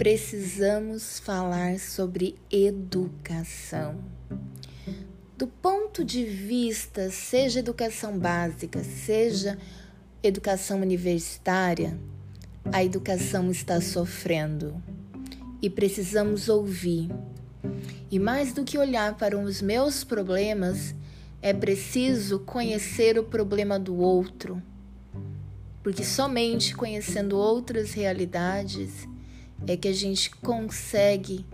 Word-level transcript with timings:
precisamos 0.00 1.18
falar 1.18 1.78
sobre 1.78 2.34
educação. 2.50 4.02
Do 5.36 5.46
ponto 5.46 6.02
de 6.02 6.24
vista, 6.24 7.10
seja 7.10 7.58
educação 7.58 8.18
básica, 8.18 8.82
seja 8.82 9.58
educação 10.22 10.80
universitária, 10.80 11.98
a 12.72 12.82
educação 12.82 13.50
está 13.50 13.78
sofrendo 13.78 14.82
e 15.60 15.68
precisamos 15.68 16.48
ouvir. 16.48 17.10
E 18.10 18.18
mais 18.18 18.54
do 18.54 18.64
que 18.64 18.78
olhar 18.78 19.18
para 19.18 19.38
os 19.38 19.60
meus 19.60 20.02
problemas, 20.02 20.94
é 21.42 21.52
preciso 21.52 22.38
conhecer 22.38 23.18
o 23.18 23.24
problema 23.24 23.78
do 23.78 23.98
outro, 23.98 24.62
porque 25.82 26.02
somente 26.02 26.74
conhecendo 26.74 27.36
outras 27.36 27.92
realidades 27.92 29.09
é 29.66 29.76
que 29.76 29.88
a 29.88 29.92
gente 29.92 30.30
consegue, 30.36 31.44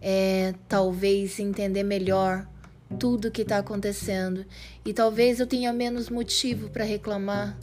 é, 0.00 0.54
talvez, 0.68 1.38
entender 1.38 1.82
melhor 1.82 2.46
tudo 2.98 3.30
que 3.30 3.42
está 3.42 3.58
acontecendo. 3.58 4.44
E 4.84 4.92
talvez 4.92 5.40
eu 5.40 5.46
tenha 5.46 5.72
menos 5.72 6.08
motivo 6.08 6.70
para 6.70 6.84
reclamar. 6.84 7.58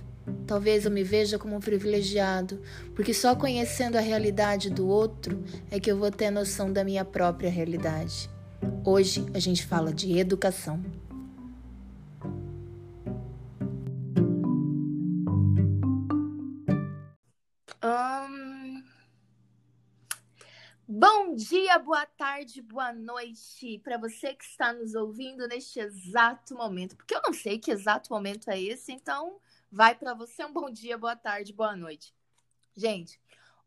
Talvez 0.45 0.85
eu 0.85 0.91
me 0.91 1.03
veja 1.03 1.39
como 1.39 1.55
um 1.55 1.59
privilegiado, 1.59 2.61
porque 2.95 3.13
só 3.13 3.35
conhecendo 3.35 3.97
a 3.97 4.01
realidade 4.01 4.69
do 4.69 4.87
outro 4.87 5.43
é 5.69 5.79
que 5.79 5.91
eu 5.91 5.97
vou 5.97 6.11
ter 6.11 6.29
noção 6.29 6.71
da 6.71 6.83
minha 6.83 7.03
própria 7.03 7.49
realidade. 7.49 8.29
Hoje 8.85 9.25
a 9.33 9.39
gente 9.39 9.65
fala 9.65 9.91
de 9.91 10.17
educação. 10.17 10.79
Bom 20.93 21.35
dia, 21.35 21.79
boa 21.79 22.05
tarde, 22.05 22.61
boa 22.61 22.91
noite 22.91 23.79
para 23.79 23.97
você 23.97 24.33
que 24.33 24.43
está 24.43 24.73
nos 24.73 24.93
ouvindo 24.93 25.47
neste 25.47 25.79
exato 25.79 26.53
momento. 26.53 26.97
Porque 26.97 27.15
eu 27.15 27.21
não 27.25 27.31
sei 27.31 27.57
que 27.57 27.71
exato 27.71 28.11
momento 28.11 28.51
é 28.51 28.59
esse, 28.61 28.91
então 28.91 29.39
vai 29.71 29.95
para 29.95 30.13
você 30.13 30.43
um 30.43 30.51
bom 30.51 30.69
dia, 30.69 30.97
boa 30.97 31.15
tarde, 31.15 31.53
boa 31.53 31.77
noite. 31.77 32.13
Gente, 32.75 33.21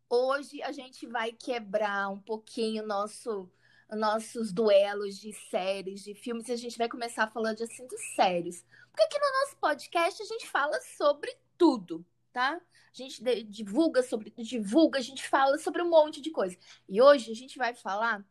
hoje 0.07 0.61
a 0.61 0.71
gente 0.71 1.07
vai 1.07 1.31
quebrar 1.31 2.09
um 2.09 2.19
pouquinho 2.19 2.85
nosso 2.85 3.49
nossos 3.89 4.53
duelos 4.53 5.17
de 5.17 5.33
séries, 5.49 6.03
de 6.03 6.13
filmes, 6.13 6.47
e 6.47 6.51
a 6.51 6.55
gente 6.55 6.77
vai 6.77 6.87
começar 6.87 7.25
falando 7.31 7.57
de 7.57 7.63
assuntos 7.63 7.99
sérios. 8.15 8.63
Porque 8.91 9.01
aqui 9.01 9.17
no 9.17 9.39
nosso 9.41 9.57
podcast 9.57 10.21
a 10.21 10.25
gente 10.27 10.47
fala 10.47 10.79
sobre 10.95 11.35
tudo, 11.57 12.05
tá? 12.35 12.61
a 12.91 12.97
gente 12.97 13.23
divulga 13.45 14.03
sobre, 14.03 14.29
divulga, 14.37 14.99
a 14.99 15.01
gente 15.01 15.25
fala 15.27 15.57
sobre 15.57 15.81
um 15.81 15.89
monte 15.89 16.19
de 16.19 16.31
coisa. 16.31 16.57
E 16.87 17.01
hoje 17.01 17.31
a 17.31 17.35
gente 17.35 17.57
vai 17.57 17.73
falar 17.73 18.25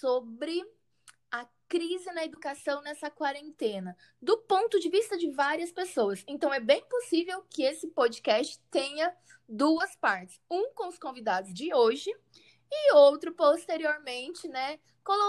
sobre 0.00 0.64
a 1.30 1.46
crise 1.68 2.06
na 2.12 2.24
educação 2.24 2.82
nessa 2.82 3.08
quarentena, 3.08 3.96
do 4.20 4.38
ponto 4.38 4.80
de 4.80 4.88
vista 4.88 5.16
de 5.16 5.30
várias 5.30 5.70
pessoas. 5.70 6.24
Então 6.26 6.52
é 6.52 6.58
bem 6.58 6.84
possível 6.88 7.44
que 7.48 7.62
esse 7.62 7.86
podcast 7.88 8.60
tenha 8.70 9.12
duas 9.48 9.94
partes, 9.94 10.40
um 10.50 10.72
com 10.72 10.88
os 10.88 10.98
convidados 10.98 11.54
de 11.54 11.72
hoje 11.72 12.10
e 12.70 12.94
outro 12.94 13.32
posteriormente, 13.32 14.48
né, 14.48 14.80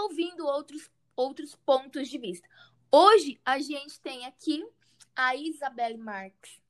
ouvindo 0.02 0.44
outros 0.44 0.90
outros 1.14 1.56
pontos 1.56 2.08
de 2.08 2.16
vista. 2.16 2.48
Hoje 2.92 3.40
a 3.44 3.58
gente 3.58 4.00
tem 4.00 4.24
aqui 4.24 4.64
a 5.16 5.34
Isabelle 5.34 5.98
Marques, 5.98 6.60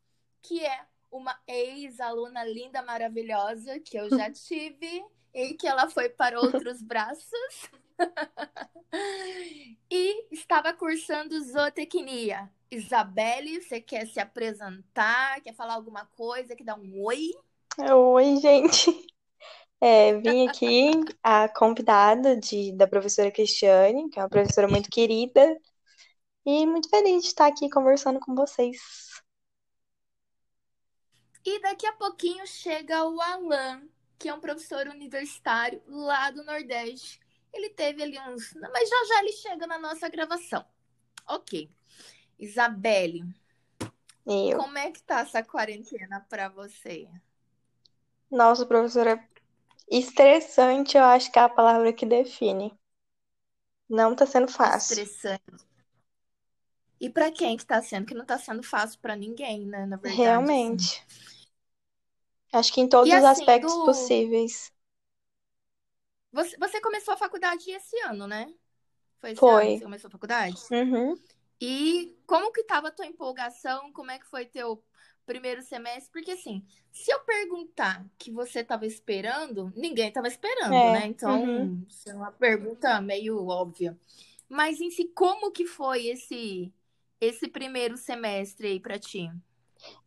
que 0.43 0.65
é 0.65 0.87
uma 1.11 1.39
ex-aluna 1.47 2.45
linda, 2.45 2.83
maravilhosa, 2.83 3.81
que 3.81 3.97
eu 3.97 4.09
já 4.11 4.31
tive 4.33 5.05
e 5.35 5.55
que 5.55 5.67
ela 5.67 5.89
foi 5.89 6.09
para 6.09 6.41
outros 6.41 6.81
braços. 6.83 7.71
e 9.91 10.35
estava 10.35 10.73
cursando 10.73 11.43
zootecnia. 11.45 12.51
Isabelle, 12.71 13.63
você 13.63 13.81
quer 13.81 14.07
se 14.07 14.21
apresentar? 14.21 15.41
Quer 15.41 15.55
falar 15.55 15.75
alguma 15.75 16.05
coisa? 16.05 16.55
Quer 16.55 16.65
dar 16.65 16.79
um 16.79 17.03
oi? 17.03 17.31
Oi, 17.79 18.37
gente. 18.37 19.07
É, 19.81 20.19
vim 20.19 20.49
aqui 20.49 20.91
a 21.23 21.49
convidada 21.49 22.37
de, 22.37 22.73
da 22.73 22.87
professora 22.87 23.31
Cristiane, 23.31 24.11
que 24.11 24.19
é 24.19 24.23
uma 24.23 24.29
professora 24.29 24.67
muito 24.67 24.91
querida, 24.91 25.57
e 26.45 26.67
muito 26.67 26.91
feliz 26.91 27.23
de 27.23 27.29
estar 27.29 27.47
aqui 27.47 27.71
conversando 27.71 28.19
com 28.21 28.35
vocês. 28.35 28.77
E 31.51 31.61
daqui 31.63 31.87
a 31.87 31.95
pouquinho 31.95 32.47
chega 32.47 33.03
o 33.05 33.19
Alan, 33.23 33.81
que 34.19 34.29
é 34.29 34.35
um 34.35 34.39
professor 34.39 34.87
universitário 34.87 35.81
lá 35.87 36.31
do 36.31 36.45
Nordeste. 36.45 37.19
Ele 37.51 37.71
teve 37.71 38.03
ali 38.03 38.19
uns. 38.19 38.53
Mas 38.53 38.87
já 38.87 39.05
já 39.07 39.21
ele 39.23 39.33
chega 39.33 39.67
na 39.67 39.79
nossa 39.79 40.11
gravação. 40.11 40.63
Ok. 41.27 41.71
Isabelle, 42.39 43.25
Eu. 44.27 44.59
como 44.59 44.77
é 44.77 44.91
que 44.91 45.03
tá 45.03 45.21
essa 45.21 45.43
quarentena 45.43 46.21
para 46.29 46.51
você? 46.51 47.09
Nossa, 48.31 48.67
professora, 48.67 49.19
estressante, 49.91 50.99
eu 50.99 51.05
acho 51.05 51.33
que 51.33 51.39
é 51.39 51.43
a 51.43 51.49
palavra 51.49 51.95
que 51.95 52.05
define. 52.05 52.79
Não 53.89 54.15
tá 54.15 54.27
sendo 54.27 54.49
fácil. 54.49 55.03
Estressante. 55.03 55.67
E 57.01 57.09
para 57.09 57.33
quem 57.33 57.57
que 57.57 57.65
tá 57.65 57.81
sendo? 57.81 58.05
Que 58.07 58.15
não 58.15 58.27
tá 58.27 58.39
sendo 58.39 58.63
fácil 58.63 58.99
para 59.01 59.17
ninguém, 59.17 59.65
né? 59.65 59.87
Na 59.87 59.97
verdade. 59.97 60.21
Realmente. 60.21 61.03
Assim. 61.09 61.38
Acho 62.53 62.73
que 62.75 62.81
em 62.83 62.89
todos 62.89 63.11
E 63.11 63.13
os 63.15 63.23
assim, 63.23 63.25
aspectos 63.25 63.79
do... 63.79 63.79
possíveis. 63.79 64.71
Você, 66.33 66.57
você 66.59 66.81
começou 66.81 67.15
a 67.15 67.17
faculdade 67.17 67.71
esse 67.71 67.99
ano, 68.01 68.27
né? 68.27 68.53
Foi 69.21 69.33
esse 69.33 69.49
ano 69.51 69.73
que 69.73 69.79
você 69.79 69.85
Foi. 69.85 69.85
começou 69.85 70.09
a 70.09 70.13
faculdade? 70.13 70.61
Uhum. 70.71 71.19
E 71.61 72.17
como 72.27 72.53
que 72.53 72.65
tava 72.65 72.89
a 72.89 72.93
tua 72.93 73.07
empolgação? 73.07 73.93
Como 73.93 74.11
é 74.11 74.19
que 74.19 74.27
foi 74.27 74.47
teu 74.47 74.85
primeiro 75.27 75.63
semestre? 75.63 76.11
Porque 76.13 76.33
assim, 76.33 76.65
se 76.93 77.11
eu 77.13 77.21
perguntar 77.25 78.07
que 78.19 78.31
você 78.33 78.65
tava 78.65 78.87
esperando, 78.87 79.73
ninguém 79.77 80.13
tava 80.13 80.29
esperando, 80.29 80.91
né? 80.91 81.07
É. 81.07 81.09
Então, 81.09 81.47
Uhum. 81.47 81.87
isso 81.89 82.09
é 82.11 82.15
uma 82.15 82.33
pergunta 82.33 83.01
meio 83.01 83.47
óbvia. 83.47 83.99
Mas 84.49 84.81
em 84.81 84.91
si, 84.91 85.09
como 85.15 85.51
que 85.53 85.67
foi 85.67 86.07
esse 86.09 86.73
esse 87.21 87.49
primeiro 87.49 87.97
semestre 87.97 88.69
aí 88.69 88.81
pra 88.81 88.99
ti? 88.99 89.31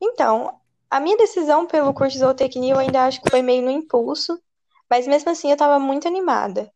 Então, 0.02 0.61
a 0.92 1.00
minha 1.00 1.18
decisão 1.18 1.66
pelo 1.66 1.94
curso 1.94 2.14
de 2.14 2.20
zootecnia 2.20 2.74
eu 2.74 2.80
ainda 2.80 3.06
acho 3.06 3.22
que 3.22 3.30
foi 3.30 3.42
meio 3.42 3.64
no 3.64 3.72
impulso, 3.72 4.40
mas 4.90 5.08
mesmo 5.08 5.30
assim 5.32 5.48
eu 5.50 5.54
estava 5.54 5.80
muito 5.80 6.08
animada. 6.08 6.72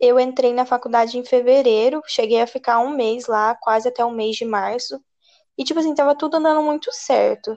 Eu 0.00 0.20
entrei 0.20 0.52
na 0.52 0.66
faculdade 0.66 1.18
em 1.18 1.24
fevereiro, 1.24 2.02
cheguei 2.06 2.40
a 2.42 2.46
ficar 2.46 2.80
um 2.80 2.90
mês 2.96 3.26
lá, 3.26 3.54
quase 3.56 3.88
até 3.88 4.04
o 4.04 4.10
mês 4.10 4.36
de 4.36 4.44
março, 4.44 5.00
e 5.58 5.64
tipo 5.64 5.80
assim, 5.80 5.94
tava 5.94 6.16
tudo 6.16 6.36
andando 6.36 6.62
muito 6.62 6.92
certo. 6.92 7.56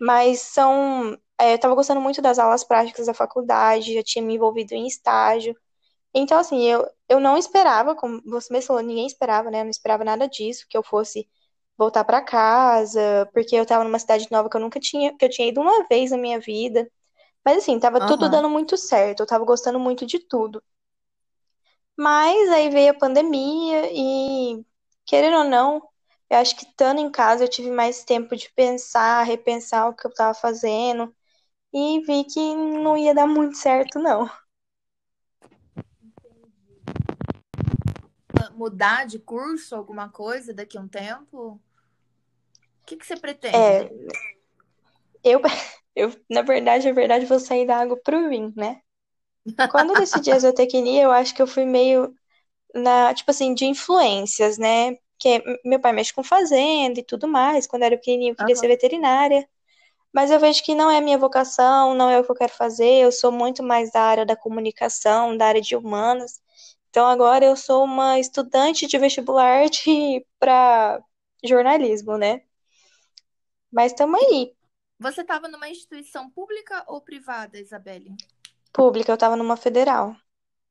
Mas 0.00 0.40
são, 0.40 1.18
é, 1.40 1.54
eu 1.54 1.58
tava 1.60 1.74
gostando 1.74 2.00
muito 2.00 2.22
das 2.22 2.38
aulas 2.38 2.64
práticas 2.64 3.06
da 3.06 3.14
faculdade, 3.14 3.94
já 3.94 4.02
tinha 4.02 4.24
me 4.24 4.34
envolvido 4.34 4.74
em 4.74 4.86
estágio. 4.86 5.56
Então, 6.14 6.38
assim, 6.38 6.62
eu, 6.64 6.86
eu 7.08 7.20
não 7.20 7.38
esperava, 7.38 7.94
como 7.96 8.22
você 8.26 8.60
falou, 8.62 8.82
ninguém 8.82 9.06
esperava, 9.06 9.50
né? 9.50 9.60
Eu 9.60 9.64
não 9.64 9.70
esperava 9.70 10.04
nada 10.04 10.28
disso, 10.28 10.66
que 10.68 10.76
eu 10.76 10.82
fosse 10.82 11.28
voltar 11.78 12.04
pra 12.04 12.22
casa, 12.22 13.28
porque 13.32 13.56
eu 13.56 13.66
tava 13.66 13.84
numa 13.84 13.98
cidade 13.98 14.28
nova 14.30 14.48
que 14.50 14.56
eu 14.56 14.60
nunca 14.60 14.80
tinha, 14.80 15.16
que 15.16 15.24
eu 15.24 15.30
tinha 15.30 15.48
ido 15.48 15.60
uma 15.60 15.86
vez 15.88 16.10
na 16.10 16.16
minha 16.18 16.40
vida. 16.40 16.90
Mas 17.44 17.58
assim, 17.58 17.78
tava 17.80 18.00
tudo 18.00 18.28
Aham. 18.28 18.30
dando 18.30 18.50
muito 18.50 18.76
certo, 18.78 19.20
eu 19.22 19.26
tava 19.26 19.44
gostando 19.44 19.80
muito 19.80 20.06
de 20.06 20.18
tudo. 20.20 20.62
Mas 21.96 22.48
aí 22.50 22.70
veio 22.70 22.90
a 22.92 22.98
pandemia 22.98 23.90
e, 23.92 24.64
querendo 25.06 25.38
ou 25.38 25.44
não, 25.44 25.82
eu 26.30 26.38
acho 26.38 26.56
que 26.56 26.64
estando 26.64 27.00
em 27.00 27.10
casa 27.10 27.44
eu 27.44 27.48
tive 27.48 27.70
mais 27.70 28.04
tempo 28.04 28.34
de 28.36 28.50
pensar, 28.52 29.22
repensar 29.24 29.88
o 29.88 29.94
que 29.94 30.06
eu 30.06 30.12
tava 30.14 30.34
fazendo 30.34 31.14
e 31.74 32.00
vi 32.06 32.24
que 32.24 32.40
não 32.56 32.96
ia 32.98 33.14
dar 33.14 33.26
muito 33.28 33.56
certo, 33.58 33.98
não. 34.00 34.28
Mudar 38.54 39.06
de 39.06 39.18
curso, 39.18 39.74
alguma 39.74 40.08
coisa 40.08 40.54
daqui 40.54 40.78
a 40.78 40.80
um 40.80 40.88
tempo? 40.88 41.38
O 41.38 41.60
que 42.86 42.96
que 42.96 43.06
você 43.06 43.16
pretende? 43.16 43.82
É, 43.82 44.14
eu, 45.22 45.40
eu, 45.96 46.10
na 46.30 46.42
verdade, 46.42 46.86
na 46.86 46.92
verdade, 46.92 47.26
vou 47.26 47.38
sair 47.40 47.66
da 47.66 47.76
água 47.78 47.96
pro 48.02 48.28
vinho, 48.28 48.52
né? 48.56 48.80
Quando 49.68 49.90
eu 49.92 49.96
decidi 49.96 50.32
a 50.32 50.38
zootecnia, 50.40 51.02
eu 51.04 51.12
acho 51.12 51.34
que 51.34 51.42
eu 51.42 51.46
fui 51.46 51.64
meio 51.64 52.14
na, 52.74 53.14
tipo 53.14 53.30
assim, 53.30 53.54
de 53.54 53.66
influências, 53.66 54.58
né? 54.58 54.94
Porque 55.18 55.42
meu 55.64 55.80
pai 55.80 55.92
mexe 55.92 56.12
com 56.14 56.24
fazenda 56.24 57.00
e 57.00 57.04
tudo 57.04 57.28
mais. 57.28 57.66
Quando 57.66 57.82
eu 57.82 57.86
era 57.88 57.96
pequenininho, 57.98 58.32
eu 58.32 58.36
queria 58.36 58.56
ser 58.56 58.68
Aham. 58.68 58.68
veterinária. 58.68 59.48
Mas 60.12 60.30
eu 60.30 60.40
vejo 60.40 60.62
que 60.64 60.74
não 60.74 60.90
é 60.90 60.98
a 60.98 61.00
minha 61.00 61.18
vocação, 61.18 61.94
não 61.94 62.10
é 62.10 62.20
o 62.20 62.24
que 62.24 62.30
eu 62.30 62.36
quero 62.36 62.52
fazer. 62.52 63.04
Eu 63.04 63.12
sou 63.12 63.32
muito 63.32 63.62
mais 63.62 63.92
da 63.92 64.02
área 64.02 64.26
da 64.26 64.36
comunicação, 64.36 65.36
da 65.36 65.46
área 65.48 65.60
de 65.62 65.76
humanas. 65.76 66.40
Então 66.94 67.08
agora 67.08 67.44
eu 67.44 67.56
sou 67.56 67.82
uma 67.84 68.20
estudante 68.20 68.86
de 68.86 68.96
vestibular 68.98 69.68
de 69.68 70.24
para 70.38 71.02
jornalismo, 71.44 72.16
né? 72.16 72.42
Mas 73.70 73.92
estamos 73.92 74.18
aí. 74.22 74.54
você 74.98 75.20
estava 75.20 75.46
numa 75.46 75.68
instituição 75.68 76.28
pública 76.28 76.82
ou 76.88 77.00
privada, 77.00 77.60
Isabelle? 77.60 78.18
Pública, 78.74 79.10
eu 79.10 79.16
tava 79.16 79.36
numa 79.36 79.56
federal. 79.56 80.14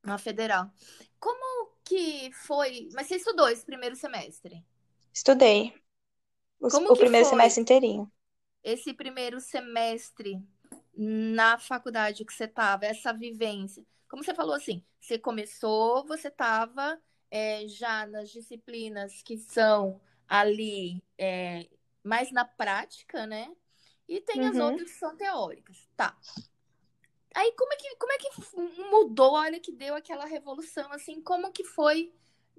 Na 0.04 0.18
federal. 0.18 0.70
Como 1.18 1.72
que 1.84 2.30
foi? 2.46 2.88
Mas 2.92 3.06
você 3.08 3.16
estudou 3.16 3.48
esse 3.48 3.64
primeiro 3.64 3.96
semestre? 3.96 4.64
Estudei. 5.14 5.72
O, 6.60 6.68
Como 6.68 6.92
o 6.92 6.96
primeiro 6.96 7.26
semestre 7.26 7.62
inteirinho. 7.62 8.10
esse 8.64 8.92
primeiro 8.94 9.40
semestre 9.40 10.42
na 10.96 11.58
faculdade 11.58 12.24
que 12.24 12.32
você 12.32 12.44
estava, 12.44 12.84
essa 12.86 13.12
vivência? 13.12 13.84
Como 14.08 14.22
você 14.22 14.34
falou 14.34 14.54
assim, 14.54 14.84
você 15.00 15.18
começou, 15.18 16.04
você 16.06 16.28
estava 16.28 17.00
já 17.66 18.06
nas 18.06 18.30
disciplinas 18.30 19.22
que 19.22 19.36
são 19.36 20.00
ali 20.28 21.02
é, 21.18 21.68
mais 22.02 22.30
na 22.30 22.44
prática, 22.44 23.26
né? 23.26 23.54
E 24.08 24.20
tem 24.20 24.46
as 24.46 24.56
Uhum. 24.56 24.66
outras 24.66 24.92
que 24.92 24.98
são 24.98 25.16
teóricas. 25.16 25.88
Tá. 25.96 26.16
Aí 27.34 27.52
como 27.58 27.72
é 27.72 27.76
que, 27.76 27.96
como 27.96 28.12
é 28.12 28.18
que 28.18 28.82
mudou? 28.90 29.32
Olha 29.32 29.58
que 29.58 29.72
deu 29.72 29.94
aquela 29.96 30.24
revolução, 30.24 30.92
assim, 30.92 31.20
como 31.20 31.50
que 31.52 31.64
foi 31.64 32.12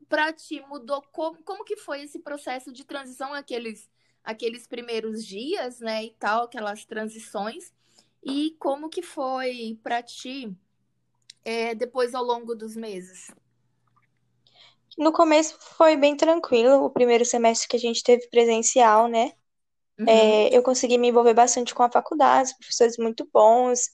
pra 0.09 0.33
ti? 0.33 0.59
Mudou? 0.62 1.01
Como, 1.12 1.42
como 1.44 1.63
que 1.63 1.77
foi 1.77 2.01
esse 2.01 2.19
processo 2.19 2.74
de 2.74 2.83
transição, 2.83 3.33
aqueles, 3.33 3.89
aqueles 4.24 4.68
primeiros 4.68 5.25
dias, 5.25 5.80
né, 5.80 6.03
e 6.03 6.12
tal, 6.12 6.44
aquelas 6.44 6.83
transições? 6.86 7.74
E 8.21 8.56
como 8.59 8.89
que 8.89 9.01
foi 9.01 9.80
pra 9.81 10.03
ti 10.03 10.53
é, 11.45 11.75
depois 11.75 12.13
ao 12.15 12.24
longo 12.25 12.56
dos 12.56 12.75
meses? 12.75 13.27
No 14.97 15.12
começo 15.12 15.57
foi 15.77 15.97
bem 15.97 16.15
tranquilo, 16.15 16.83
o 16.86 16.89
primeiro 16.89 17.25
semestre 17.25 17.68
que 17.68 17.75
a 17.75 17.80
gente 17.80 18.03
teve 18.03 18.27
presencial, 18.30 19.07
né? 19.07 19.31
Uhum, 20.00 20.31
É, 20.31 20.56
eu 20.57 20.63
consegui 20.63 20.97
me 20.97 21.09
envolver 21.09 21.33
bastante 21.36 21.75
com 21.75 21.83
a 21.83 21.92
faculdade, 21.92 22.51
os 22.51 22.57
professores 22.57 22.97
muito 22.97 23.30
bons, 23.33 23.89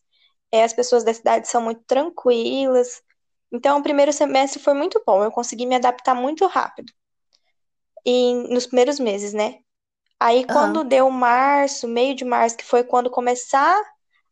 é, 0.52 0.64
as 0.64 0.74
pessoas 0.74 1.04
da 1.04 1.14
cidade 1.14 1.48
são 1.50 1.62
muito 1.64 1.84
tranquilas. 1.88 3.02
Então, 3.52 3.80
o 3.80 3.84
primeiro 3.84 4.14
semestre 4.14 4.62
foi 4.62 4.74
muito 4.76 5.04
bom, 5.08 5.24
eu 5.24 5.32
consegui 5.32 5.66
me 5.68 5.76
adaptar 5.76 6.16
muito 6.16 6.48
rápido, 6.48 6.94
e 8.06 8.34
nos 8.54 8.66
primeiros 8.68 9.00
meses, 9.00 9.34
né? 9.34 9.60
Aí, 10.20 10.46
quando 10.46 10.84
aham, 10.84 10.86
deu 10.86 11.10
março, 11.12 11.88
meio 11.88 12.16
de 12.16 12.26
março, 12.26 12.58
que 12.58 12.66
foi 12.66 12.84
quando 12.84 13.12
começar 13.12 13.82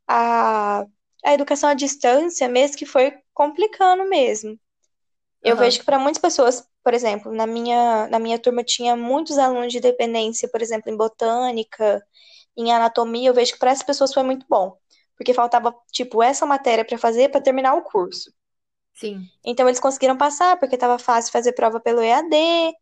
a, 0.08 0.86
a 1.26 1.34
educação 1.34 1.70
à 1.70 1.74
distância, 1.74 2.48
mesmo 2.50 2.78
que 2.78 2.86
foi 2.86 3.14
complicando 3.34 4.08
mesmo. 4.10 4.60
Eu 5.44 5.58
vejo 5.58 5.80
aham, 5.80 5.80
que 5.80 5.86
para 5.86 6.00
muitas 6.00 6.22
pessoas, 6.22 6.64
por 6.84 6.94
exemplo, 6.94 7.34
na 7.34 7.48
minha, 7.48 8.08
na 8.10 8.20
minha 8.20 8.40
turma 8.40 8.64
tinha 8.64 8.96
muitos 8.96 9.38
alunos 9.38 9.72
de 9.74 9.80
dependência, 9.80 10.50
por 10.50 10.62
exemplo, 10.62 10.92
em 10.92 10.98
botânica, 10.98 12.04
em 12.58 12.74
anatomia, 12.74 13.30
eu 13.30 13.34
vejo 13.34 13.54
que 13.54 13.60
para 13.60 13.72
essas 13.72 13.84
pessoas 13.86 14.14
foi 14.14 14.24
muito 14.24 14.46
bom, 14.50 14.78
porque 15.18 15.34
faltava, 15.34 15.76
tipo, 15.92 16.24
essa 16.24 16.46
matéria 16.46 16.86
para 16.86 16.98
fazer 16.98 17.30
para 17.30 17.42
terminar 17.42 17.76
o 17.76 17.84
curso. 17.84 18.32
sim, 18.94 19.32
Então 19.46 19.68
eles 19.68 19.80
conseguiram 19.80 20.18
passar, 20.18 20.60
porque 20.60 20.76
estava 20.76 21.00
fácil 21.00 21.32
fazer 21.32 21.54
prova 21.54 21.80
pelo 21.80 22.02
EAD, 22.02 22.74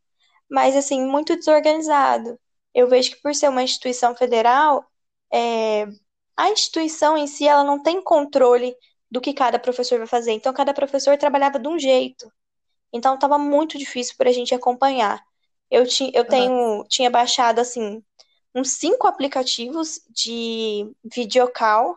mas 0.50 0.76
assim, 0.76 1.06
muito 1.06 1.36
desorganizado. 1.36 2.40
Eu 2.74 2.88
vejo 2.88 3.12
que 3.12 3.22
por 3.22 3.34
ser 3.36 3.50
uma 3.50 3.64
instituição 3.64 4.16
federal, 4.16 4.86
é, 5.34 5.86
a 6.38 6.50
instituição 6.52 7.18
em 7.18 7.28
si, 7.28 7.48
ela 7.48 7.64
não 7.64 7.82
tem 7.82 8.02
controle 8.02 8.76
do 9.10 9.20
que 9.20 9.34
cada 9.34 9.60
professor 9.60 9.98
vai 9.98 10.08
fazer. 10.08 10.32
Então, 10.32 10.54
cada 10.54 10.74
professor 10.74 11.18
trabalhava 11.18 11.60
de 11.60 11.68
um 11.68 11.80
jeito. 11.80 12.32
Então 12.92 13.16
estava 13.16 13.38
muito 13.38 13.78
difícil 13.78 14.16
para 14.18 14.30
a 14.30 14.34
gente 14.34 14.54
acompanhar. 14.56 15.22
Eu, 15.70 15.86
ti, 15.86 16.12
eu 16.14 16.26
tenho, 16.26 16.84
tinha 16.88 17.10
baixado 17.10 17.60
assim 17.60 18.04
uns 18.56 18.72
cinco 18.72 19.08
aplicativos 19.08 20.02
de 20.10 20.92
videocall, 21.04 21.96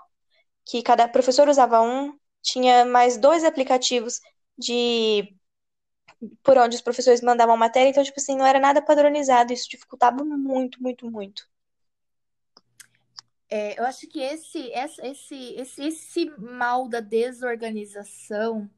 que 0.67 0.83
cada 0.83 1.09
professor 1.09 1.49
usava 1.49 1.81
um, 1.81 2.15
tinha 2.43 2.85
mais 2.85 3.17
dois 3.17 3.45
aplicativos 3.45 4.21
de 4.59 5.35
por 6.43 6.59
onde 6.59 6.77
os 6.77 6.83
professores 6.83 7.23
mandavam 7.23 7.57
matéria, 7.57 7.89
então, 7.89 8.05
tipo 8.05 8.21
assim, 8.21 8.37
não 8.37 8.45
era 8.45 8.61
nada 8.61 8.83
padronizado, 8.83 9.53
isso 9.55 9.71
dificultava 9.71 10.23
muito, 10.23 10.83
muito, 10.83 11.11
muito. 11.11 11.49
É, 13.51 13.79
eu 13.81 13.85
acho 13.85 14.07
que 14.09 14.21
esse, 14.21 14.71
esse, 15.03 15.55
esse, 15.57 15.83
esse 15.83 16.31
mal 16.39 16.89
da 16.89 17.01
desorganização, 17.01 18.71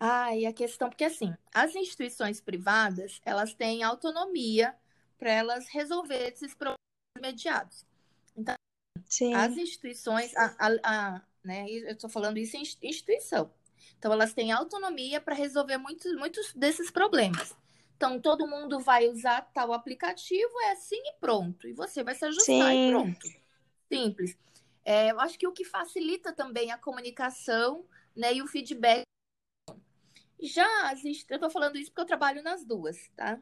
ai, 0.00 0.46
a 0.46 0.52
questão, 0.52 0.88
porque 0.90 1.04
assim, 1.04 1.36
as 1.54 1.74
instituições 1.76 2.40
privadas, 2.40 3.20
elas 3.24 3.54
têm 3.54 3.82
autonomia 3.84 4.74
para 5.18 5.32
elas 5.32 5.68
resolver 5.68 6.28
esses 6.32 6.54
problemas 6.54 6.78
imediatos. 7.18 7.86
Então, 8.36 8.54
as 9.32 9.56
Sim, 9.56 9.58
instituições, 9.58 10.36
a, 10.36 10.56
a, 10.58 11.16
a, 11.16 11.22
né, 11.44 11.66
eu 11.70 11.92
estou 11.92 12.10
falando 12.10 12.38
isso 12.38 12.56
em 12.56 12.62
instituição. 12.62 13.52
Então, 13.98 14.12
elas 14.12 14.32
têm 14.34 14.52
autonomia 14.52 15.20
para 15.20 15.34
resolver 15.34 15.78
muitos, 15.78 16.12
muitos 16.16 16.52
desses 16.54 16.90
problemas. 16.90 17.54
Então, 17.96 18.20
todo 18.20 18.46
mundo 18.48 18.80
vai 18.80 19.08
usar 19.08 19.42
tal 19.54 19.72
aplicativo, 19.72 20.52
é 20.64 20.72
assim 20.72 20.96
e 20.96 21.14
pronto. 21.20 21.68
E 21.68 21.72
você 21.74 22.02
vai 22.04 22.14
se 22.14 22.24
ajustar 22.24 22.74
e 22.76 22.78
sim, 22.78 22.80
pronto. 22.80 23.30
Simples. 23.92 24.36
É, 24.84 25.10
eu 25.10 25.20
acho 25.20 25.38
que 25.38 25.46
o 25.46 25.52
que 25.52 25.64
facilita 25.64 26.32
também 26.32 26.70
a 26.70 26.78
comunicação, 26.78 27.84
né, 28.16 28.34
e 28.34 28.42
o 28.42 28.46
feedback. 28.46 29.02
Já 30.42 30.90
as, 30.90 31.04
eu 31.04 31.12
estou 31.12 31.50
falando 31.50 31.76
isso 31.76 31.90
porque 31.90 32.00
eu 32.00 32.06
trabalho 32.06 32.42
nas 32.42 32.64
duas, 32.64 32.96
tá? 33.16 33.38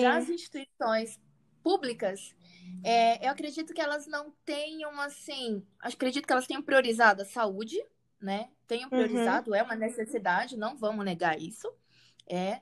Já 0.00 0.16
as 0.16 0.24
sim, 0.26 0.34
instituições 0.34 1.20
públicas, 1.62 2.34
é, 2.82 3.24
eu 3.26 3.30
acredito 3.30 3.72
que 3.72 3.80
elas 3.80 4.06
não 4.06 4.32
tenham 4.44 4.98
assim, 5.00 5.64
acredito 5.78 6.26
que 6.26 6.32
elas 6.32 6.46
tenham 6.46 6.62
priorizado 6.62 7.22
a 7.22 7.26
saúde, 7.26 7.78
né? 8.20 8.50
Tenham 8.66 8.84
uhum, 8.84 8.90
priorizado, 8.90 9.54
é 9.54 9.62
uma 9.62 9.74
necessidade, 9.74 10.56
não 10.56 10.76
vamos 10.76 11.04
negar 11.04 11.40
isso. 11.40 11.72
É. 12.26 12.60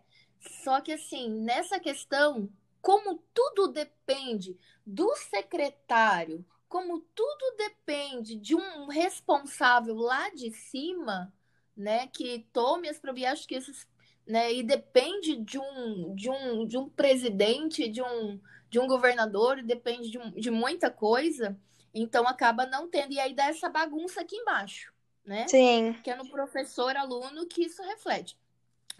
Só 0.64 0.80
que 0.80 0.92
assim, 0.92 1.30
nessa 1.30 1.78
questão, 1.78 2.50
como 2.80 3.22
tudo 3.32 3.68
depende 3.68 4.58
do 4.84 5.14
secretário, 5.16 6.44
como 6.70 7.00
tudo 7.16 7.56
depende 7.58 8.36
de 8.36 8.56
um 8.56 8.88
responsável 8.88 9.96
lá 9.96 10.30
de 10.30 10.52
cima, 10.52 11.34
né, 11.76 12.08
que 12.08 12.48
tome 12.54 12.88
as 12.88 12.98
providências, 13.00 13.40
acho 13.40 13.48
que 13.48 13.56
esses, 13.56 13.88
né, 14.26 14.52
e 14.54 14.62
depende 14.64 15.36
de 15.38 15.58
um, 15.58 16.14
de 16.16 16.30
um, 16.30 16.66
de 16.66 16.78
um 16.78 16.88
presidente, 16.90 17.88
de 17.90 18.02
um, 18.02 18.40
de 18.70 18.80
um 18.80 18.88
governador, 18.88 19.62
depende 19.64 20.10
de, 20.10 20.18
um- 20.18 20.32
de 20.32 20.50
muita 20.52 20.90
coisa, 20.92 21.58
então 21.94 22.28
acaba 22.28 22.66
não 22.66 22.88
tendo, 22.90 23.12
e 23.14 23.20
aí 23.20 23.34
dá 23.34 23.46
essa 23.46 23.68
bagunça 23.68 24.22
aqui 24.22 24.36
embaixo, 24.36 24.92
né? 25.26 25.54
sim, 25.54 25.96
Que 26.02 26.10
é 26.12 26.16
no 26.16 26.28
professor, 26.30 26.96
aluno, 26.96 27.46
que 27.48 27.64
isso 27.64 27.82
reflete. 27.82 28.38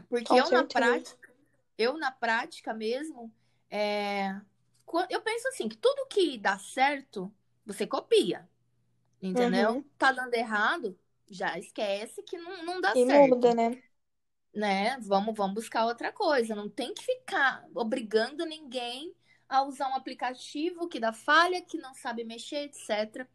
Porque 0.09 0.35
com 0.35 0.37
eu, 0.37 0.51
na 0.51 0.65
certeza. 0.65 0.65
prática, 0.65 1.33
eu, 1.79 1.99
na 1.99 2.13
prática 2.13 2.75
mesmo, 2.75 3.33
é, 3.71 4.35
eu 5.09 5.23
penso 5.23 5.49
assim, 5.49 5.69
que 5.69 5.77
tudo 5.77 6.07
que 6.09 6.39
dá 6.39 6.59
certo, 6.59 7.33
você 7.73 7.87
copia, 7.87 8.49
entendeu? 9.23 9.77
Uhum. 9.77 9.85
Tá 9.99 10.13
dando 10.13 10.35
errado, 10.35 10.99
já 11.31 11.59
esquece 11.59 12.23
que 12.23 12.39
não, 12.39 12.65
não 12.65 12.81
dá 12.81 12.95
E 12.95 13.05
muda, 13.05 13.07
certo, 13.07 13.55
né? 13.55 13.83
né? 14.55 14.99
Vamos, 15.01 15.35
vamos 15.37 15.55
buscar 15.55 15.87
outra 15.87 16.13
coisa. 16.13 16.55
Não 16.55 16.69
tem 16.69 16.95
que 16.95 17.05
ficar 17.05 17.65
obrigando 17.75 18.45
ninguém 18.47 19.15
a 19.49 19.63
usar 19.63 19.89
um 19.89 19.95
aplicativo 19.95 20.89
que 20.89 21.01
dá 21.01 21.13
falha, 21.13 21.63
que 21.63 21.79
não 21.79 21.95
sabe 21.95 22.25
mexer, 22.25 22.65
etc. 22.65 23.27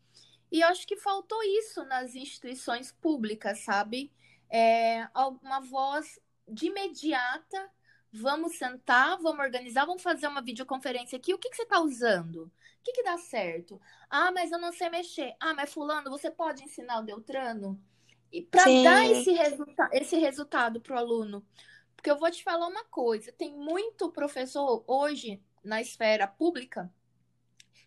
E 0.51 0.61
eu 0.61 0.67
acho 0.67 0.87
que 0.87 0.97
faltou 0.97 1.41
isso 1.43 1.83
nas 1.85 2.15
instituições 2.15 2.91
públicas, 2.91 3.59
sabe? 3.59 4.11
É, 4.49 5.07
uma 5.43 5.59
voz 5.61 6.19
de 6.47 6.67
imediata. 6.67 7.69
Vamos 8.17 8.57
sentar, 8.57 9.17
vamos 9.17 9.43
organizar, 9.43 9.85
vamos 9.85 10.01
fazer 10.01 10.27
uma 10.27 10.41
videoconferência 10.41 11.17
aqui. 11.17 11.33
O 11.33 11.37
que, 11.37 11.49
que 11.49 11.55
você 11.55 11.63
está 11.63 11.81
usando? 11.81 12.43
O 12.43 12.51
que, 12.83 12.93
que 12.93 13.03
dá 13.03 13.17
certo? 13.17 13.79
Ah, 14.09 14.31
mas 14.31 14.51
eu 14.51 14.59
não 14.59 14.71
sei 14.71 14.89
mexer. 14.89 15.35
Ah, 15.39 15.53
mas 15.53 15.73
fulano, 15.73 16.09
você 16.09 16.31
pode 16.31 16.63
ensinar 16.63 16.99
o 16.99 17.03
Deltrano? 17.03 17.79
E 18.31 18.41
para 18.41 18.63
dar 18.63 19.05
esse, 19.05 19.31
resulta 19.31 19.89
esse 19.91 20.17
resultado 20.17 20.79
para 20.79 20.95
o 20.95 20.97
aluno. 20.97 21.45
Porque 21.95 22.09
eu 22.09 22.17
vou 22.17 22.31
te 22.31 22.43
falar 22.43 22.67
uma 22.67 22.85
coisa: 22.85 23.31
tem 23.33 23.53
muito 23.53 24.11
professor 24.11 24.83
hoje 24.87 25.41
na 25.63 25.81
esfera 25.81 26.27
pública 26.27 26.91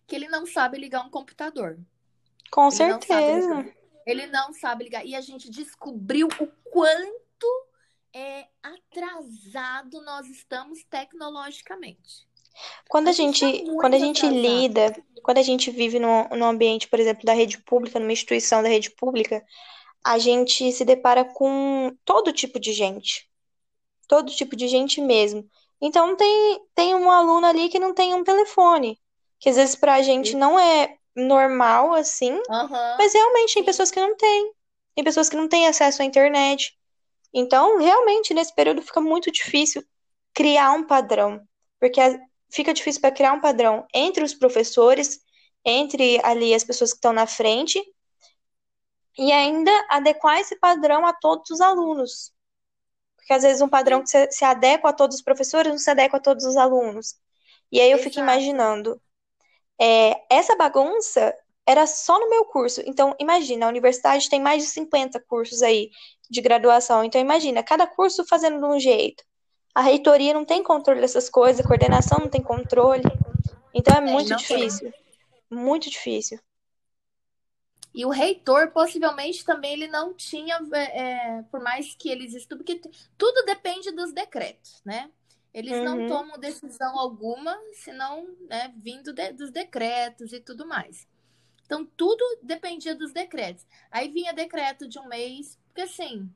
que 0.07 0.15
ele 0.15 0.29
não 0.29 0.47
sabe 0.47 0.79
ligar 0.79 1.05
um 1.05 1.11
computador. 1.11 1.79
com 2.51 2.69
Ele 2.69 2.93
não 2.93 3.01
certeza. 3.01 3.75
Ele 4.07 4.27
não 4.27 4.53
sabe 4.53 4.85
ligar. 4.85 5.07
E 5.07 5.15
a 5.15 5.21
gente 5.21 5.51
descobriu 5.51 6.29
o 6.41 6.47
quanto 6.71 7.18
é 8.15 8.49
atrasado 8.63 10.03
nós 10.03 10.27
estamos 10.29 10.85
tecnologicamente. 10.85 12.29
Quando 12.89 13.09
A 13.09 13.11
a 13.11 13.13
gente 13.13 13.45
gente, 13.45 13.65
quando 13.77 13.95
a 13.95 13.99
gente 13.99 14.27
atrasado. 14.27 14.29
lida, 14.29 14.95
quando 15.23 15.39
a 15.39 15.43
gente 15.43 15.71
vive 15.71 15.99
num, 15.99 16.29
num 16.31 16.47
ambiente, 16.47 16.89
por 16.89 16.99
exemplo, 16.99 17.25
da 17.25 17.33
rede 17.33 17.59
pública, 17.59 17.99
numa 17.99 18.13
instituição 18.13 18.63
da 18.63 18.69
rede 18.69 18.91
pública, 18.91 19.45
a 20.05 20.19
gente 20.19 20.73
se 20.73 20.85
depara 20.85 21.25
com 21.25 21.97
todo 22.05 22.33
tipo 22.33 22.61
de 22.61 22.73
gente, 22.73 23.29
todo 24.09 24.33
tipo 24.35 24.57
de 24.57 24.69
gente 24.69 25.01
mesmo. 25.03 25.49
Então 25.83 26.17
tem, 26.17 26.61
tem 26.75 26.95
um 26.97 27.11
aluno 27.11 27.47
ali 27.47 27.69
que 27.71 27.81
não 27.81 27.95
tem 27.95 28.15
um 28.15 28.25
telefone, 28.25 29.01
que 29.41 29.51
às 29.51 29.57
vezes 29.57 29.77
pra 29.77 30.03
gente 30.03 30.37
não 30.37 30.59
é 30.61 30.97
normal 31.17 31.95
assim, 31.95 32.39
Aham, 32.49 32.99
mas 32.99 33.15
realmente 33.15 33.55
tem 33.55 33.65
pessoas 33.65 33.91
que 33.91 34.01
não 34.01 34.17
têm. 34.17 34.53
tem 34.97 35.05
pessoas 35.05 35.29
que 35.31 35.37
não 35.37 35.49
têm 35.49 35.67
acesso 35.69 36.03
à 36.03 36.07
internet. 36.07 36.78
Então, 37.33 37.79
realmente, 37.79 38.33
nesse 38.35 38.55
período 38.55 38.83
fica 38.83 39.01
muito 39.01 39.31
difícil 39.31 39.85
criar 40.35 40.73
um 40.73 40.87
padrão, 40.87 41.47
porque 41.79 42.01
fica 42.51 42.73
difícil 42.73 43.01
para 43.01 43.13
criar 43.13 43.33
um 43.33 43.41
padrão 43.41 43.87
entre 43.95 44.23
os 44.25 44.35
professores, 44.35 45.21
entre 45.65 46.21
ali 46.25 46.55
as 46.55 46.65
pessoas 46.65 46.93
que 46.93 46.99
estão 46.99 47.13
na 47.13 47.27
frente, 47.27 47.83
e 49.19 49.33
ainda 49.33 49.71
adequar 49.91 50.39
esse 50.39 50.57
padrão 50.59 51.05
a 51.05 51.13
todos 51.13 51.51
os 51.51 51.61
alunos. 51.61 52.33
Porque 53.17 53.33
às 53.33 53.43
vezes 53.43 53.61
um 53.61 53.69
padrão 53.69 54.03
que 54.03 54.09
se, 54.09 54.31
se 54.31 54.45
adequa 54.45 54.91
a 54.91 54.93
todos 54.93 55.17
os 55.17 55.23
professores 55.23 55.73
não 55.73 55.79
se 55.79 55.91
adequa 55.91 56.19
a 56.19 56.21
todos 56.21 56.45
os 56.45 56.57
alunos. 56.57 57.17
E 57.71 57.81
aí 57.81 57.91
eu 57.91 57.99
Exato. 57.99 58.11
fico 58.11 58.21
imaginando, 58.23 59.01
é, 59.81 60.25
essa 60.31 60.57
bagunça 60.57 61.35
era 61.69 61.87
só 61.87 62.19
no 62.19 62.31
meu 62.31 62.47
curso. 62.47 62.83
Então, 62.87 63.15
imagina, 63.19 63.67
a 63.67 63.69
universidade 63.69 64.31
tem 64.31 64.41
mais 64.41 64.63
de 64.63 64.71
50 64.71 65.21
cursos 65.21 65.61
aí 65.61 65.91
de 66.31 66.41
graduação. 66.41 67.05
Então, 67.05 67.21
imagina, 67.21 67.63
cada 67.63 67.87
curso 67.87 68.25
fazendo 68.25 68.59
de 68.59 68.65
um 68.65 68.81
jeito. 68.81 69.23
A 69.75 69.83
reitoria 69.83 70.33
não 70.33 70.47
tem 70.47 70.63
controle 70.63 70.99
dessas 70.99 71.29
coisas, 71.29 71.63
a 71.63 71.69
coordenação 71.69 72.21
não 72.21 72.29
tem 72.29 72.43
controle. 72.43 73.03
Então, 73.75 73.95
é 73.95 74.01
muito 74.01 74.35
difícil. 74.35 74.91
Tem. 74.91 75.59
Muito 75.59 75.91
difícil. 75.91 76.41
E 77.95 78.07
o 78.07 78.09
reitor, 78.09 78.71
possivelmente, 78.71 79.45
também 79.45 79.75
ele 79.75 79.89
não 79.89 80.15
tinha, 80.15 80.59
é, 80.73 81.01
é 81.01 81.43
por 81.51 81.61
mais 81.61 81.95
que 81.95 82.09
eles 82.09 82.33
estudem, 82.33 82.65
porque 82.65 82.91
tudo 83.19 83.45
depende 83.45 83.91
dos 83.91 84.11
decretos, 84.11 84.81
né? 84.87 85.11
Eles 85.53 85.73
uhum. 85.73 85.85
não 85.85 86.07
tomam 86.07 86.39
decisão 86.39 86.99
alguma, 86.99 87.59
senão 87.75 88.27
né, 88.49 88.73
vindo 88.77 89.13
de, 89.13 89.33
dos 89.33 89.51
decretos 89.51 90.33
e 90.33 90.41
tudo 90.41 90.67
mais. 90.67 91.07
Então, 91.69 91.85
tudo 91.85 92.25
dependia 92.43 92.95
dos 92.95 93.13
decretos. 93.13 93.67
Aí 93.91 94.09
vinha 94.09 94.33
decreto 94.33 94.89
de 94.89 94.99
um 94.99 95.07
mês, 95.07 95.59
porque 95.67 95.83
assim, 95.83 96.27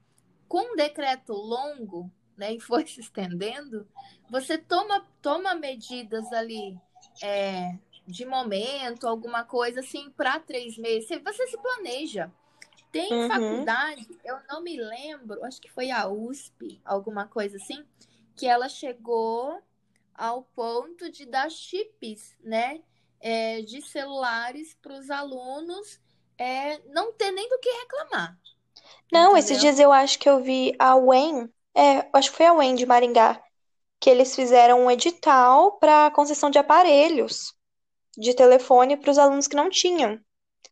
com 0.47 0.75
um 0.75 0.77
decreto 0.77 1.33
longo, 1.33 2.13
né, 2.37 2.53
e 2.53 2.61
foi 2.61 2.85
se 2.87 3.01
estendendo, 3.01 3.89
você 4.31 4.59
toma, 4.59 5.09
toma 5.23 5.55
medidas 5.55 6.31
ali 6.35 6.79
é, 7.23 7.75
de 8.07 8.27
momento, 8.27 9.09
alguma 9.09 9.43
coisa 9.43 9.81
assim, 9.81 10.11
para 10.11 10.39
três 10.39 10.77
meses. 10.77 11.09
Você 11.09 11.47
se 11.47 11.57
planeja. 11.57 12.31
Tem 12.91 13.11
uhum. 13.11 13.27
faculdade, 13.27 14.07
eu 14.23 14.37
não 14.51 14.63
me 14.63 14.77
lembro, 14.77 15.43
acho 15.47 15.59
que 15.63 15.71
foi 15.71 15.91
a 15.91 16.07
USP, 16.07 16.79
alguma 16.85 17.27
coisa 17.27 17.57
assim, 17.57 17.83
que 18.37 18.47
ela 18.47 18.69
chegou 18.69 19.63
ao 20.15 20.43
ponto 20.43 21.11
de 21.11 21.25
dar 21.25 21.51
chips, 21.51 22.37
né? 22.45 22.83
É, 23.23 23.63
de 23.63 23.83
celulares 23.83 24.75
para 24.83 24.95
os 24.99 25.11
alunos 25.11 26.01
é, 26.39 26.79
não 26.89 27.13
ter 27.15 27.31
nem 27.33 27.49
do 27.49 27.59
que 27.61 27.71
reclamar. 27.71 28.39
Não, 29.11 29.37
entendeu? 29.37 29.37
esses 29.37 29.59
dias 29.59 29.79
eu 29.79 29.93
acho 29.93 30.19
que 30.19 30.29
eu 30.29 30.43
vi 30.43 30.75
a 30.79 30.97
UEM, 30.97 31.49
é, 31.75 32.09
acho 32.13 32.31
que 32.31 32.37
foi 32.39 32.47
a 32.47 32.55
UEM 32.55 32.75
de 32.75 32.87
Maringá, 32.87 33.43
que 34.01 34.11
eles 34.11 34.35
fizeram 34.37 34.83
um 34.87 34.91
edital 34.91 35.73
para 35.79 36.11
concessão 36.13 36.51
de 36.51 36.59
aparelhos 36.59 37.55
de 38.19 38.35
telefone 38.35 38.97
para 38.97 39.11
os 39.11 39.19
alunos 39.19 39.49
que 39.49 39.57
não 39.57 39.71
tinham. 39.71 40.21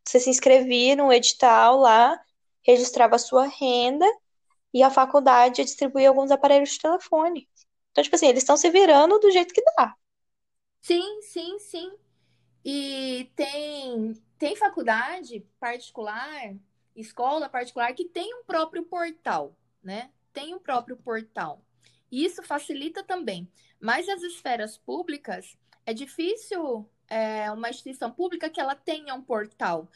Você 0.04 0.20
se 0.20 0.30
inscrevia 0.30 0.96
no 0.96 1.12
edital 1.12 1.78
lá, 1.78 2.20
registrava 2.66 3.16
a 3.16 3.20
sua 3.20 3.46
renda 3.46 4.06
e 4.74 4.82
a 4.82 4.90
faculdade 4.90 5.64
distribuía 5.64 6.08
alguns 6.10 6.30
aparelhos 6.30 6.70
de 6.72 6.80
telefone. 6.80 7.48
Então, 7.92 8.04
tipo 8.04 8.16
assim, 8.16 8.28
eles 8.28 8.42
estão 8.42 8.56
se 8.56 8.70
virando 8.70 9.18
do 9.20 9.30
jeito 9.30 9.54
que 9.54 9.62
dá. 9.78 9.94
Sim, 10.82 11.22
sim, 11.22 11.58
sim. 11.58 11.90
E 12.64 13.30
tem, 13.34 14.14
tem 14.38 14.56
faculdade 14.56 15.46
particular, 15.58 16.54
escola 16.94 17.48
particular, 17.48 17.92
que 17.94 18.04
tem 18.04 18.34
um 18.34 18.44
próprio 18.44 18.84
portal, 18.84 19.56
né? 19.82 20.10
Tem 20.32 20.54
um 20.54 20.58
próprio 20.58 20.96
portal. 20.96 21.64
E 22.10 22.24
isso 22.24 22.42
facilita 22.42 23.02
também. 23.02 23.50
Mas 23.80 24.08
as 24.08 24.22
esferas 24.22 24.76
públicas, 24.76 25.56
é 25.86 25.94
difícil 25.94 26.88
é, 27.08 27.50
uma 27.50 27.70
instituição 27.70 28.10
pública 28.10 28.50
que 28.50 28.60
ela 28.60 28.74
tenha 28.74 29.14
um 29.14 29.22
portal. 29.22 29.88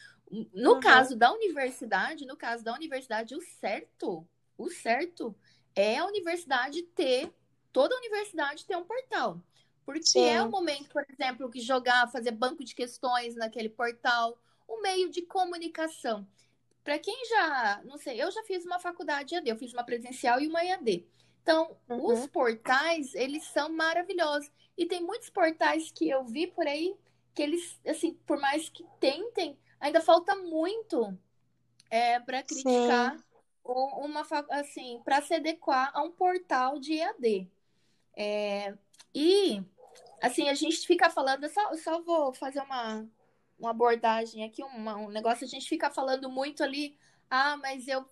No 0.53 0.75
uhum. 0.75 0.81
caso 0.81 1.17
da 1.17 1.33
universidade, 1.33 2.27
no 2.27 2.37
caso 2.37 2.65
da 2.65 2.73
universidade, 2.73 3.35
o 3.35 3.43
certo 3.43 4.27
o 4.57 4.71
certo 4.71 5.35
é 5.75 5.99
a 5.99 6.07
universidade 6.07 6.83
ter, 6.83 7.33
toda 7.73 7.95
a 7.95 7.99
universidade 7.99 8.65
ter 8.65 8.77
um 8.77 8.85
portal. 8.85 9.41
Porque 9.85 10.07
Sim. 10.07 10.25
é 10.25 10.43
o 10.43 10.51
momento, 10.51 10.89
por 10.91 11.05
exemplo, 11.09 11.51
que 11.51 11.61
jogar, 11.61 12.11
fazer 12.11 12.31
banco 12.31 12.65
de 12.65 12.75
questões 12.75 13.35
naquele 13.35 13.69
portal, 13.69 14.39
um 14.69 14.81
meio 14.81 15.11
de 15.11 15.23
comunicação. 15.23 16.27
Para 16.83 16.99
quem 16.99 17.17
já, 17.27 17.83
não 17.85 17.99
sei, 17.99 18.23
eu 18.23 18.31
já 18.31 18.43
fiz 18.45 18.65
uma 18.65 18.79
faculdade 18.79 19.35
EAD, 19.35 19.49
eu 19.49 19.57
fiz 19.57 19.73
uma 19.73 19.85
presencial 19.85 20.41
e 20.41 20.49
uma 20.49 20.65
EAD. 20.65 21.07
Então, 21.43 21.77
uhum. 21.89 22.13
os 22.13 22.27
portais, 22.27 23.15
eles 23.15 23.45
são 23.45 23.69
maravilhosos. 23.71 24.51
E 24.77 24.87
tem 24.87 25.03
muitos 25.03 25.31
portais 25.31 25.91
que 25.91 26.09
eu 26.09 26.25
vi 26.25 26.47
por 26.47 26.67
aí 26.67 26.97
que 27.35 27.43
eles, 27.43 27.79
assim, 27.87 28.15
por 28.27 28.39
mais 28.39 28.69
que 28.69 28.85
tentem, 29.01 29.59
ainda 29.81 30.01
falta 30.01 30.35
muito 30.37 31.17
é, 31.91 32.21
para 32.21 32.43
criticar 32.43 33.17
Sim 33.17 33.25
uma 33.65 34.27
assim 34.51 35.01
para 35.05 35.23
se 35.23 35.35
adequar 35.35 35.91
a 35.95 36.03
um 36.03 36.11
portal 36.11 36.79
de 36.79 36.95
EAD. 36.95 37.51
É, 38.17 38.75
e 39.15 39.63
assim 40.25 40.49
a 40.49 40.55
gente 40.55 40.87
fica 40.87 41.11
falando, 41.11 41.45
eu 41.45 41.51
só, 41.51 41.71
eu 41.71 41.79
só 41.79 42.01
vou 42.03 42.33
fazer 42.33 42.61
uma, 42.61 43.07
uma 43.59 43.71
abordagem 43.71 44.45
aqui, 44.45 44.63
uma, 44.63 44.97
um 44.97 45.09
negócio, 45.09 45.45
a 45.45 45.49
gente 45.49 45.69
fica 45.69 45.91
falando 45.91 46.31
muito 46.31 46.63
ali, 46.63 46.97
ah, 47.31 47.57
mas 47.59 47.87
eu 47.87 48.05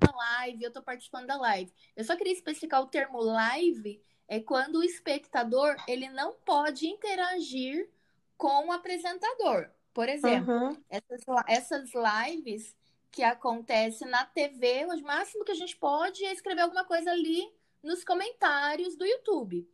na 0.00 0.14
live, 0.14 0.62
eu 0.62 0.68
estou 0.68 0.82
participando 0.82 1.26
da 1.26 1.36
live. 1.36 1.72
Eu 1.96 2.04
só 2.04 2.16
queria 2.16 2.32
especificar 2.32 2.82
o 2.82 2.86
termo 2.86 3.18
live 3.20 4.02
é 4.28 4.40
quando 4.40 4.76
o 4.76 4.84
espectador 4.84 5.76
ele 5.86 6.08
não 6.10 6.34
pode 6.44 6.86
interagir 6.86 7.88
com 8.36 8.66
o 8.66 8.72
apresentador. 8.72 9.70
Por 9.94 10.08
exemplo, 10.08 10.52
uhum. 10.52 10.84
essas, 10.90 11.22
essas 11.46 11.90
lives 11.94 12.76
que 13.10 13.22
acontece 13.22 14.04
na 14.04 14.26
TV, 14.26 14.84
o 14.84 15.02
máximo 15.02 15.44
que 15.44 15.52
a 15.52 15.56
gente 15.56 15.76
pode 15.76 16.24
é 16.24 16.32
escrever 16.32 16.62
alguma 16.62 16.84
coisa 16.84 17.10
ali 17.10 17.50
nos 17.82 18.04
comentários 18.04 18.96
do 18.96 19.06
YouTube. 19.06 19.66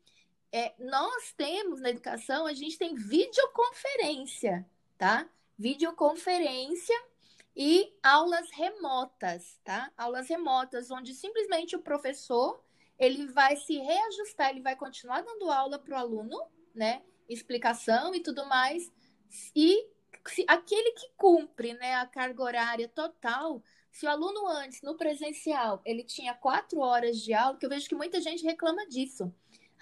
É, 0.52 0.74
nós 0.78 1.32
temos 1.34 1.80
na 1.80 1.88
educação, 1.88 2.46
a 2.46 2.52
gente 2.52 2.76
tem 2.76 2.94
videoconferência, 2.94 4.68
tá? 4.98 5.26
Videoconferência 5.58 6.94
e 7.56 7.90
aulas 8.02 8.50
remotas, 8.52 9.58
tá? 9.64 9.90
Aulas 9.96 10.28
remotas, 10.28 10.90
onde 10.90 11.14
simplesmente 11.14 11.74
o 11.74 11.82
professor 11.82 12.62
ele 12.98 13.26
vai 13.28 13.56
se 13.56 13.78
reajustar, 13.78 14.50
ele 14.50 14.60
vai 14.60 14.76
continuar 14.76 15.22
dando 15.22 15.50
aula 15.50 15.78
para 15.78 15.94
o 15.94 15.98
aluno, 15.98 16.38
né? 16.74 17.02
Explicação 17.28 18.14
e 18.14 18.20
tudo 18.20 18.44
mais, 18.46 18.92
e 19.56 19.88
se, 20.28 20.44
aquele 20.46 20.92
que 20.92 21.08
cumpre 21.16 21.72
né, 21.74 21.94
a 21.94 22.06
carga 22.06 22.42
horária 22.42 22.88
total, 22.88 23.62
se 23.90 24.06
o 24.06 24.08
aluno 24.08 24.46
antes, 24.46 24.82
no 24.82 24.96
presencial, 24.96 25.80
ele 25.84 26.04
tinha 26.04 26.34
quatro 26.34 26.80
horas 26.80 27.18
de 27.18 27.32
aula, 27.32 27.56
que 27.58 27.66
eu 27.66 27.70
vejo 27.70 27.88
que 27.88 27.94
muita 27.94 28.20
gente 28.20 28.44
reclama 28.44 28.86
disso. 28.86 29.32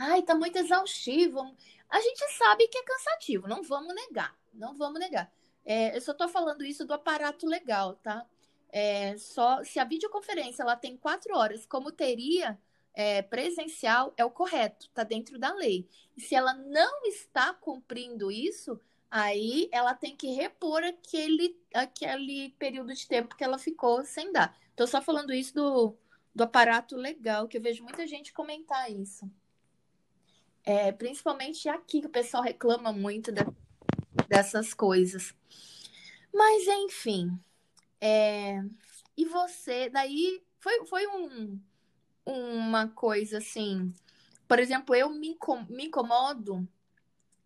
Ai, 0.02 0.22
tá 0.22 0.34
muito 0.34 0.56
exaustivo. 0.56 1.54
A 1.90 2.00
gente 2.00 2.32
sabe 2.38 2.66
que 2.68 2.78
é 2.78 2.82
cansativo, 2.82 3.46
não 3.46 3.62
vamos 3.62 3.94
negar, 3.94 4.34
não 4.54 4.74
vamos 4.74 4.98
negar. 4.98 5.30
É, 5.62 5.94
eu 5.94 6.00
só 6.00 6.14
tô 6.14 6.26
falando 6.26 6.64
isso 6.64 6.86
do 6.86 6.94
aparato 6.94 7.46
legal, 7.46 7.96
tá? 7.96 8.26
É, 8.70 9.14
só 9.18 9.62
se 9.62 9.78
a 9.78 9.84
videoconferência 9.84 10.62
ela 10.62 10.74
tem 10.74 10.96
quatro 10.96 11.36
horas, 11.36 11.66
como 11.66 11.92
teria 11.92 12.58
é, 12.94 13.20
presencial, 13.20 14.14
é 14.16 14.24
o 14.24 14.30
correto, 14.30 14.88
tá 14.94 15.04
dentro 15.04 15.38
da 15.38 15.52
lei. 15.52 15.86
E 16.16 16.20
se 16.22 16.34
ela 16.34 16.54
não 16.54 17.04
está 17.04 17.52
cumprindo 17.52 18.30
isso, 18.32 18.80
Aí 19.10 19.68
ela 19.72 19.92
tem 19.92 20.16
que 20.16 20.28
repor 20.34 20.84
aquele, 20.84 21.60
aquele 21.74 22.50
período 22.60 22.94
de 22.94 23.08
tempo 23.08 23.34
que 23.34 23.42
ela 23.42 23.58
ficou 23.58 24.04
sem 24.04 24.30
dar. 24.30 24.56
Estou 24.70 24.86
só 24.86 25.02
falando 25.02 25.32
isso 25.32 25.52
do, 25.52 25.96
do 26.32 26.44
aparato 26.44 26.96
legal, 26.96 27.48
que 27.48 27.56
eu 27.58 27.60
vejo 27.60 27.82
muita 27.82 28.06
gente 28.06 28.32
comentar 28.32 28.88
isso. 28.88 29.28
É, 30.64 30.92
principalmente 30.92 31.68
aqui 31.68 32.00
que 32.00 32.06
o 32.06 32.10
pessoal 32.10 32.42
reclama 32.42 32.92
muito 32.92 33.32
de, 33.32 33.42
dessas 34.28 34.74
coisas. 34.74 35.34
Mas 36.32 36.66
enfim. 36.66 37.38
É, 38.00 38.62
e 39.16 39.24
você, 39.24 39.90
daí 39.90 40.42
foi, 40.58 40.86
foi 40.86 41.06
um, 41.06 41.60
uma 42.24 42.88
coisa 42.88 43.38
assim. 43.38 43.92
Por 44.46 44.58
exemplo, 44.58 44.94
eu 44.94 45.10
me, 45.10 45.36
me 45.68 45.86
incomodo 45.86 46.66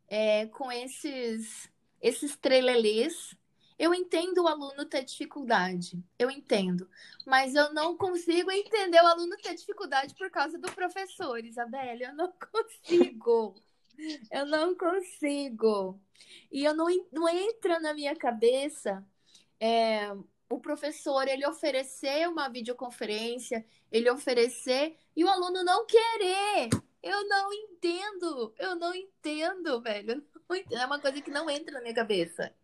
é, 0.08 0.46
com 0.46 0.70
esses, 0.70 1.70
esses 2.00 2.36
trelelês. 2.36 3.36
Eu 3.78 3.92
entendo 3.92 4.42
o 4.42 4.48
aluno 4.48 4.84
ter 4.84 5.04
dificuldade, 5.04 6.02
eu 6.18 6.30
entendo, 6.30 6.88
mas 7.26 7.54
eu 7.54 7.72
não 7.74 7.96
consigo 7.96 8.50
entender 8.50 9.00
o 9.02 9.06
aluno 9.06 9.36
ter 9.36 9.54
dificuldade 9.54 10.14
por 10.14 10.30
causa 10.30 10.56
do 10.58 10.70
professor, 10.72 11.44
Isabelle. 11.44 12.04
Eu 12.04 12.14
não 12.14 12.32
consigo. 12.52 13.54
Eu 14.30 14.46
não 14.46 14.76
consigo. 14.76 16.00
E 16.50 16.64
eu 16.64 16.74
não, 16.74 16.86
não 17.12 17.28
entra 17.28 17.80
na 17.80 17.94
minha 17.94 18.14
cabeça 18.14 19.04
é, 19.60 20.12
o 20.48 20.60
professor 20.60 21.26
ele 21.26 21.46
oferecer 21.46 22.28
uma 22.28 22.48
videoconferência, 22.48 23.64
ele 23.90 24.10
oferecer 24.10 24.96
e 25.16 25.24
o 25.24 25.28
aluno 25.28 25.64
não 25.64 25.86
querer. 25.86 26.68
Eu 27.02 27.28
não 27.28 27.52
entendo, 27.52 28.54
eu 28.58 28.74
não 28.76 28.94
entendo, 28.94 29.80
velho. 29.80 30.24
É 30.72 30.86
uma 30.86 31.00
coisa 31.00 31.20
que 31.20 31.30
não 31.30 31.50
entra 31.50 31.74
na 31.74 31.80
minha 31.82 31.94
cabeça. 31.94 32.54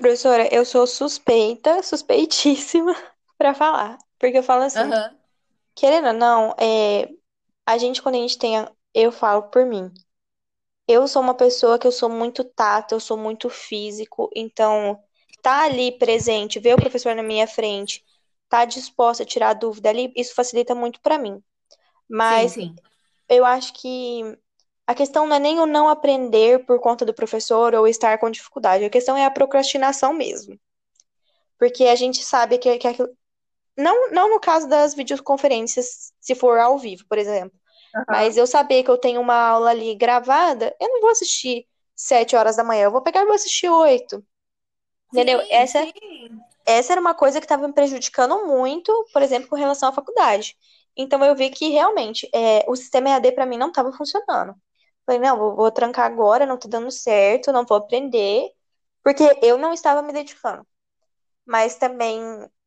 Professora, 0.00 0.48
eu 0.54 0.64
sou 0.64 0.86
suspeita, 0.86 1.82
suspeitíssima 1.82 2.94
para 3.38 3.54
falar. 3.54 3.98
Porque 4.18 4.38
eu 4.38 4.42
falo 4.42 4.62
assim, 4.64 4.92
Aham. 4.92 5.16
querendo 5.76 6.08
ou 6.08 6.14
não, 6.14 6.54
é, 6.60 7.10
a 7.66 7.78
gente, 7.78 8.02
quando 8.02 8.16
a 8.16 8.18
gente 8.18 8.38
tem. 8.38 8.58
a- 8.58 8.72
Eu 8.94 9.12
falo 9.12 9.44
por 9.50 9.66
mim. 9.66 9.92
Eu 10.88 11.08
sou 11.08 11.22
uma 11.22 11.34
pessoa 11.36 11.78
que 11.78 11.86
eu 11.86 11.92
sou 11.92 12.08
muito 12.10 12.44
tato, 12.44 12.94
eu 12.94 13.00
sou 13.00 13.16
muito 13.18 13.48
físico, 13.50 14.30
então 14.36 15.02
tá 15.42 15.64
ali 15.64 15.92
presente, 15.98 16.60
ver 16.60 16.74
o 16.74 16.78
professor 16.80 17.14
na 17.16 17.22
minha 17.22 17.46
frente, 17.48 18.04
tá 18.48 18.64
disposta 18.66 19.22
a 19.24 19.26
tirar 19.26 19.54
dúvida 19.54 19.88
ali, 19.90 20.12
isso 20.16 20.34
facilita 20.34 20.74
muito 20.74 21.00
pra 21.02 21.18
mim. 21.18 21.42
Sim, 22.18 22.46
Mas 22.46 22.54
sim. 22.54 22.80
eu 23.28 23.44
acho 23.44 23.72
que 23.74 24.38
a 24.90 24.94
questão 24.94 25.24
não 25.24 25.36
é 25.36 25.38
nem 25.38 25.60
o 25.60 25.66
não 25.66 25.88
aprender 25.88 26.66
por 26.66 26.80
conta 26.80 27.04
do 27.04 27.14
professor 27.14 27.76
ou 27.76 27.86
estar 27.86 28.18
com 28.18 28.28
dificuldade, 28.28 28.84
a 28.84 28.90
questão 28.90 29.16
é 29.16 29.24
a 29.24 29.30
procrastinação 29.30 30.12
mesmo. 30.12 30.58
Porque 31.56 31.84
a 31.84 31.94
gente 31.94 32.24
sabe 32.24 32.58
que, 32.58 32.76
que 32.76 32.88
aquilo... 32.88 33.08
não, 33.76 34.10
não 34.10 34.28
no 34.30 34.40
caso 34.40 34.68
das 34.68 34.92
videoconferências, 34.92 36.12
se 36.20 36.34
for 36.34 36.58
ao 36.58 36.76
vivo, 36.76 37.04
por 37.08 37.18
exemplo. 37.18 37.56
Mas 38.08 38.34
Aham. 38.34 38.42
eu 38.42 38.46
saber 38.48 38.82
que 38.82 38.90
eu 38.90 38.98
tenho 38.98 39.20
uma 39.20 39.36
aula 39.36 39.70
ali 39.70 39.94
gravada, 39.94 40.74
eu 40.80 40.88
não 40.88 41.00
vou 41.00 41.10
assistir 41.10 41.68
sete 41.94 42.34
horas 42.34 42.56
da 42.56 42.64
manhã, 42.64 42.84
eu 42.84 42.90
vou 42.90 43.00
pegar 43.00 43.22
e 43.22 43.26
vou 43.26 43.34
assistir 43.34 43.68
oito. 43.70 44.24
Entendeu? 45.12 45.40
Sim, 45.40 45.46
Essa, 45.50 45.84
sim. 45.84 45.92
essa 46.66 46.92
era 46.94 47.00
uma 47.00 47.14
coisa 47.14 47.38
que 47.38 47.44
estava 47.44 47.68
me 47.68 47.74
prejudicando 47.74 48.44
muito, 48.44 48.92
por 49.12 49.22
exemplo, 49.22 49.48
com 49.48 49.54
relação 49.54 49.88
à 49.88 49.92
faculdade. 49.92 50.56
Então 50.96 51.24
eu 51.24 51.36
vi 51.36 51.48
que 51.50 51.68
realmente 51.68 52.28
é, 52.34 52.64
o 52.68 52.74
sistema 52.74 53.10
EAD 53.10 53.32
para 53.32 53.46
mim 53.46 53.56
não 53.56 53.68
estava 53.68 53.92
funcionando. 53.92 54.56
Falei, 55.10 55.20
não, 55.20 55.36
vou, 55.38 55.56
vou 55.56 55.70
trancar 55.72 56.06
agora, 56.06 56.46
não 56.46 56.58
tá 56.58 56.68
dando 56.68 56.90
certo, 56.90 57.52
não 57.52 57.64
vou 57.66 57.76
aprender, 57.78 58.50
porque 59.02 59.24
eu 59.42 59.58
não 59.58 59.72
estava 59.72 60.02
me 60.02 60.12
dedicando. 60.12 60.66
Mas 61.46 61.76
também, 61.76 62.20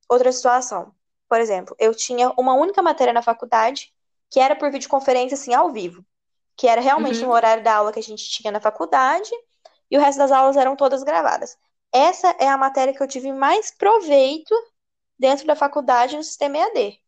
outra 0.09 0.31
situação. 0.31 0.93
Por 1.29 1.39
exemplo, 1.39 1.75
eu 1.79 1.95
tinha 1.95 2.31
uma 2.37 2.53
única 2.53 2.81
matéria 2.81 3.13
na 3.13 3.21
faculdade 3.21 3.93
que 4.29 4.39
era 4.39 4.55
por 4.55 4.71
videoconferência, 4.71 5.35
assim, 5.35 5.53
ao 5.53 5.71
vivo. 5.71 6.05
Que 6.57 6.67
era 6.67 6.81
realmente 6.81 7.25
no 7.25 7.31
Uhum. 7.31 7.33
horário 7.33 7.63
da 7.63 7.75
aula 7.75 7.93
que 7.93 7.99
a 7.99 8.03
gente 8.03 8.29
tinha 8.29 8.51
na 8.51 8.61
faculdade 8.61 9.31
e 9.91 9.97
o 9.97 10.01
resto 10.01 10.19
das 10.19 10.31
aulas 10.31 10.57
eram 10.57 10.75
todas 10.75 11.03
gravadas. 11.03 11.57
Essa 11.93 12.29
é 12.39 12.47
a 12.49 12.57
matéria 12.57 12.93
que 12.93 13.03
eu 13.03 13.07
tive 13.07 13.31
mais 13.33 13.71
proveito 13.71 14.53
dentro 15.19 15.47
da 15.47 15.55
faculdade 15.55 16.17
no 16.17 16.23
sistema 16.23 16.57
EAD, 16.59 17.02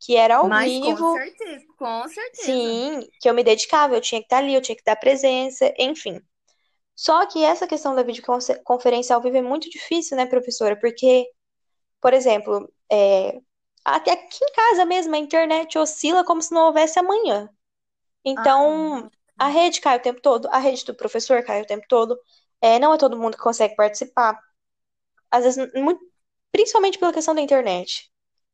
que 0.00 0.16
era 0.16 0.36
ao 0.36 0.50
Mas 0.50 0.78
com 0.78 0.94
vivo, 0.94 1.08
certeza, 1.08 1.66
com 1.76 2.06
certeza. 2.08 2.72
sim, 2.72 3.00
que 3.20 3.28
eu 3.28 3.34
me 3.34 3.44
dedicava, 3.44 3.94
eu 3.94 4.00
tinha 4.00 4.20
que 4.20 4.26
estar 4.26 4.38
ali, 4.38 4.54
eu 4.54 4.60
tinha 4.62 4.76
que 4.76 4.84
dar 4.84 4.96
presença, 4.96 5.72
enfim. 5.78 6.20
Só 6.96 7.26
que 7.26 7.44
essa 7.44 7.66
questão 7.66 7.94
da 7.94 8.02
videoconferência 8.04 9.16
ao 9.16 9.22
vivo 9.22 9.38
é 9.38 9.42
muito 9.42 9.70
difícil, 9.70 10.16
né, 10.16 10.26
professora? 10.26 10.76
Porque, 10.78 11.26
por 12.00 12.14
exemplo, 12.14 12.72
é, 12.92 13.40
até 13.84 14.12
aqui 14.12 14.38
em 14.44 14.52
casa 14.54 14.84
mesmo, 14.86 15.14
a 15.16 15.18
internet 15.18 15.78
oscila 15.78 16.24
como 16.24 16.42
se 16.42 16.52
não 16.54 16.66
houvesse 16.66 16.98
amanhã. 16.98 17.48
Então, 18.24 19.10
a 19.38 19.48
Ai, 19.48 19.48
rede 19.48 19.80
cai 19.80 19.98
o 19.98 20.02
tempo 20.02 20.20
todo, 20.22 20.48
a 20.50 20.58
rede 20.58 20.84
do 20.84 20.94
professor 20.94 21.42
cai 21.44 21.62
o 21.62 21.66
tempo 21.66 21.86
todo. 21.88 22.18
É, 22.60 22.78
não 22.78 22.94
é 22.94 22.98
todo 22.98 23.18
mundo 23.18 23.36
que 23.36 23.42
consegue 23.42 23.76
participar. 23.76 24.38
Às 25.30 25.44
vezes, 25.44 25.72
muito, 25.74 26.00
principalmente 26.52 26.98
pela 26.98 27.12
questão 27.12 27.34
da 27.34 27.40
internet. 27.42 28.10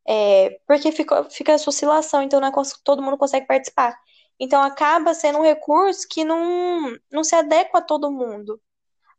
É, 0.09 0.61
porque 0.67 0.91
fica, 0.93 1.25
fica 1.31 1.53
essa 1.53 1.71
oscilação, 1.71 2.23
então 2.23 2.41
não 2.41 2.49
é 2.49 2.53
todo 2.85 3.03
mundo 3.03 3.19
consegue 3.19 3.47
participar. 3.47 3.99
Então 4.39 4.63
acaba 4.63 5.15
sendo 5.15 5.39
um 5.39 5.43
recurso 5.43 6.07
que 6.09 6.25
não, 6.25 6.97
não 7.11 7.23
se 7.23 7.35
adequa 7.35 7.79
a 7.79 7.83
todo 7.83 8.11
mundo. 8.11 8.61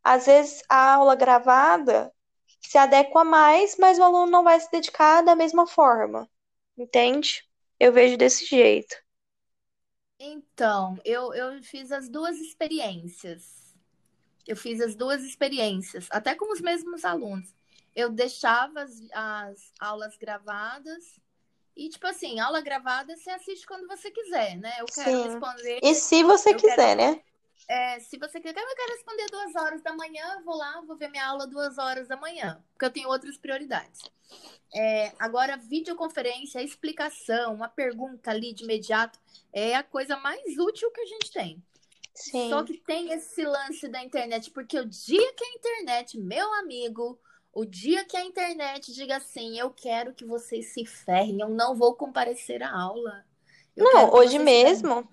Às 0.03 0.25
vezes 0.25 0.63
a 0.69 0.95
aula 0.95 1.15
gravada 1.15 2.12
se 2.62 2.77
adequa 2.77 3.23
mais, 3.23 3.77
mas 3.77 3.99
o 3.99 4.03
aluno 4.03 4.32
não 4.32 4.43
vai 4.43 4.60
se 4.60 4.69
dedicar 4.71 5.21
da 5.21 5.36
mesma 5.36 5.67
forma. 5.67 6.29
Entende? 6.77 7.43
Eu 7.79 7.91
vejo 7.91 8.17
desse 8.17 8.45
jeito. 8.45 8.95
Então, 10.19 10.97
eu, 11.03 11.34
eu 11.34 11.63
fiz 11.63 11.91
as 11.91 12.08
duas 12.08 12.38
experiências. 12.38 13.75
Eu 14.47 14.55
fiz 14.55 14.79
as 14.82 14.95
duas 14.95 15.23
experiências, 15.23 16.08
até 16.12 16.36
com 16.36 16.51
os 16.51 16.62
mesmos 16.62 17.05
alunos. 17.05 17.53
Eu 17.95 18.10
deixava 18.10 18.82
as, 18.82 18.91
as 19.12 19.73
aulas 19.80 20.17
gravadas 20.17 21.19
e, 21.75 21.89
tipo 21.89 22.06
assim, 22.08 22.39
aula 22.39 22.62
gravada 22.62 23.15
você 23.15 23.30
assiste 23.30 23.65
quando 23.65 23.88
você 23.88 24.12
quiser, 24.12 24.58
né? 24.58 24.73
Eu 24.80 24.86
quero 24.86 25.10
Sim. 25.10 25.23
responder, 25.23 25.80
E 25.82 25.95
se 25.95 26.23
você 26.23 26.54
eu 26.54 26.62
quero, 26.62 26.67
quiser, 26.71 26.95
né? 26.95 27.21
é, 27.67 27.99
se 28.01 28.17
você 28.17 28.39
quiser, 28.39 28.60
eu 28.60 28.75
quero 28.75 28.93
responder 28.93 29.25
duas 29.32 29.56
horas 29.56 29.82
da 29.82 29.93
manhã, 29.93 30.36
eu 30.38 30.43
vou 30.43 30.56
lá, 30.56 30.82
vou 30.82 30.97
ver 30.97 31.10
minha 31.10 31.25
aula 31.25 31.47
duas 31.47 31.77
horas 31.77 32.08
da 32.08 32.17
manhã, 32.17 32.62
porque 32.73 32.86
eu 32.86 32.91
tenho 32.91 33.10
outras 33.10 33.38
prioridades. 33.38 34.01
É, 34.73 35.13
agora, 35.19 35.58
videoconferência, 35.58 36.62
explicação, 36.62 37.54
uma 37.54 37.67
pergunta 37.69 38.32
ali 38.32 38.54
de 38.54 38.63
imediato, 38.63 39.19
é 39.54 39.75
a 39.75 39.84
coisa 39.84 40.17
mais 40.17 40.58
útil 40.58 40.91
que 40.91 41.01
a 41.01 41.06
gente 41.06 41.32
tem. 41.32 41.63
Só 42.13 42.62
Sim. 42.62 42.65
que 42.65 42.77
tem 42.77 43.12
esse 43.12 43.43
lance 43.45 43.88
da 43.88 44.04
internet, 44.04 44.51
porque 44.51 44.80
o 44.80 44.86
dia 44.86 45.34
que 45.34 45.43
a 45.43 45.54
internet, 45.54 46.17
meu 46.19 46.54
amigo, 46.56 47.19
o 47.53 47.65
dia 47.65 48.05
que 48.05 48.17
a 48.17 48.23
internet 48.25 48.93
diga 48.93 49.17
assim, 49.17 49.57
eu 49.59 49.71
quero 49.71 50.13
que 50.13 50.25
vocês 50.25 50.73
se 50.73 50.85
ferrem, 50.85 51.39
eu 51.41 51.49
não 51.49 51.75
vou 51.75 51.95
comparecer 51.95 52.63
à 52.63 52.71
aula. 52.71 53.25
Eu 53.75 53.87
Não, 53.87 54.13
hoje 54.13 54.39
se 54.39 54.47
ferrem. 54.47 54.47
mesmo 54.49 55.05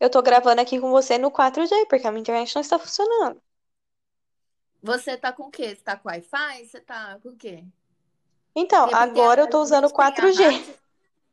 eu 0.00 0.10
tô 0.10 0.20
gravando 0.22 0.60
aqui 0.60 0.80
com 0.80 0.90
você 0.90 1.16
no 1.18 1.30
4G, 1.30 1.86
porque 1.86 2.06
a 2.06 2.10
minha 2.10 2.20
internet 2.22 2.52
não 2.54 2.60
está 2.62 2.76
funcionando. 2.78 3.40
Você 4.82 5.16
tá 5.16 5.32
com 5.32 5.44
o 5.44 5.50
quê? 5.50 5.74
Você 5.74 5.82
tá 5.82 5.96
com 5.96 6.08
Wi-Fi? 6.08 6.64
Você 6.66 6.80
tá 6.80 7.18
com 7.20 7.30
o 7.30 7.36
quê? 7.36 7.64
Então, 8.56 8.88
Porque, 8.88 8.92
agora 8.92 9.42
eu 9.42 9.46
tô 9.48 9.60
usando 9.62 9.88
gente 9.88 9.94
tem 9.94 10.04
a 10.06 10.10
4G. 10.10 10.42
rádio, 10.42 10.64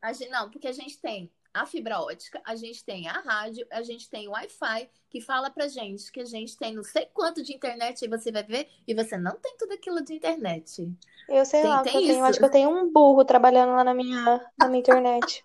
a 0.02 0.14
não, 0.30 0.50
porque 0.52 0.68
a 0.68 0.74
gente 0.74 1.00
tem 1.00 1.32
a 1.54 1.66
fibra 1.66 2.00
ótica, 2.00 2.42
a 2.46 2.56
gente 2.56 2.84
tem 2.84 3.08
a 3.08 3.20
rádio, 3.20 3.66
a 3.72 3.82
gente 3.82 4.10
tem 4.10 4.28
o 4.28 4.32
Wi-Fi, 4.32 4.90
que 5.10 5.22
fala 5.22 5.50
pra 5.50 5.68
gente 5.68 6.12
que 6.12 6.22
a 6.22 6.26
gente 6.26 6.58
tem 6.58 6.74
não 6.74 6.84
sei 6.84 7.06
quanto 7.08 7.44
de 7.44 7.54
internet, 7.54 8.04
aí 8.04 8.10
você 8.10 8.32
vai 8.32 8.44
ver, 8.44 8.70
e 8.88 8.94
você 8.94 9.18
não 9.18 9.38
tem 9.38 9.56
tudo 9.58 9.74
aquilo 9.74 10.04
de 10.04 10.14
internet. 10.14 10.90
Eu 11.28 11.46
sei 11.46 11.62
Tem, 11.62 11.70
lá 11.70 11.82
que 11.82 11.90
eu 11.90 11.94
tem 11.94 12.08
tenho. 12.08 12.26
Acho 12.26 12.40
que 12.40 12.46
eu 12.46 12.52
tenho 12.52 12.70
um 12.70 12.92
burro 12.92 13.24
trabalhando 13.24 13.74
lá 13.74 13.84
na 13.84 13.94
minha, 13.94 14.52
na 14.58 14.68
minha 14.68 14.80
internet. 14.80 15.44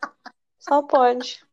Só 0.58 0.82
pode. 0.82 1.44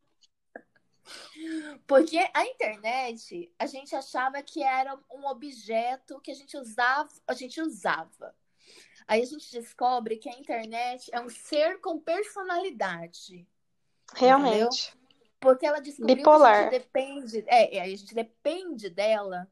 Porque 1.85 2.17
a 2.33 2.45
internet, 2.45 3.51
a 3.59 3.65
gente 3.65 3.95
achava 3.95 4.41
que 4.41 4.63
era 4.63 4.97
um 5.11 5.27
objeto 5.27 6.19
que 6.21 6.31
a 6.31 6.33
gente 6.33 6.57
usava, 6.57 7.09
a 7.27 7.33
gente 7.33 7.61
usava. 7.61 8.33
Aí 9.07 9.21
a 9.21 9.25
gente 9.25 9.51
descobre 9.51 10.17
que 10.17 10.29
a 10.29 10.39
internet 10.39 11.09
é 11.13 11.19
um 11.19 11.29
ser 11.29 11.79
com 11.81 11.99
personalidade, 11.99 13.45
entendeu? 14.15 14.37
Realmente. 14.39 14.93
Porque 15.39 15.65
ela 15.65 15.79
descobriu 15.79 16.15
que 16.15 16.29
a 16.29 16.47
gente 16.55 16.63
Bipolar. 16.63 16.69
depende, 16.69 17.43
é, 17.47 17.77
é, 17.77 17.81
a 17.81 17.87
gente 17.87 18.13
depende 18.15 18.89
dela. 18.89 19.47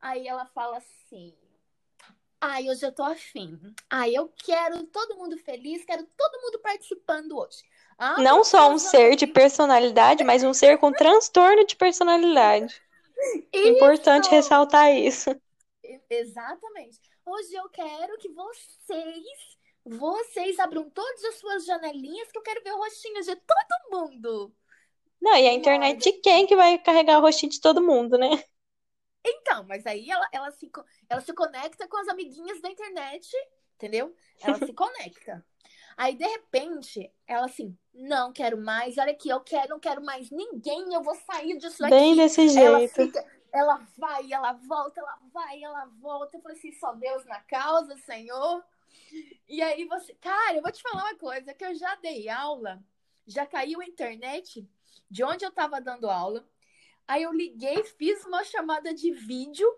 Aí 0.00 0.28
ela 0.28 0.44
fala 0.46 0.76
assim: 0.78 1.34
Ai, 2.40 2.68
hoje 2.68 2.84
eu 2.84 2.92
tô 2.92 3.04
afim. 3.04 3.58
Ai, 3.88 4.14
eu 4.14 4.28
quero 4.36 4.82
todo 4.88 5.16
mundo 5.16 5.38
feliz, 5.38 5.84
quero 5.84 6.04
todo 6.16 6.42
mundo 6.42 6.58
participando 6.58 7.38
hoje. 7.38 7.62
Abre 7.96 8.24
Não 8.24 8.42
só 8.42 8.70
um 8.70 8.78
ser 8.78 9.14
de 9.14 9.28
personalidade, 9.28 10.24
mas 10.24 10.42
um 10.42 10.52
ser 10.52 10.76
com 10.78 10.90
transtorno 10.92 11.64
de 11.64 11.76
personalidade. 11.76 12.82
Importante 13.52 14.24
Isso! 14.24 14.34
ressaltar 14.34 14.92
isso. 14.92 15.30
Exatamente. 16.10 17.00
Hoje 17.24 17.54
eu 17.54 17.68
quero 17.68 18.18
que 18.18 18.28
vocês, 18.28 19.24
vocês 19.84 20.58
abram 20.58 20.88
todas 20.90 21.24
as 21.24 21.36
suas 21.36 21.64
janelinhas, 21.64 22.30
que 22.30 22.38
eu 22.38 22.42
quero 22.42 22.62
ver 22.62 22.72
o 22.72 22.78
rostinho 22.78 23.22
de 23.22 23.36
todo 23.36 23.90
mundo. 23.90 24.54
Não, 25.20 25.34
e 25.36 25.48
a 25.48 25.52
internet 25.54 26.02
de 26.02 26.12
quem 26.20 26.46
que 26.46 26.54
vai 26.56 26.78
carregar 26.78 27.18
o 27.18 27.22
rostinho 27.22 27.50
de 27.52 27.60
todo 27.60 27.80
mundo, 27.82 28.18
né? 28.18 28.28
Então, 29.24 29.64
mas 29.64 29.86
aí 29.86 30.10
ela, 30.10 30.28
ela, 30.32 30.50
se, 30.50 30.70
ela 31.08 31.20
se 31.20 31.32
conecta 31.32 31.86
com 31.86 31.96
as 31.96 32.08
amiguinhas 32.08 32.60
da 32.60 32.68
internet, 32.70 33.28
entendeu? 33.76 34.14
Ela 34.40 34.58
se 34.58 34.72
conecta. 34.74 35.44
Aí, 35.96 36.16
de 36.16 36.26
repente, 36.26 37.12
ela 37.26 37.46
assim, 37.46 37.76
não 37.92 38.32
quero 38.32 38.56
mais, 38.58 38.96
olha 38.98 39.12
aqui, 39.12 39.28
eu 39.28 39.40
quero, 39.40 39.70
não 39.70 39.80
quero 39.80 40.02
mais 40.02 40.30
ninguém, 40.30 40.92
eu 40.94 41.02
vou 41.02 41.14
sair 41.14 41.56
disso 41.58 41.84
Bem 41.86 42.14
aqui. 42.14 42.16
desse 42.16 42.48
Ela 42.56 42.80
jeito. 42.80 42.94
fica, 42.94 43.24
ela 43.52 43.86
vai, 43.96 44.32
ela 44.32 44.52
volta, 44.54 45.00
ela 45.00 45.18
vai, 45.32 45.62
ela 45.62 45.84
volta. 46.00 46.36
Eu 46.36 46.42
falei 46.42 46.56
assim, 46.56 46.72
só 46.72 46.92
Deus 46.94 47.24
na 47.26 47.40
causa, 47.42 47.96
Senhor. 47.98 48.64
E 49.48 49.60
aí 49.62 49.84
você, 49.86 50.14
cara, 50.14 50.56
eu 50.56 50.62
vou 50.62 50.72
te 50.72 50.82
falar 50.82 51.04
uma 51.04 51.18
coisa, 51.18 51.54
que 51.54 51.64
eu 51.64 51.74
já 51.74 51.94
dei 51.96 52.28
aula, 52.28 52.82
já 53.26 53.46
caiu 53.46 53.80
a 53.80 53.86
internet 53.86 54.68
de 55.10 55.24
onde 55.24 55.44
eu 55.44 55.52
tava 55.52 55.80
dando 55.80 56.08
aula. 56.08 56.48
Aí 57.06 57.22
eu 57.22 57.32
liguei, 57.32 57.82
fiz 57.84 58.24
uma 58.24 58.44
chamada 58.44 58.94
de 58.94 59.12
vídeo 59.12 59.68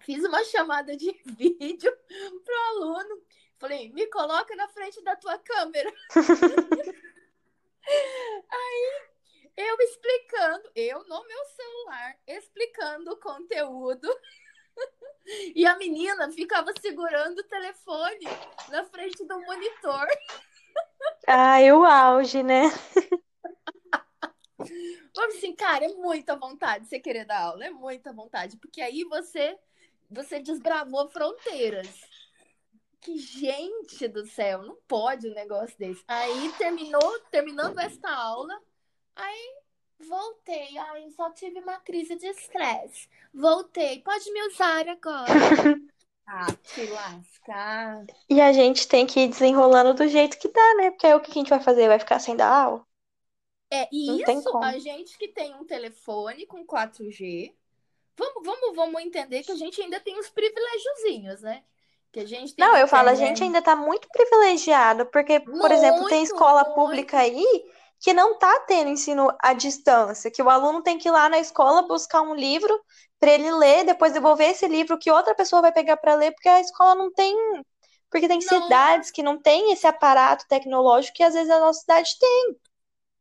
fiz 0.00 0.24
uma 0.24 0.42
chamada 0.44 0.96
de 0.96 1.12
vídeo 1.36 1.96
pro 2.44 2.60
aluno. 2.70 3.22
Falei, 3.58 3.92
me 3.92 4.06
coloca 4.06 4.54
na 4.56 4.68
frente 4.68 5.02
da 5.02 5.16
tua 5.16 5.38
câmera. 5.38 5.92
Aí 8.50 9.02
eu 9.56 9.76
explicando, 9.80 10.70
eu 10.74 11.04
no 11.04 11.26
meu 11.26 11.44
celular, 11.44 12.18
explicando 12.26 13.12
o 13.12 13.20
conteúdo. 13.20 14.08
E 15.54 15.64
a 15.64 15.76
menina 15.76 16.30
ficava 16.32 16.72
segurando 16.80 17.38
o 17.38 17.44
telefone 17.44 18.26
na 18.68 18.84
frente 18.84 19.24
do 19.24 19.40
monitor. 19.40 20.06
Ah, 21.28 21.60
o 21.72 21.84
auge, 21.84 22.42
né? 22.42 22.62
Vamos 25.14 25.36
assim, 25.36 25.54
cara, 25.54 25.84
é 25.84 25.94
muita 25.94 26.36
vontade 26.36 26.86
você 26.86 26.98
querer 26.98 27.24
dar 27.24 27.40
aula, 27.40 27.64
é 27.64 27.70
muita 27.70 28.12
vontade, 28.12 28.56
porque 28.56 28.80
aí 28.80 29.04
você 29.04 29.56
você 30.10 30.40
desbravou 30.40 31.08
fronteiras. 31.08 31.88
Que 33.00 33.16
gente 33.18 34.06
do 34.06 34.24
céu, 34.26 34.62
não 34.62 34.76
pode 34.86 35.28
um 35.28 35.34
negócio 35.34 35.76
desse. 35.76 36.04
Aí 36.06 36.52
terminou, 36.56 37.18
terminando 37.30 37.78
esta 37.80 38.08
aula, 38.14 38.56
aí 39.16 39.61
voltei, 40.02 40.76
aí 40.78 41.10
só 41.12 41.30
tive 41.30 41.60
uma 41.60 41.78
crise 41.80 42.16
de 42.16 42.26
estresse. 42.26 43.08
Voltei, 43.32 44.00
pode 44.02 44.30
me 44.32 44.46
usar 44.48 44.88
agora. 44.88 45.46
ah, 46.26 46.56
se 46.64 46.86
lascar. 46.86 48.06
E 48.28 48.40
a 48.40 48.52
gente 48.52 48.88
tem 48.88 49.06
que 49.06 49.20
ir 49.20 49.28
desenrolando 49.28 49.94
do 49.94 50.08
jeito 50.08 50.36
que 50.38 50.48
dá, 50.48 50.74
né? 50.74 50.90
Porque 50.90 51.06
aí 51.06 51.14
o 51.14 51.20
que 51.20 51.30
a 51.30 51.34
gente 51.34 51.50
vai 51.50 51.60
fazer? 51.60 51.86
Vai 51.86 52.00
ficar 52.00 52.18
sem 52.18 52.36
dar 52.36 52.48
aula? 52.48 52.84
É, 53.70 53.88
e 53.90 54.06
Não 54.06 54.18
isso, 54.20 54.58
a 54.62 54.78
gente 54.78 55.16
que 55.16 55.28
tem 55.28 55.54
um 55.54 55.64
telefone 55.64 56.46
com 56.46 56.64
4G, 56.66 57.54
vamos, 58.16 58.44
vamos, 58.44 58.76
vamos 58.76 59.02
entender 59.02 59.42
que 59.42 59.52
a 59.52 59.56
gente 59.56 59.80
ainda 59.80 59.98
tem 60.00 60.18
os 60.18 60.28
privilégiozinhos, 60.28 61.40
né? 61.40 61.64
Que 62.12 62.20
a 62.20 62.26
gente 62.26 62.54
Não, 62.58 62.76
eu 62.76 62.86
falo, 62.86 63.08
a 63.08 63.14
gente 63.14 63.42
ainda 63.42 63.62
tá 63.62 63.74
muito 63.74 64.08
privilegiado, 64.10 65.06
porque, 65.06 65.40
por 65.40 65.70
muito, 65.70 65.72
exemplo, 65.72 66.04
tem 66.08 66.22
escola 66.22 66.64
muito. 66.64 66.74
pública 66.74 67.18
aí 67.18 67.44
que 68.02 68.12
não 68.12 68.36
tá 68.36 68.64
tendo 68.66 68.90
ensino 68.90 69.32
à 69.38 69.52
distância, 69.52 70.28
que 70.28 70.42
o 70.42 70.50
aluno 70.50 70.82
tem 70.82 70.98
que 70.98 71.08
ir 71.08 71.12
lá 71.12 71.28
na 71.28 71.38
escola 71.38 71.86
buscar 71.86 72.20
um 72.20 72.34
livro 72.34 72.78
para 73.20 73.30
ele 73.30 73.52
ler, 73.52 73.84
depois 73.84 74.12
devolver 74.12 74.50
esse 74.50 74.66
livro 74.66 74.98
que 74.98 75.08
outra 75.08 75.36
pessoa 75.36 75.62
vai 75.62 75.72
pegar 75.72 75.96
para 75.96 76.16
ler, 76.16 76.32
porque 76.32 76.48
a 76.48 76.60
escola 76.60 76.96
não 76.96 77.12
tem. 77.12 77.36
Porque 78.10 78.26
tem 78.26 78.40
não. 78.40 78.62
cidades 78.62 79.12
que 79.12 79.22
não 79.22 79.40
tem 79.40 79.72
esse 79.72 79.86
aparato 79.86 80.46
tecnológico 80.48 81.16
que 81.16 81.22
às 81.22 81.32
vezes 81.32 81.48
a 81.48 81.60
nossa 81.60 81.80
cidade 81.80 82.18
tem. 82.18 82.56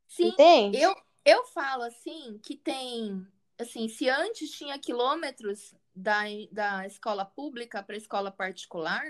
Sim, 0.08 0.30
Entende? 0.30 0.82
Eu, 0.82 0.96
eu 1.24 1.46
falo 1.46 1.84
assim 1.84 2.39
que 2.44 2.58
tem, 2.58 3.26
assim, 3.60 3.88
se 3.88 4.10
antes 4.10 4.50
tinha 4.50 4.80
quilômetros 4.80 5.76
da, 5.96 6.24
da 6.52 6.88
escola 6.88 7.24
pública 7.24 7.84
para 7.84 7.94
a 7.96 8.00
escola 8.00 8.32
particular, 8.32 9.04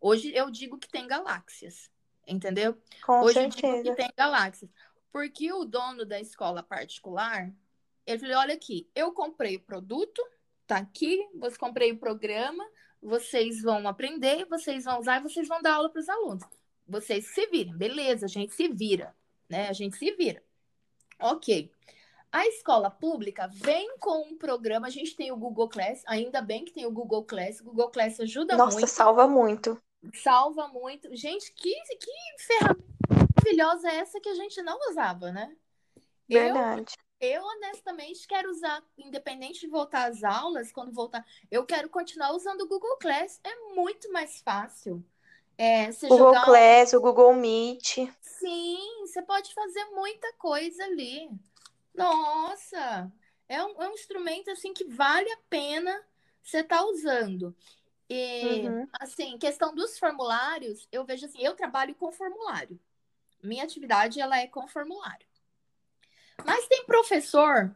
hoje 0.00 0.34
eu 0.34 0.50
digo 0.50 0.78
que 0.78 0.88
tem 0.88 1.06
galáxias, 1.06 1.88
entendeu? 2.26 2.76
Com 3.04 3.22
hoje 3.22 3.34
certeza. 3.34 3.66
eu 3.68 3.82
digo 3.82 3.96
que 3.96 4.02
tem 4.02 4.12
galáxias. 4.16 4.70
Porque 5.16 5.50
o 5.50 5.64
dono 5.64 6.04
da 6.04 6.20
escola 6.20 6.62
particular, 6.62 7.50
ele 8.04 8.18
falou, 8.18 8.36
olha 8.36 8.52
aqui, 8.52 8.86
eu 8.94 9.12
comprei 9.12 9.56
o 9.56 9.62
produto, 9.62 10.22
tá 10.66 10.76
aqui, 10.76 11.26
você 11.34 11.56
comprei 11.56 11.90
o 11.90 11.98
programa, 11.98 12.62
vocês 13.00 13.62
vão 13.62 13.88
aprender, 13.88 14.44
vocês 14.44 14.84
vão 14.84 15.00
usar 15.00 15.18
e 15.18 15.22
vocês 15.22 15.48
vão 15.48 15.62
dar 15.62 15.76
aula 15.76 15.88
para 15.88 16.00
os 16.00 16.08
alunos. 16.10 16.44
Vocês 16.86 17.28
se 17.28 17.46
virem, 17.46 17.74
beleza, 17.74 18.26
a 18.26 18.28
gente 18.28 18.54
se 18.54 18.68
vira 18.68 19.16
né? 19.48 19.68
A 19.68 19.72
gente 19.72 19.96
se 19.96 20.12
vira. 20.12 20.42
Ok. 21.18 21.72
A 22.30 22.46
escola 22.48 22.90
pública 22.90 23.48
vem 23.50 23.96
com 23.98 24.20
um 24.20 24.36
programa, 24.36 24.86
a 24.86 24.90
gente 24.90 25.16
tem 25.16 25.32
o 25.32 25.36
Google 25.38 25.70
Class, 25.70 26.02
ainda 26.06 26.42
bem 26.42 26.62
que 26.62 26.74
tem 26.74 26.84
o 26.84 26.92
Google 26.92 27.24
Class, 27.24 27.62
o 27.62 27.64
Google 27.64 27.88
Class 27.88 28.20
ajuda 28.20 28.54
Nossa, 28.54 28.72
muito. 28.72 28.82
Nossa, 28.82 28.94
salva 28.94 29.26
muito. 29.26 29.82
Salva 30.12 30.68
muito. 30.68 31.08
Gente, 31.16 31.50
que, 31.54 31.74
que 31.96 32.44
ferramenta 32.44 33.15
maravilhosa 33.46 33.88
é 33.88 33.96
essa 33.96 34.20
que 34.20 34.28
a 34.28 34.34
gente 34.34 34.60
não 34.62 34.78
usava, 34.90 35.30
né? 35.30 35.56
Verdade. 36.28 36.94
Eu, 37.20 37.30
eu 37.30 37.44
honestamente 37.44 38.26
quero 38.26 38.50
usar, 38.50 38.82
independente 38.98 39.60
de 39.60 39.68
voltar 39.68 40.10
às 40.10 40.24
aulas, 40.24 40.72
quando 40.72 40.92
voltar, 40.92 41.24
eu 41.50 41.64
quero 41.64 41.88
continuar 41.88 42.32
usando 42.32 42.62
o 42.62 42.68
Google 42.68 42.96
Class. 42.98 43.40
É 43.44 43.74
muito 43.74 44.10
mais 44.12 44.40
fácil. 44.40 45.04
É, 45.58 45.90
Google 46.08 46.34
Class, 46.44 46.92
um... 46.92 46.98
o 46.98 47.00
Google 47.00 47.34
Meet. 47.34 47.96
Sim, 48.20 49.00
você 49.00 49.22
pode 49.22 49.54
fazer 49.54 49.84
muita 49.86 50.30
coisa 50.34 50.84
ali. 50.84 51.30
Nossa, 51.94 53.10
é 53.48 53.62
um, 53.62 53.82
é 53.82 53.88
um 53.88 53.94
instrumento 53.94 54.50
assim 54.50 54.74
que 54.74 54.84
vale 54.84 55.30
a 55.32 55.38
pena 55.48 56.04
você 56.42 56.58
estar 56.58 56.78
tá 56.78 56.84
usando. 56.84 57.56
E, 58.08 58.68
uhum. 58.68 58.86
assim, 59.00 59.38
questão 59.38 59.74
dos 59.74 59.98
formulários, 59.98 60.86
eu 60.92 61.04
vejo 61.04 61.26
assim, 61.26 61.42
eu 61.42 61.56
trabalho 61.56 61.94
com 61.94 62.12
formulário. 62.12 62.78
Minha 63.46 63.64
atividade, 63.64 64.20
ela 64.20 64.38
é 64.38 64.46
com 64.46 64.66
formulário. 64.66 65.26
Mas 66.44 66.66
tem 66.66 66.84
professor 66.84 67.74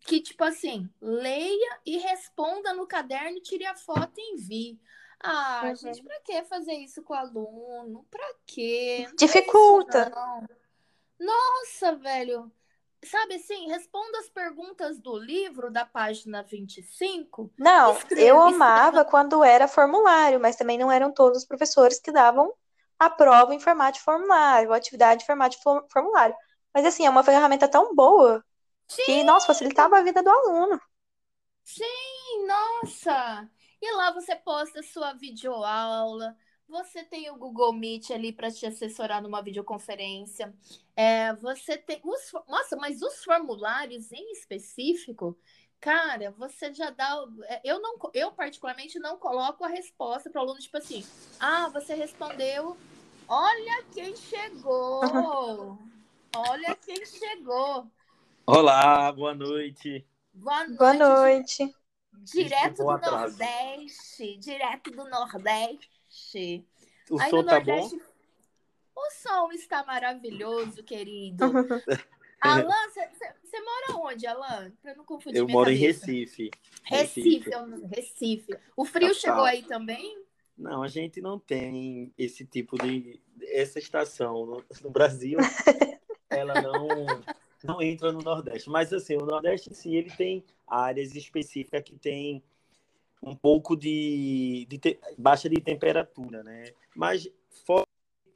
que, 0.00 0.20
tipo 0.20 0.44
assim, 0.44 0.88
leia 1.00 1.80
e 1.84 1.98
responda 1.98 2.72
no 2.72 2.86
caderno, 2.86 3.40
tire 3.40 3.66
a 3.66 3.74
foto 3.74 4.12
e 4.18 4.34
envie. 4.34 4.80
Ah, 5.22 5.62
uhum. 5.64 5.76
gente, 5.76 6.02
pra 6.02 6.20
que 6.20 6.42
fazer 6.44 6.72
isso 6.72 7.02
com 7.02 7.12
o 7.12 7.16
aluno? 7.16 8.06
Pra 8.10 8.26
quê? 8.46 9.04
Não 9.06 9.16
Dificulta. 9.16 10.08
Isso, 10.08 10.56
Nossa, 11.18 11.96
velho. 11.96 12.50
Sabe 13.02 13.34
assim, 13.34 13.68
responda 13.68 14.18
as 14.18 14.28
perguntas 14.28 14.98
do 14.98 15.16
livro 15.18 15.70
da 15.70 15.86
página 15.86 16.42
25. 16.42 17.50
Não, 17.58 17.96
escreva, 17.96 18.22
eu 18.22 18.40
amava 18.42 18.98
escreva... 18.98 19.10
quando 19.10 19.42
era 19.42 19.66
formulário, 19.66 20.38
mas 20.38 20.56
também 20.56 20.78
não 20.78 20.92
eram 20.92 21.10
todos 21.10 21.38
os 21.38 21.44
professores 21.44 21.98
que 21.98 22.12
davam 22.12 22.52
a 23.00 23.10
prova 23.10 23.54
em 23.54 23.60
formato 23.60 23.98
de 23.98 24.04
formulário, 24.04 24.72
a 24.72 24.76
atividade 24.76 25.24
em 25.24 25.26
formato 25.26 25.56
de 25.56 25.62
formulário. 25.90 26.36
Mas 26.74 26.84
assim, 26.86 27.06
é 27.06 27.10
uma 27.10 27.24
ferramenta 27.24 27.66
tão 27.66 27.94
boa 27.94 28.44
Sim. 28.86 29.02
que, 29.04 29.24
nossa, 29.24 29.46
facilitava 29.46 29.98
a 29.98 30.02
vida 30.02 30.22
do 30.22 30.30
aluno. 30.30 30.80
Sim, 31.64 32.46
nossa. 32.46 33.50
E 33.80 33.92
lá 33.96 34.12
você 34.12 34.36
posta 34.36 34.82
sua 34.82 35.14
videoaula, 35.14 36.36
você 36.68 37.02
tem 37.02 37.30
o 37.30 37.36
Google 37.36 37.72
Meet 37.72 38.10
ali 38.10 38.32
para 38.32 38.50
te 38.50 38.66
assessorar 38.66 39.22
numa 39.22 39.42
videoconferência. 39.42 40.54
É, 40.94 41.34
você 41.36 41.78
tem 41.78 42.00
os, 42.04 42.32
nossa, 42.48 42.76
mas 42.76 43.00
os 43.02 43.24
formulários 43.24 44.12
em 44.12 44.32
específico, 44.32 45.38
cara, 45.80 46.32
você 46.32 46.72
já 46.74 46.90
dá. 46.90 47.24
É, 47.44 47.60
eu 47.64 47.80
não, 47.80 47.96
eu 48.12 48.32
particularmente 48.32 48.98
não 48.98 49.16
coloco 49.18 49.64
a 49.64 49.68
resposta 49.68 50.28
para 50.30 50.40
o 50.40 50.44
aluno 50.44 50.60
tipo 50.60 50.76
assim, 50.76 51.04
ah, 51.38 51.68
você 51.70 51.94
respondeu. 51.94 52.76
Olha 53.32 53.84
quem 53.94 54.16
chegou! 54.16 55.78
Olha 56.34 56.74
quem 56.84 57.06
chegou! 57.06 57.88
Olá, 58.44 59.12
boa 59.12 59.32
noite. 59.32 60.04
Boa 60.34 60.66
noite. 60.66 60.76
Boa 60.76 60.94
noite. 60.94 61.74
Direto 62.24 62.78
do 62.78 62.98
Nordeste. 62.98 64.36
Direto 64.38 64.90
do 64.90 65.08
Nordeste. 65.08 66.66
O 67.08 67.20
Aí 67.20 67.30
som 67.30 67.44
tá 67.44 67.52
Nordeste, 67.52 67.96
bom? 67.98 68.04
O 68.96 69.10
som 69.12 69.52
está 69.52 69.84
maravilhoso, 69.84 70.82
querido. 70.82 71.44
Alan, 72.42 72.88
você 73.44 73.60
mora 73.60 74.08
onde, 74.08 74.26
Alan? 74.26 74.72
Pra 74.82 74.96
não 74.96 75.04
confundir 75.04 75.38
Eu 75.38 75.46
moro 75.46 75.70
cabeça. 75.70 76.10
em 76.10 76.18
Recife. 76.18 76.50
Recife, 76.82 77.48
Recife. 77.48 77.86
Recife. 77.94 78.58
O 78.76 78.84
frio 78.84 79.14
chegou 79.14 79.44
aí 79.44 79.62
também? 79.62 80.20
Não, 80.60 80.82
a 80.82 80.88
gente 80.88 81.22
não 81.22 81.38
tem 81.38 82.12
esse 82.18 82.44
tipo 82.44 82.76
de. 82.76 83.18
Essa 83.42 83.78
estação 83.78 84.44
no, 84.44 84.64
no 84.82 84.90
Brasil, 84.90 85.38
ela 86.28 86.60
não 86.60 86.86
não 87.64 87.82
entra 87.82 88.12
no 88.12 88.20
Nordeste. 88.20 88.68
Mas 88.68 88.92
assim, 88.92 89.16
o 89.16 89.24
Nordeste 89.24 89.70
em 89.70 89.74
si, 89.74 89.94
ele 89.94 90.10
tem 90.10 90.44
áreas 90.66 91.14
específicas 91.14 91.82
que 91.82 91.96
tem 91.96 92.42
um 93.22 93.34
pouco 93.34 93.74
de, 93.74 94.66
de 94.68 94.78
te, 94.78 95.00
baixa 95.16 95.48
de 95.48 95.60
temperatura, 95.60 96.42
né? 96.42 96.72
Mas 96.94 97.26
fora 97.64 97.86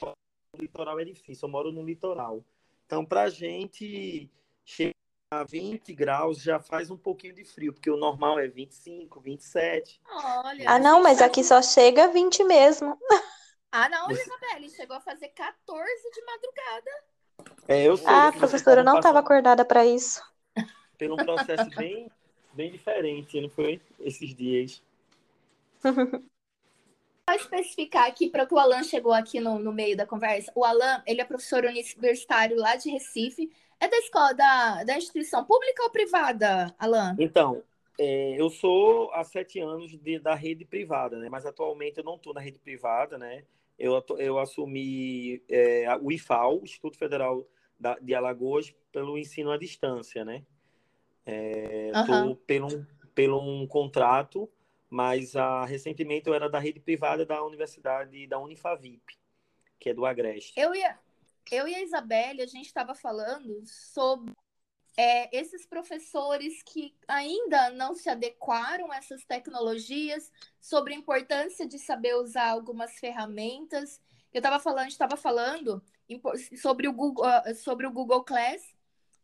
do 0.00 0.60
litoral 0.60 0.98
é 0.98 1.04
difícil. 1.04 1.46
Eu 1.46 1.52
moro 1.52 1.70
no 1.70 1.82
litoral. 1.82 2.42
Então, 2.86 3.04
para 3.04 3.24
a 3.24 3.30
gente 3.30 4.30
chegar 4.64 4.90
a 4.90 5.03
20 5.42 5.92
graus 5.94 6.40
já 6.40 6.60
faz 6.60 6.90
um 6.90 6.96
pouquinho 6.96 7.34
de 7.34 7.44
frio, 7.44 7.72
porque 7.72 7.90
o 7.90 7.96
normal 7.96 8.38
é 8.38 8.46
25, 8.46 9.20
27. 9.20 10.00
Olha, 10.08 10.70
ah, 10.70 10.78
não, 10.78 11.02
mas 11.02 11.20
aqui 11.20 11.42
só 11.42 11.60
chega 11.60 12.08
20 12.08 12.44
mesmo. 12.44 12.96
Ah, 13.72 13.88
não, 13.88 14.08
Isabelle, 14.08 14.70
chegou 14.70 14.96
a 14.96 15.00
fazer 15.00 15.30
14 15.30 16.10
de 16.12 16.24
madrugada. 16.24 16.90
É, 17.66 17.82
eu 17.82 17.96
sei. 17.96 18.06
Ah, 18.06 18.28
a 18.28 18.32
professora 18.32 18.84
não 18.84 18.98
estava 18.98 19.18
acordada 19.18 19.64
para 19.64 19.84
isso. 19.84 20.22
Pelo 20.96 21.14
um 21.14 21.24
processo 21.24 21.68
bem, 21.70 22.08
bem 22.52 22.70
diferente, 22.70 23.40
não 23.40 23.48
foi? 23.48 23.80
Esses 23.98 24.32
dias. 24.32 24.80
Vou 27.26 27.36
especificar 27.36 28.04
aqui 28.04 28.28
para 28.28 28.46
que 28.46 28.54
o 28.54 28.58
Alan 28.58 28.82
chegou 28.84 29.12
aqui 29.12 29.40
no, 29.40 29.58
no 29.58 29.72
meio 29.72 29.96
da 29.96 30.06
conversa. 30.06 30.52
O 30.54 30.62
Alan, 30.62 31.02
ele 31.06 31.22
é 31.22 31.24
professor 31.24 31.64
universitário 31.64 32.56
lá 32.56 32.76
de 32.76 32.90
Recife. 32.90 33.50
É 33.80 33.88
da 33.88 33.98
escola, 33.98 34.32
da, 34.32 34.84
da 34.84 34.96
instituição 34.96 35.44
pública 35.44 35.82
ou 35.82 35.90
privada, 35.90 36.74
Alan? 36.78 37.16
Então, 37.18 37.62
é, 37.98 38.40
eu 38.40 38.50
sou 38.50 39.12
há 39.12 39.22
sete 39.24 39.60
anos 39.60 39.96
de, 39.98 40.18
da 40.18 40.34
rede 40.34 40.64
privada, 40.64 41.18
né? 41.18 41.28
Mas 41.28 41.46
atualmente 41.46 41.98
eu 41.98 42.04
não 42.04 42.16
estou 42.16 42.34
na 42.34 42.40
rede 42.40 42.58
privada, 42.58 43.16
né? 43.18 43.44
Eu, 43.78 44.02
eu 44.18 44.38
assumi 44.38 45.42
é, 45.48 45.86
o 46.00 46.10
IFAL, 46.10 46.60
Instituto 46.62 46.96
Federal 46.96 47.46
da, 47.78 47.98
de 47.98 48.14
Alagoas, 48.14 48.74
pelo 48.92 49.18
ensino 49.18 49.50
à 49.50 49.58
distância, 49.58 50.24
né? 50.24 50.44
Estou 51.26 52.14
uhum. 52.14 52.34
pelo, 52.34 52.86
pelo 53.14 53.40
um 53.40 53.66
contrato, 53.66 54.48
mas 54.90 55.34
a, 55.34 55.64
recentemente 55.64 56.28
eu 56.28 56.34
era 56.34 56.48
da 56.48 56.58
rede 56.58 56.80
privada 56.80 57.24
da 57.24 57.42
universidade 57.42 58.26
da 58.26 58.38
Unifavip, 58.38 59.02
que 59.78 59.90
é 59.90 59.94
do 59.94 60.04
Agreste. 60.04 60.58
Eu 60.58 60.74
ia, 60.74 60.98
eu 61.50 61.68
e 61.68 61.74
a 61.74 61.82
Isabelle, 61.82 62.42
a 62.42 62.46
gente 62.46 62.66
estava 62.66 62.94
falando 62.94 63.64
sobre 63.66 64.32
é, 64.96 65.36
esses 65.36 65.66
professores 65.66 66.62
que 66.62 66.94
ainda 67.08 67.70
não 67.70 67.94
se 67.94 68.08
adequaram 68.08 68.90
a 68.92 68.96
essas 68.96 69.24
tecnologias, 69.24 70.30
sobre 70.60 70.94
a 70.94 70.96
importância 70.96 71.66
de 71.66 71.78
saber 71.78 72.14
usar 72.16 72.48
algumas 72.48 72.98
ferramentas. 72.98 74.00
Eu 74.32 74.38
estava 74.38 74.58
falando, 74.58 74.88
estava 74.88 75.16
falando 75.16 75.82
sobre 76.60 76.88
o 76.88 76.92
Google, 76.92 77.24
ah, 77.24 77.54
sobre 77.54 77.86
o 77.86 77.90
Google 77.90 78.24
Class 78.24 78.62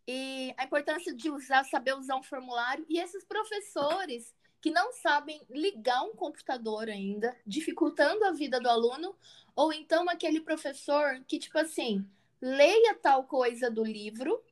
e 0.07 0.53
a 0.57 0.65
importância 0.65 1.15
de 1.15 1.31
usar, 1.31 1.65
saber 1.65 1.95
usar 1.95 2.17
um 2.17 2.23
formulário 2.23 2.85
e 2.89 2.99
esses 2.99 3.25
professores 3.25 4.35
que 4.61 4.71
não 4.71 4.93
sabem 4.93 5.41
ligar 5.49 6.03
um 6.03 6.15
computador 6.15 6.89
ainda, 6.89 7.37
dificultando 7.47 8.25
a 8.25 8.33
vida 8.33 8.61
do 8.61 8.69
aluno, 8.69 9.17
ou 9.57 9.73
então 9.73 10.09
aquele 10.09 10.41
professor 10.41 11.21
que 11.27 11.39
tipo 11.39 11.59
assim, 11.59 12.07
leia 12.41 12.95
tal 12.95 13.25
coisa 13.25 13.71
do 13.71 13.85
livro, 13.85 14.43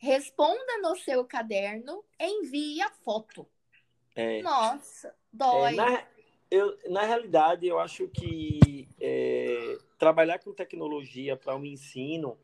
responda 0.00 0.78
no 0.82 0.96
seu 0.96 1.24
caderno, 1.24 2.04
envie 2.18 2.82
a 2.82 2.90
foto. 2.90 3.46
É, 4.14 4.42
Nossa, 4.42 5.14
dói. 5.32 5.72
É, 5.72 5.76
na, 5.76 6.06
eu, 6.50 6.78
na 6.88 7.02
realidade, 7.02 7.66
eu 7.66 7.78
acho 7.78 8.08
que 8.08 8.88
é, 9.00 9.78
trabalhar 9.98 10.38
com 10.38 10.52
tecnologia 10.52 11.36
para 11.36 11.54
o 11.54 11.58
um 11.58 11.64
ensino, 11.64 12.36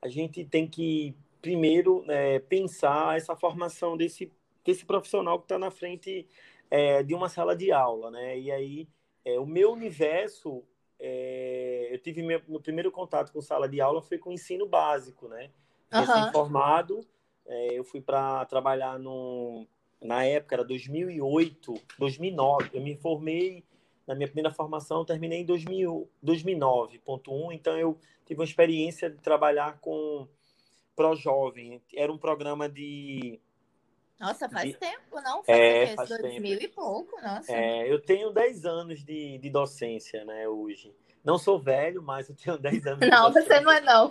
a 0.00 0.08
gente 0.08 0.44
tem 0.44 0.68
que 0.68 1.16
primeiro 1.40 2.04
é, 2.08 2.38
pensar 2.38 3.16
essa 3.16 3.34
formação 3.34 3.96
desse, 3.96 4.30
desse 4.64 4.84
profissional 4.84 5.38
que 5.38 5.46
está 5.46 5.58
na 5.58 5.70
frente 5.70 6.26
é, 6.70 7.02
de 7.02 7.14
uma 7.14 7.28
sala 7.28 7.56
de 7.56 7.72
aula, 7.72 8.10
né? 8.10 8.38
E 8.38 8.50
aí, 8.50 8.88
é, 9.24 9.38
o 9.38 9.46
meu 9.46 9.72
universo, 9.72 10.64
é, 10.98 11.88
eu 11.90 11.98
tive 11.98 12.22
meu, 12.22 12.40
meu 12.48 12.60
primeiro 12.60 12.90
contato 12.90 13.32
com 13.32 13.40
sala 13.40 13.68
de 13.68 13.80
aula 13.80 14.02
foi 14.02 14.18
com 14.18 14.30
o 14.30 14.32
ensino 14.32 14.66
básico, 14.66 15.28
né? 15.28 15.50
recém-formado. 15.90 17.00
É, 17.46 17.78
eu 17.78 17.84
fui 17.84 18.00
para 18.00 18.44
trabalhar 18.46 18.98
no, 18.98 19.66
na 20.00 20.24
época, 20.24 20.56
era 20.56 20.64
2008, 20.64 21.74
2009. 21.98 22.70
Eu 22.72 22.82
me 22.82 22.96
formei 22.96 23.64
na 24.06 24.14
minha 24.14 24.26
primeira 24.28 24.50
formação, 24.50 25.04
terminei 25.04 25.40
em 25.40 25.44
2000, 25.44 26.08
2009.1, 26.24 27.52
então 27.52 27.76
eu 27.76 27.98
tive 28.24 28.40
uma 28.40 28.44
experiência 28.44 29.10
de 29.10 29.18
trabalhar 29.18 29.78
com 29.80 30.26
Pro 30.96 31.14
Jovem. 31.14 31.82
Era 31.94 32.10
um 32.10 32.16
programa 32.18 32.68
de 32.68 33.38
nossa, 34.18 34.48
faz 34.48 34.72
de... 34.72 34.78
tempo, 34.78 35.20
não? 35.20 35.44
Faz, 35.44 35.58
é, 35.58 35.94
faz 35.94 36.08
2000 36.08 36.40
tempo. 36.40 36.62
e 36.64 36.68
pouco, 36.68 37.20
nossa. 37.20 37.52
É, 37.52 37.90
eu 37.90 38.00
tenho 38.00 38.30
10 38.30 38.64
anos 38.64 39.04
de, 39.04 39.38
de 39.38 39.50
docência, 39.50 40.24
né, 40.24 40.48
hoje. 40.48 40.94
Não 41.24 41.38
sou 41.38 41.58
velho, 41.58 42.02
mas 42.02 42.28
eu 42.28 42.34
tenho 42.34 42.58
10 42.58 42.86
anos. 42.86 43.08
Não, 43.08 43.32
você 43.32 43.60
não 43.60 43.70
é 43.70 43.80
não. 43.80 44.10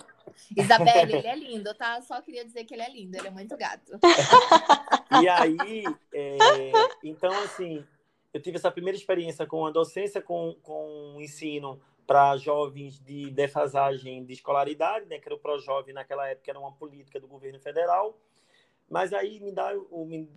Isabelle, 0.56 1.16
ele 1.16 1.28
é 1.28 1.36
lindo, 1.36 1.74
tá? 1.74 2.02
Só 2.02 2.22
queria 2.22 2.46
dizer 2.46 2.64
que 2.66 2.74
ele 2.74 2.84
é 2.84 2.90
lindo, 2.90 3.18
ele 3.18 3.28
é 3.28 3.32
muito 3.32 3.58
gato. 3.58 4.00
e 5.22 5.28
aí, 5.28 5.84
é, 6.14 6.38
então, 7.04 7.32
assim, 7.44 7.84
eu 8.34 8.42
tive 8.42 8.58
essa 8.58 8.72
primeira 8.72 8.98
experiência 8.98 9.46
com 9.46 9.66
a 9.66 9.72
docência, 9.72 10.22
com, 10.22 10.56
com 10.62 11.16
o 11.18 11.22
ensino 11.22 11.82
para 12.06 12.38
jovens 12.38 13.00
de 13.00 13.30
defasagem 13.32 14.24
de 14.24 14.34
escolaridade, 14.34 15.06
né, 15.08 15.20
que 15.20 15.28
era 15.28 15.36
o 15.36 15.40
ProJovem 15.40 15.94
naquela 15.94 16.28
época, 16.30 16.52
era 16.52 16.60
uma 16.60 16.72
política 16.72 17.20
do 17.20 17.28
governo 17.28 17.60
federal. 17.60 18.18
Mas 18.90 19.12
aí 19.12 19.40
me, 19.40 19.52
dá, 19.52 19.74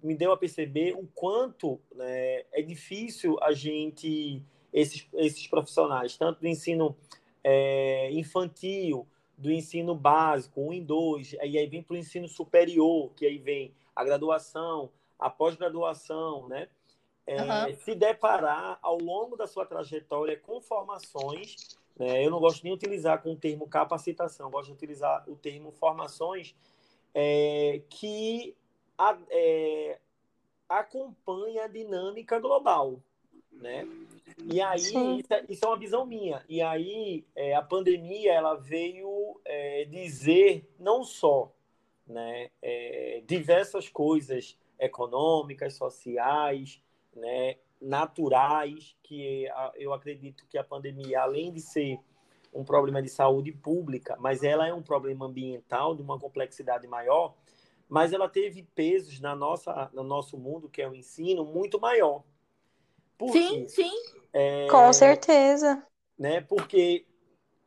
me, 0.03 0.15
deu 0.15 0.33
a 0.33 0.37
perceber 0.37 0.95
o 0.95 1.07
quanto 1.15 1.81
né, 1.95 2.45
é 2.53 2.63
difícil 2.63 3.39
a 3.41 3.53
gente 3.53 4.43
esses, 4.73 5.07
esses 5.15 5.47
profissionais, 5.47 6.17
tanto 6.17 6.41
do 6.41 6.49
ensino 6.49 6.97
é, 7.45 8.11
infantil, 8.13 9.07
do 9.39 9.51
ensino 9.51 9.95
básico, 9.95 10.61
um 10.61 10.73
em 10.73 10.83
dois, 10.83 11.33
e 11.33 11.59
aí 11.59 11.67
vem 11.67 11.83
para 11.83 11.95
o 11.95 11.97
ensino 11.97 12.29
superior, 12.29 13.13
que 13.15 13.25
aí 13.25 13.39
vem 13.39 13.73
a 13.95 14.05
graduação, 14.05 14.91
a 15.19 15.31
pós-graduação, 15.31 16.49
né? 16.49 16.69
É, 17.27 17.41
uhum. 17.41 17.77
Se 17.77 17.95
deparar 17.95 18.79
ao 18.83 18.99
longo 18.99 19.37
da 19.37 19.47
sua 19.47 19.65
trajetória 19.65 20.37
com 20.37 20.61
formações, 20.61 21.79
né? 21.97 22.25
eu 22.25 22.31
não 22.31 22.41
gosto 22.41 22.65
nem 22.65 22.73
de 22.73 22.85
utilizar 22.85 23.23
com 23.23 23.33
o 23.33 23.37
termo 23.37 23.69
capacitação, 23.69 24.51
gosto 24.51 24.67
de 24.67 24.73
utilizar 24.73 25.25
o 25.29 25.37
termo 25.37 25.71
formações 25.71 26.57
é, 27.15 27.83
que 27.89 28.57
a, 28.97 29.19
é, 29.31 29.99
acompanha 30.69 31.65
a 31.65 31.69
dinâmica 31.69 32.39
global, 32.39 33.01
né? 33.53 33.87
E 34.45 34.61
aí, 34.61 34.79
isso 34.79 35.33
é, 35.33 35.45
isso 35.49 35.65
é, 35.65 35.69
uma 35.69 35.79
visão 35.79 36.07
minha. 36.07 36.45
E 36.49 36.63
aí, 36.63 37.25
é, 37.35 37.55
a 37.55 37.63
pandemia, 37.63 38.33
ela 38.33 38.55
veio 38.55 39.41
é, 39.45 39.85
dizer 39.85 40.69
não 40.79 41.05
só 41.05 41.53
né, 42.07 42.51
é, 42.63 43.23
diversas 43.27 43.89
coisas 43.89 44.59
econômicas, 44.79 45.75
sociais, 45.75 46.83
né, 47.15 47.57
naturais, 47.81 48.97
que 49.03 49.47
eu 49.77 49.93
acredito 49.93 50.47
que 50.49 50.59
a 50.59 50.65
pandemia, 50.65 51.23
além 51.23 51.53
de 51.53 51.61
ser 51.61 51.99
um 52.53 52.65
problema 52.65 53.01
de 53.01 53.09
saúde 53.09 53.53
pública, 53.53 54.17
mas 54.19 54.43
ela 54.43 54.67
é 54.67 54.75
um 54.75 54.83
problema 54.83 55.27
ambiental 55.27 55.95
de 55.95 56.03
uma 56.03 56.19
complexidade 56.19 56.87
maior, 56.87 57.35
mas 57.89 58.13
ela 58.13 58.29
teve 58.29 58.63
pesos 58.75 59.21
na 59.21 59.35
nossa, 59.35 59.91
no 59.93 60.03
nosso 60.03 60.37
mundo, 60.39 60.69
que 60.69 60.83
é 60.83 60.89
o 60.89 60.95
ensino, 60.95 61.45
muito 61.45 61.81
maior. 61.81 62.23
Por 63.17 63.33
sim, 63.33 63.69
sim. 63.69 63.93
É, 64.33 64.67
Com 64.69 64.93
certeza. 64.93 65.85
Né, 66.19 66.41
porque 66.41 67.07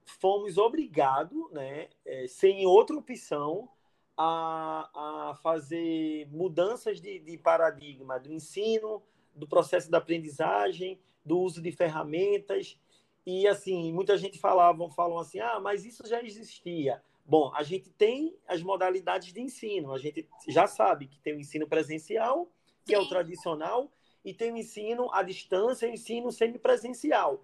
fomos 0.05 0.57
obrigados, 0.57 1.51
né, 1.51 1.89
é, 2.05 2.27
sem 2.27 2.65
outra 2.65 2.95
opção, 2.95 3.69
a, 4.17 5.29
a 5.29 5.35
fazer 5.35 6.27
mudanças 6.29 7.01
de, 7.01 7.19
de 7.19 7.37
paradigma 7.37 8.19
do 8.19 8.31
ensino, 8.31 9.01
do 9.33 9.47
processo 9.47 9.89
da 9.89 9.97
aprendizagem, 9.97 10.99
do 11.25 11.39
uso 11.39 11.61
de 11.61 11.71
ferramentas. 11.71 12.79
E 13.25 13.47
assim, 13.47 13.91
muita 13.93 14.17
gente 14.17 14.39
falava, 14.39 14.89
falam 14.89 15.17
assim: 15.19 15.39
"Ah, 15.39 15.59
mas 15.59 15.85
isso 15.85 16.07
já 16.07 16.21
existia". 16.21 17.01
Bom, 17.25 17.53
a 17.55 17.63
gente 17.63 17.89
tem 17.89 18.35
as 18.47 18.61
modalidades 18.61 19.31
de 19.31 19.41
ensino. 19.41 19.93
A 19.93 19.97
gente 19.97 20.27
já 20.47 20.67
sabe 20.67 21.07
que 21.07 21.19
tem 21.19 21.33
o 21.33 21.39
ensino 21.39 21.67
presencial, 21.67 22.49
que 22.85 22.93
Sim. 22.93 22.95
é 22.95 22.99
o 22.99 23.07
tradicional, 23.07 23.89
e 24.25 24.33
tem 24.33 24.51
o 24.51 24.57
ensino 24.57 25.09
à 25.13 25.23
distância 25.23 25.85
e 25.85 25.91
o 25.91 25.93
ensino 25.93 26.31
semipresencial. 26.31 27.41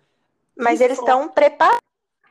Mas 0.56 0.76
isso 0.76 0.84
eles 0.84 1.00
estão 1.00 1.30
preparados. 1.30 1.80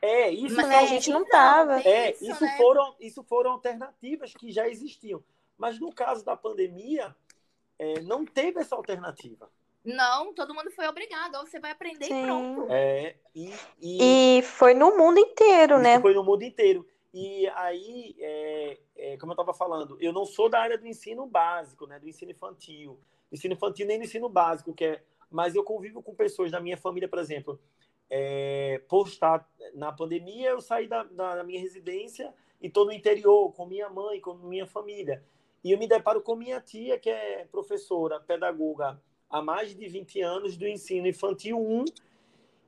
É, 0.01 0.31
isso 0.31 0.55
Mas 0.55 0.69
a 0.69 0.85
gente 0.85 1.09
não 1.09 1.23
estava. 1.23 1.81
É, 1.81 2.11
isso, 2.11 2.31
isso 2.31 2.43
né? 2.43 2.57
foram, 2.57 2.95
isso 2.99 3.23
foram 3.23 3.51
alternativas 3.51 4.33
que 4.33 4.51
já 4.51 4.67
existiam. 4.67 5.23
Mas 5.57 5.79
no 5.79 5.91
caso 5.91 6.23
da 6.23 6.37
pandemia, 6.37 7.13
é, 7.77 7.99
não 8.01 8.25
teve 8.25 8.59
essa 8.61 8.75
alternativa. 8.75 9.51
Não, 9.95 10.33
todo 10.33 10.53
mundo 10.53 10.71
foi 10.71 10.87
obrigado. 10.87 11.35
Ou 11.35 11.45
você 11.45 11.59
vai 11.59 11.71
aprender 11.71 12.05
Sim. 12.05 12.21
e 12.21 12.25
pronto. 12.25 12.67
É, 12.69 13.15
e, 13.35 13.53
e... 13.81 14.37
e 14.39 14.41
foi 14.41 14.73
no 14.73 14.97
mundo 14.97 15.19
inteiro, 15.19 15.75
isso 15.75 15.83
né? 15.83 15.99
Foi 15.99 16.13
no 16.13 16.23
mundo 16.23 16.43
inteiro. 16.43 16.85
E 17.13 17.47
aí, 17.55 18.15
é, 18.19 18.77
é, 18.95 19.17
como 19.17 19.31
eu 19.31 19.33
estava 19.33 19.53
falando, 19.53 19.97
eu 19.99 20.13
não 20.13 20.25
sou 20.25 20.47
da 20.47 20.59
área 20.59 20.77
do 20.77 20.85
ensino 20.85 21.25
básico, 21.25 21.87
né, 21.87 21.99
do 21.99 22.07
ensino 22.07 22.31
infantil, 22.31 22.99
do 23.31 23.35
ensino 23.35 23.55
infantil 23.55 23.87
nem 23.87 23.97
do 23.97 24.05
ensino 24.05 24.29
básico, 24.29 24.73
que 24.73 24.85
é, 24.85 25.03
mas 25.29 25.55
eu 25.55 25.63
convivo 25.63 26.03
com 26.03 26.13
pessoas 26.13 26.51
da 26.51 26.59
minha 26.59 26.77
família, 26.77 27.09
por 27.09 27.17
exemplo, 27.17 27.59
é, 28.09 28.81
por 28.87 29.07
estar 29.07 29.47
na 29.73 29.91
pandemia, 29.91 30.49
eu 30.49 30.61
saí 30.61 30.87
da, 30.87 31.03
da 31.03 31.43
minha 31.43 31.59
residência 31.59 32.31
e 32.61 32.67
estou 32.67 32.85
no 32.85 32.91
interior 32.91 33.51
com 33.53 33.65
minha 33.65 33.89
mãe, 33.89 34.21
com 34.21 34.35
minha 34.35 34.67
família. 34.67 35.23
E 35.63 35.71
eu 35.71 35.79
me 35.79 35.87
deparo 35.87 36.21
com 36.21 36.35
minha 36.35 36.61
tia, 36.61 36.97
que 36.97 37.09
é 37.09 37.45
professora, 37.51 38.19
pedagoga 38.19 38.99
há 39.29 39.41
mais 39.41 39.75
de 39.75 39.87
20 39.87 40.21
anos 40.21 40.57
do 40.57 40.67
ensino 40.67 41.07
infantil 41.07 41.59
1, 41.59 41.85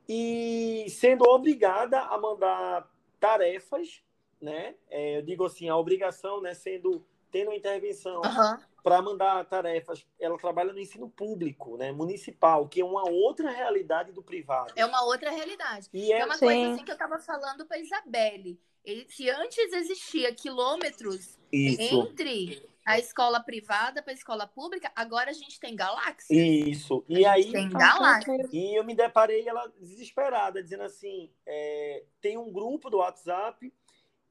e 0.08 0.86
sendo 0.88 1.24
obrigada 1.24 2.00
a 2.00 2.18
mandar 2.18 2.90
tarefas, 3.18 4.02
né? 4.40 4.74
É, 4.90 5.18
eu 5.18 5.22
digo 5.22 5.44
assim, 5.44 5.68
a 5.68 5.76
obrigação, 5.76 6.40
né, 6.40 6.54
sendo 6.54 7.04
tendo 7.32 7.48
uma 7.48 7.56
intervenção 7.56 8.22
Aham. 8.22 8.60
para 8.84 9.00
mandar 9.02 9.44
tarefas. 9.46 10.06
Ela 10.20 10.38
trabalha 10.38 10.72
no 10.72 10.78
ensino 10.78 11.08
público, 11.08 11.76
né, 11.76 11.90
municipal, 11.90 12.68
que 12.68 12.80
é 12.80 12.84
uma 12.84 13.08
outra 13.08 13.50
realidade 13.50 14.12
do 14.12 14.22
privado. 14.22 14.72
É 14.76 14.84
uma 14.84 15.02
outra 15.04 15.30
realidade. 15.30 15.88
E 15.92 16.12
É 16.12 16.20
é, 16.20 16.24
uma 16.24 16.34
Sim. 16.36 16.46
coisa 16.46 16.66
assim 16.66 16.84
que 16.84 16.92
eu 16.92 16.98
tava 16.98 17.18
falando 17.18 17.66
pra 17.66 17.78
Isabelle. 17.78 18.60
Se 19.08 19.30
antes 19.30 19.72
existia 19.72 20.34
quilômetros 20.34 21.38
isso, 21.52 21.80
entre 21.80 22.68
a 22.84 22.98
escola 22.98 23.40
privada 23.40 24.02
para 24.02 24.12
a 24.12 24.14
escola 24.14 24.46
pública, 24.46 24.90
agora 24.94 25.30
a 25.30 25.32
gente 25.34 25.58
tem 25.60 25.74
galáxias. 25.76 26.30
isso. 26.30 27.04
E 27.08 27.24
aí 27.24 27.52
Tem 27.52 27.70
certeza. 27.70 28.48
E 28.52 28.76
eu 28.76 28.84
me 28.84 28.94
deparei 28.94 29.48
ela 29.48 29.68
desesperada, 29.78 30.62
dizendo 30.62 30.82
assim: 30.82 31.32
é, 31.46 32.04
tem 32.20 32.36
um 32.36 32.52
grupo 32.52 32.90
do 32.90 32.98
WhatsApp 32.98 33.72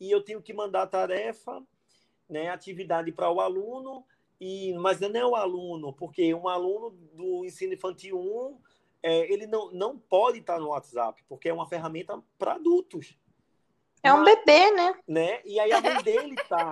e 0.02 0.12
eu 0.12 0.22
tenho 0.22 0.42
que 0.42 0.52
mandar 0.52 0.88
tarefa, 0.88 1.64
né, 2.32 2.50
atividade 2.50 3.12
para 3.12 3.30
o 3.30 3.42
aluno, 3.42 4.06
e 4.40 4.74
mas 4.76 5.00
não 5.00 5.16
é 5.16 5.26
o 5.26 5.36
aluno, 5.36 5.92
porque 5.94 6.34
um 6.34 6.48
aluno 6.48 6.92
do 7.14 7.46
ensino 7.46 7.74
infantil 7.74 8.18
1, 8.18 8.58
é, 9.04 9.32
ele 9.32 9.46
não, 9.46 9.70
não 9.72 10.00
pode 10.00 10.40
estar 10.40 10.60
no 10.60 10.70
WhatsApp, 10.70 11.22
porque 11.28 11.50
é 11.50 11.54
uma 11.54 11.68
ferramenta 11.68 12.24
para 12.40 12.54
adultos. 12.54 13.18
É 14.02 14.14
um 14.14 14.24
Mas- 14.24 14.36
bebê, 14.36 14.72
né? 14.72 15.00
né? 15.08 15.42
E 15.46 15.60
aí 15.60 15.72
a 15.72 15.82
mãe 15.82 16.02
dele 16.02 16.36
tá. 16.48 16.72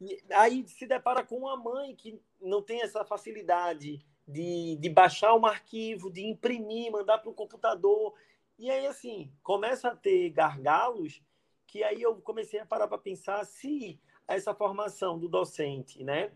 E 0.00 0.22
aí 0.30 0.64
se 0.68 0.86
depara 0.86 1.24
com 1.24 1.38
uma 1.38 1.56
mãe 1.56 1.96
que 1.96 2.20
não 2.40 2.62
tem 2.62 2.82
essa 2.82 3.04
facilidade 3.04 3.98
de, 4.26 4.76
de 4.76 4.88
baixar 4.90 5.34
um 5.34 5.46
arquivo, 5.46 6.12
de 6.12 6.24
imprimir, 6.24 6.92
mandar 6.92 7.18
para 7.18 7.30
o 7.30 7.34
computador. 7.34 8.14
E 8.58 8.70
aí, 8.70 8.86
assim, 8.86 9.32
começa 9.42 9.88
a 9.88 9.96
ter 9.96 10.30
gargalos 10.30 11.22
que 11.66 11.84
aí 11.84 12.00
eu 12.00 12.16
comecei 12.22 12.58
a 12.58 12.66
parar 12.66 12.88
para 12.88 12.98
pensar 12.98 13.44
se 13.44 14.00
essa 14.28 14.54
formação 14.54 15.18
do 15.18 15.28
docente, 15.28 16.04
né? 16.04 16.30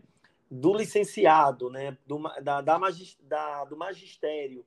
Do 0.49 0.73
licenciado, 0.73 1.69
né? 1.69 1.97
Do, 2.05 2.19
da, 2.41 2.61
da, 2.61 2.79
magis- 2.79 3.17
da- 3.21 3.63
do 3.65 3.77
magistério, 3.77 4.65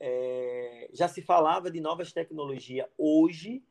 é, 0.00 0.88
já 0.92 1.06
se 1.08 1.22
falava 1.22 1.70
de 1.70 1.80
novas 1.80 2.12
tecnologias. 2.12 2.86
Hoje, 2.98 3.62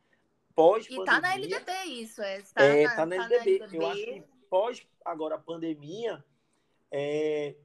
pós 0.55 0.87
E 0.89 1.03
tá 1.03 1.19
na 1.19 1.33
LDB 1.35 1.71
isso, 1.87 2.21
é. 2.21 2.41
Tá 2.53 2.63
é, 2.63 2.83
na, 2.83 2.95
tá 2.95 3.05
na 3.05 3.27
tá 3.27 3.35
LDB. 3.35 3.77
Eu 3.77 3.87
acho 3.87 4.03
que 4.03 4.23
pós 4.49 4.87
agora 5.03 5.35
a 5.35 5.39
pandemia, 5.39 6.23
é, 6.91 7.55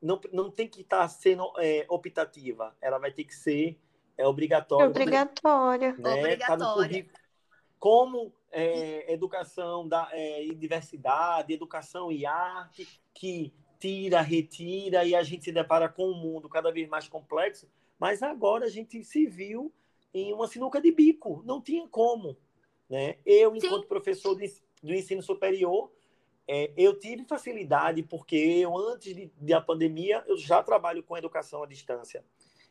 não, 0.00 0.20
não 0.32 0.50
tem 0.50 0.68
que 0.68 0.80
estar 0.82 1.06
sendo 1.08 1.52
é, 1.58 1.84
optativa. 1.88 2.76
Ela 2.80 2.98
vai 2.98 3.10
ter 3.12 3.24
que 3.24 3.34
ser 3.34 3.78
é, 4.16 4.22
É 4.22 4.26
obrigatória. 4.26 4.88
obrigatória. 4.88 5.92
Né? 5.92 6.02
Tá 6.02 6.10
no 6.10 6.18
Obrigatória. 6.18 6.88
currículo. 6.88 7.25
Como 7.78 8.32
é, 8.50 9.12
educação 9.12 9.86
da, 9.86 10.08
é, 10.12 10.44
e 10.44 10.54
diversidade, 10.54 11.52
educação 11.52 12.10
e 12.10 12.24
arte, 12.24 12.88
que 13.12 13.52
tira, 13.78 14.20
retira, 14.20 15.04
e 15.04 15.14
a 15.14 15.22
gente 15.22 15.44
se 15.44 15.52
depara 15.52 15.88
com 15.88 16.08
um 16.08 16.14
mundo 16.14 16.48
cada 16.48 16.72
vez 16.72 16.88
mais 16.88 17.08
complexo. 17.08 17.68
Mas 17.98 18.22
agora 18.22 18.66
a 18.66 18.70
gente 18.70 19.02
se 19.04 19.26
viu 19.26 19.72
em 20.12 20.32
uma 20.32 20.48
sinuca 20.48 20.80
de 20.80 20.90
bico. 20.92 21.42
Não 21.44 21.60
tinha 21.60 21.86
como. 21.88 22.36
Né? 22.88 23.16
Eu, 23.24 23.52
Sim. 23.52 23.66
enquanto 23.66 23.86
professor 23.86 24.34
do 24.34 24.42
ens- 24.42 24.64
do 24.82 24.94
ensino 24.94 25.22
superior, 25.22 25.90
é, 26.48 26.72
eu 26.76 26.98
tive 26.98 27.24
facilidade, 27.24 28.02
porque 28.02 28.36
eu, 28.36 28.76
antes 28.76 29.14
de, 29.14 29.30
da 29.40 29.60
pandemia, 29.60 30.22
eu 30.26 30.36
já 30.36 30.62
trabalho 30.62 31.02
com 31.02 31.16
educação 31.16 31.62
à 31.62 31.66
distância. 31.66 32.24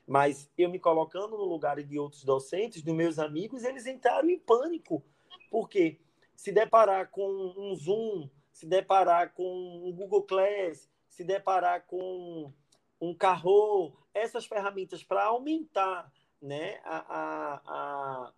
Mas 0.08 0.50
eu 0.58 0.70
me 0.70 0.80
colocando 0.80 1.38
no 1.38 1.46
lugar 1.46 1.82
de 1.82 1.98
outros 1.98 2.24
docentes, 2.24 2.84
dos 2.84 2.94
meus 2.94 3.18
amigos, 3.18 3.64
eles 3.64 3.86
entraram 3.88 4.30
em 4.30 4.38
pânico. 4.38 5.04
Porque 5.50 6.00
se 6.36 6.52
deparar 6.52 7.10
com 7.10 7.54
um 7.58 7.76
Zoom, 7.76 8.30
se 8.52 8.66
deparar 8.66 9.34
com 9.34 9.44
um 9.84 9.92
Google 9.92 10.24
Class, 10.24 10.90
se 11.10 11.24
deparar 11.24 11.86
com 11.88 12.54
um 13.00 13.14
Carro, 13.14 13.98
essas 14.14 14.46
ferramentas 14.46 15.04
para 15.04 15.26
aumentar 15.26 16.12
né, 16.42 16.80
a, 16.84 17.62
a, 17.68 18.34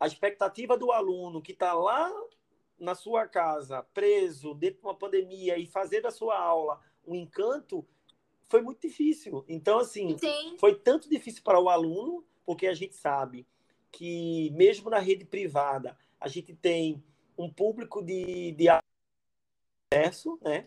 a, 0.00 0.06
expectativa 0.06 0.76
do 0.76 0.90
aluno 0.90 1.42
que 1.42 1.52
está 1.52 1.72
lá 1.72 2.12
na 2.78 2.94
sua 2.94 3.26
casa, 3.26 3.82
preso, 3.94 4.54
dentro 4.54 4.80
de 4.80 4.86
uma 4.86 4.94
pandemia, 4.94 5.56
e 5.58 5.66
fazer 5.66 6.00
da 6.00 6.10
sua 6.10 6.38
aula 6.38 6.80
um 7.06 7.14
encanto, 7.14 7.86
foi 8.48 8.62
muito 8.62 8.80
difícil. 8.80 9.44
Então, 9.48 9.78
assim, 9.78 10.16
Sim, 10.18 10.56
foi 10.58 10.74
tanto 10.74 11.08
difícil 11.08 11.42
para 11.42 11.60
o 11.60 11.68
aluno, 11.68 12.24
porque 12.44 12.66
a 12.66 12.74
gente 12.74 12.94
sabe 12.94 13.46
que, 13.90 14.50
mesmo 14.50 14.90
na 14.90 14.98
rede 14.98 15.24
privada, 15.24 15.96
a 16.20 16.28
gente 16.28 16.54
tem 16.54 17.02
um 17.36 17.50
público 17.50 18.02
de, 18.02 18.52
de 18.52 18.66
acesso, 19.92 20.38
né? 20.42 20.66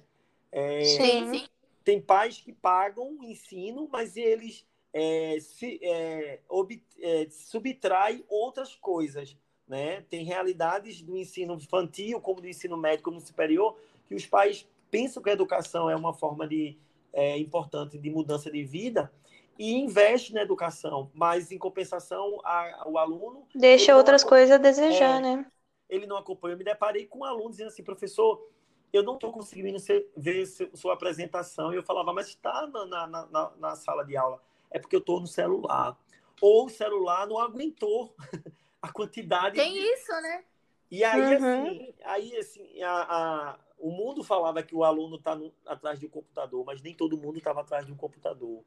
É, 0.51 0.83
sim, 0.83 1.47
tem 1.83 2.01
pais 2.01 2.39
que 2.39 2.51
pagam 2.51 3.17
o 3.17 3.23
ensino, 3.23 3.87
mas 3.91 4.17
eles 4.17 4.65
é, 4.93 5.39
se, 5.39 5.79
é, 5.81 6.39
ob, 6.47 6.83
é, 6.99 7.27
subtraem 7.29 8.23
outras 8.27 8.75
coisas. 8.75 9.37
Né? 9.67 10.01
Tem 10.09 10.23
realidades 10.23 11.01
do 11.01 11.15
ensino 11.15 11.53
infantil, 11.53 12.19
como 12.19 12.41
do 12.41 12.47
ensino 12.47 12.75
médio, 12.75 13.03
como 13.03 13.19
do 13.19 13.25
superior, 13.25 13.77
que 14.07 14.15
os 14.15 14.25
pais 14.25 14.67
pensam 14.89 15.21
que 15.21 15.29
a 15.29 15.33
educação 15.33 15.89
é 15.89 15.95
uma 15.95 16.13
forma 16.13 16.47
de, 16.47 16.75
é, 17.13 17.37
importante 17.37 17.97
de 17.97 18.09
mudança 18.09 18.51
de 18.51 18.63
vida 18.63 19.11
e 19.57 19.73
investe 19.73 20.33
na 20.33 20.41
educação, 20.41 21.11
mas 21.13 21.51
em 21.51 21.57
compensação 21.57 22.39
a, 22.43 22.83
o 22.87 22.97
aluno 22.97 23.45
Deixa 23.53 23.95
outras 23.95 24.23
coisas 24.23 24.51
a 24.51 24.57
desejar, 24.57 25.17
É. 25.17 25.21
né? 25.21 25.45
ele 25.89 26.05
não 26.05 26.17
acompanha. 26.17 26.53
Eu 26.53 26.57
me 26.59 26.63
deparei 26.63 27.07
com 27.07 27.19
um 27.19 27.23
aluno 27.23 27.49
dizendo 27.49 27.67
assim, 27.69 27.83
professor, 27.83 28.47
eu 28.93 29.01
não 29.03 29.15
estou 29.15 29.31
conseguindo 29.31 29.79
ser- 29.79 30.07
ver 30.15 30.45
seu- 30.45 30.69
sua 30.75 30.93
apresentação. 30.93 31.73
E 31.73 31.77
eu 31.77 31.83
falava, 31.83 32.13
mas 32.13 32.27
está 32.27 32.67
na, 32.67 32.85
na, 32.85 33.07
na, 33.07 33.51
na 33.57 33.75
sala 33.75 34.03
de 34.05 34.15
aula. 34.15 34.39
É 34.69 34.77
porque 34.79 34.95
eu 34.95 34.99
estou 34.99 35.19
no 35.19 35.25
celular. 35.27 35.97
Ou 36.41 36.65
o 36.67 36.69
celular 36.69 37.25
não 37.27 37.39
aguentou 37.39 38.15
a 38.81 38.91
quantidade. 38.91 39.55
Tem 39.55 39.73
de- 39.73 39.79
isso, 39.79 40.11
né? 40.21 40.43
E 40.91 41.03
aí, 41.03 41.21
Uhum. 41.21 41.63
assim, 41.63 41.93
aí, 42.05 42.37
assim 42.37 42.81
a, 42.83 42.91
a- 43.01 43.59
o 43.79 43.91
mundo 43.91 44.23
falava 44.23 44.61
que 44.61 44.75
o 44.75 44.83
aluno 44.83 45.15
está 45.15 45.39
atrás 45.65 45.99
de 45.99 46.05
um 46.05 46.09
computador, 46.09 46.63
mas 46.65 46.81
nem 46.81 46.95
todo 46.95 47.17
mundo 47.17 47.37
estava 47.37 47.61
atrás 47.61 47.85
de 47.85 47.91
um 47.91 47.97
computador. 47.97 48.63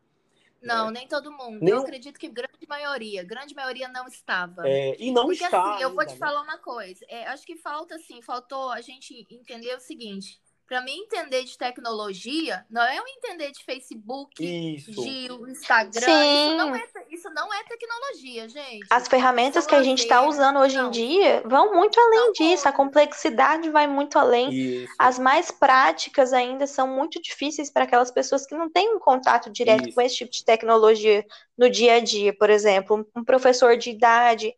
Não, 0.63 0.91
nem 0.91 1.09
todo 1.09 1.33
mundo. 1.33 1.59
Nem 1.61 1.75
Eu 1.75 1.81
acredito 1.81 2.19
que 2.19 2.29
grande 2.29 2.67
maioria, 2.69 3.25
grande 3.25 3.55
maioria 3.55 3.89
não 3.89 4.07
estava. 4.07 4.67
É, 4.67 4.97
e 4.99 5.11
não 5.11 5.27
Porque 5.27 5.45
está 5.45 5.75
assim, 5.75 5.83
eu 5.83 5.93
vou 5.93 6.07
te 6.07 6.13
né? 6.13 6.19
falar 6.19 6.41
uma 6.43 6.59
coisa. 6.59 7.05
É, 7.09 7.27
acho 7.27 7.45
que 7.45 7.57
falta 7.57 7.97
assim, 7.97 8.23
faltou 8.23 8.71
a 8.71 8.81
gente 8.81 9.27
entender 9.29 9.75
o 9.75 9.81
seguinte. 9.81 10.41
Para 10.73 10.81
mim 10.81 11.01
entender 11.01 11.45
de 11.45 11.59
tecnologia, 11.59 12.65
não 12.71 12.81
é 12.81 12.97
eu 12.97 13.05
entender 13.07 13.53
de 13.53 13.63
Facebook, 13.63 14.43
Isso. 14.43 14.91
de 14.91 15.29
Instagram. 15.51 16.01
Sim. 16.01 16.47
Isso 16.49 16.57
não, 16.57 16.75
é, 16.75 16.85
isso 17.11 17.31
não 17.35 17.53
é 17.53 17.63
tecnologia, 17.65 18.49
gente. 18.49 18.87
As 18.89 19.07
ferramentas 19.07 19.67
que 19.67 19.75
a 19.75 19.83
gente 19.83 19.99
está 19.99 20.27
usando 20.27 20.59
hoje 20.59 20.77
em 20.79 20.83
não. 20.83 20.91
dia 20.91 21.43
vão 21.45 21.75
muito 21.75 22.01
além 22.01 22.21
Não 22.21 22.33
disso. 22.33 22.67
A 22.67 22.73
complexidade 22.73 23.69
vai 23.69 23.87
muito 23.87 24.19
além. 24.19 24.51
Isso. 24.51 24.95
As 24.99 25.19
mais 25.19 25.51
práticas 25.51 26.33
ainda 26.33 26.67
são 26.67 26.89
muito 26.89 27.21
difíceis 27.21 27.69
para 27.69 27.85
aquelas 27.85 28.11
pessoas 28.11 28.47
que 28.47 28.55
não 28.55 28.71
têm 28.71 28.95
um 28.95 28.99
contato 28.99 29.51
direto 29.51 29.89
Isso. 29.89 29.95
com 29.95 30.01
esse 30.01 30.17
tipo 30.17 30.31
de 30.31 30.43
tecnologia 30.43 31.23
no 31.59 31.69
dia 31.69 31.97
a 31.97 32.01
dia. 32.01 32.33
Por 32.35 32.49
exemplo, 32.49 33.07
um- 33.15 33.23
professor 33.25 33.77
de 33.77 33.91
idade 33.91 34.55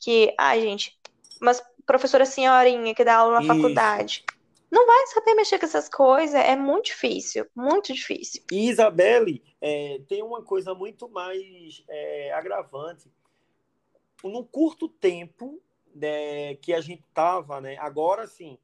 que, 0.00 0.34
ai, 0.38 0.62
gente, 0.62 0.98
uma 1.42 1.52
professora 1.84 2.24
senhorinha 2.24 2.94
que 2.94 3.04
dá 3.04 3.16
aula 3.16 3.34
na 3.34 3.40
Isso. 3.40 3.48
faculdade, 3.48 4.24
não 4.70 4.86
vai 4.86 5.06
saber 5.08 5.34
mexer 5.34 5.58
com 5.58 5.66
essas 5.66 5.88
coisas. 5.88 6.34
É 6.34 6.56
muito 6.56 6.86
difícil, 6.86 7.46
muito 7.54 7.92
difícil. 7.92 8.42
E 8.52 8.68
Isabelle 8.68 9.42
é, 9.60 10.00
tem 10.08 10.22
uma 10.22 10.42
coisa 10.42 10.74
muito 10.74 11.08
mais 11.08 11.84
é, 11.88 12.32
agravante. 12.32 13.10
No 14.22 14.44
curto 14.44 14.88
tempo 14.88 15.60
né, 15.94 16.54
que 16.56 16.74
a 16.74 16.80
gente 16.80 17.02
estava, 17.08 17.60
né, 17.60 17.76
agora 17.78 18.26
sim, 18.26 18.58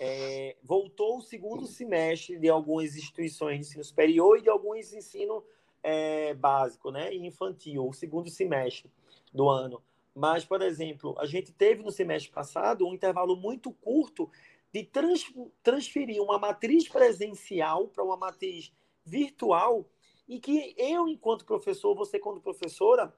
é, 0.00 0.56
voltou 0.62 1.18
o 1.18 1.22
segundo 1.22 1.66
semestre 1.66 2.38
de 2.38 2.48
algumas 2.48 2.96
instituições 2.96 3.54
de 3.54 3.60
ensino 3.60 3.84
superior 3.84 4.38
e 4.38 4.42
de 4.42 4.50
alguns 4.50 4.92
ensino 4.92 5.44
é, 5.82 6.34
básico 6.34 6.90
né, 6.90 7.12
e 7.14 7.26
infantil, 7.26 7.86
o 7.86 7.92
segundo 7.92 8.28
semestre 8.28 8.90
do 9.32 9.48
ano. 9.48 9.82
Mas, 10.14 10.44
por 10.44 10.62
exemplo, 10.62 11.14
a 11.18 11.26
gente 11.26 11.52
teve 11.52 11.82
no 11.82 11.90
semestre 11.90 12.32
passado 12.32 12.86
um 12.86 12.94
intervalo 12.94 13.36
muito 13.36 13.72
curto 13.72 14.30
de 14.74 14.82
trans, 14.82 15.32
transferir 15.62 16.20
uma 16.20 16.36
matriz 16.36 16.88
presencial 16.88 17.86
para 17.86 18.02
uma 18.02 18.16
matriz 18.16 18.72
virtual 19.04 19.88
e 20.26 20.40
que 20.40 20.74
eu, 20.76 21.06
enquanto 21.06 21.44
professor, 21.44 21.94
você, 21.94 22.18
quando 22.18 22.40
professora, 22.40 23.14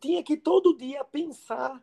tinha 0.00 0.22
que 0.22 0.34
todo 0.34 0.74
dia 0.74 1.04
pensar 1.04 1.78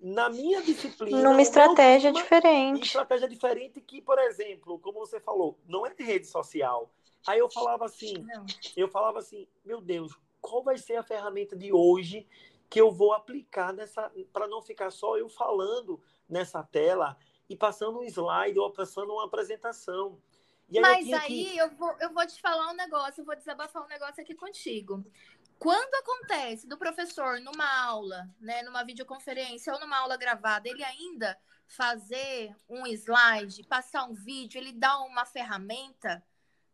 na 0.00 0.30
minha 0.30 0.62
disciplina. 0.62 1.22
Numa 1.22 1.42
estratégia 1.42 2.08
e 2.08 2.12
diferente. 2.12 2.86
estratégia 2.86 3.28
diferente 3.28 3.78
que, 3.78 4.00
por 4.00 4.18
exemplo, 4.18 4.78
como 4.78 5.00
você 5.00 5.20
falou, 5.20 5.58
não 5.68 5.86
é 5.86 5.94
rede 5.98 6.26
social. 6.26 6.90
Aí 7.26 7.38
eu 7.38 7.50
falava 7.50 7.84
assim, 7.84 8.14
Não. 8.14 8.46
eu 8.74 8.88
falava 8.88 9.18
assim, 9.18 9.46
meu 9.66 9.82
Deus, 9.82 10.18
qual 10.40 10.62
vai 10.62 10.78
ser 10.78 10.96
a 10.96 11.02
ferramenta 11.02 11.54
de 11.54 11.74
hoje 11.74 12.26
que 12.70 12.80
eu 12.80 12.90
vou 12.90 13.12
aplicar 13.12 13.74
nessa 13.74 14.10
para 14.32 14.48
não 14.48 14.62
ficar 14.62 14.90
só 14.90 15.18
eu 15.18 15.28
falando 15.28 16.00
nessa 16.26 16.62
tela 16.62 17.18
e 17.48 17.56
passando 17.56 18.00
um 18.00 18.04
slide 18.04 18.58
ou 18.58 18.72
passando 18.72 19.12
uma 19.12 19.24
apresentação. 19.24 20.20
E 20.68 20.78
aí 20.78 20.82
Mas 20.82 21.08
eu 21.08 21.18
aí 21.18 21.44
que... 21.44 21.58
eu, 21.58 21.70
vou, 21.76 21.96
eu 22.00 22.12
vou 22.12 22.26
te 22.26 22.40
falar 22.40 22.70
um 22.70 22.76
negócio, 22.76 23.20
eu 23.20 23.24
vou 23.24 23.36
desabafar 23.36 23.84
um 23.84 23.88
negócio 23.88 24.20
aqui 24.20 24.34
contigo. 24.34 25.04
Quando 25.58 25.94
acontece 25.94 26.66
do 26.66 26.76
professor 26.76 27.40
numa 27.40 27.84
aula, 27.84 28.28
né, 28.40 28.62
numa 28.62 28.84
videoconferência 28.84 29.72
ou 29.72 29.80
numa 29.80 29.98
aula 29.98 30.16
gravada, 30.16 30.68
ele 30.68 30.84
ainda 30.84 31.38
fazer 31.66 32.54
um 32.68 32.86
slide, 32.86 33.64
passar 33.64 34.04
um 34.04 34.14
vídeo, 34.14 34.58
ele 34.58 34.72
dá 34.72 34.98
uma 35.00 35.24
ferramenta, 35.24 36.22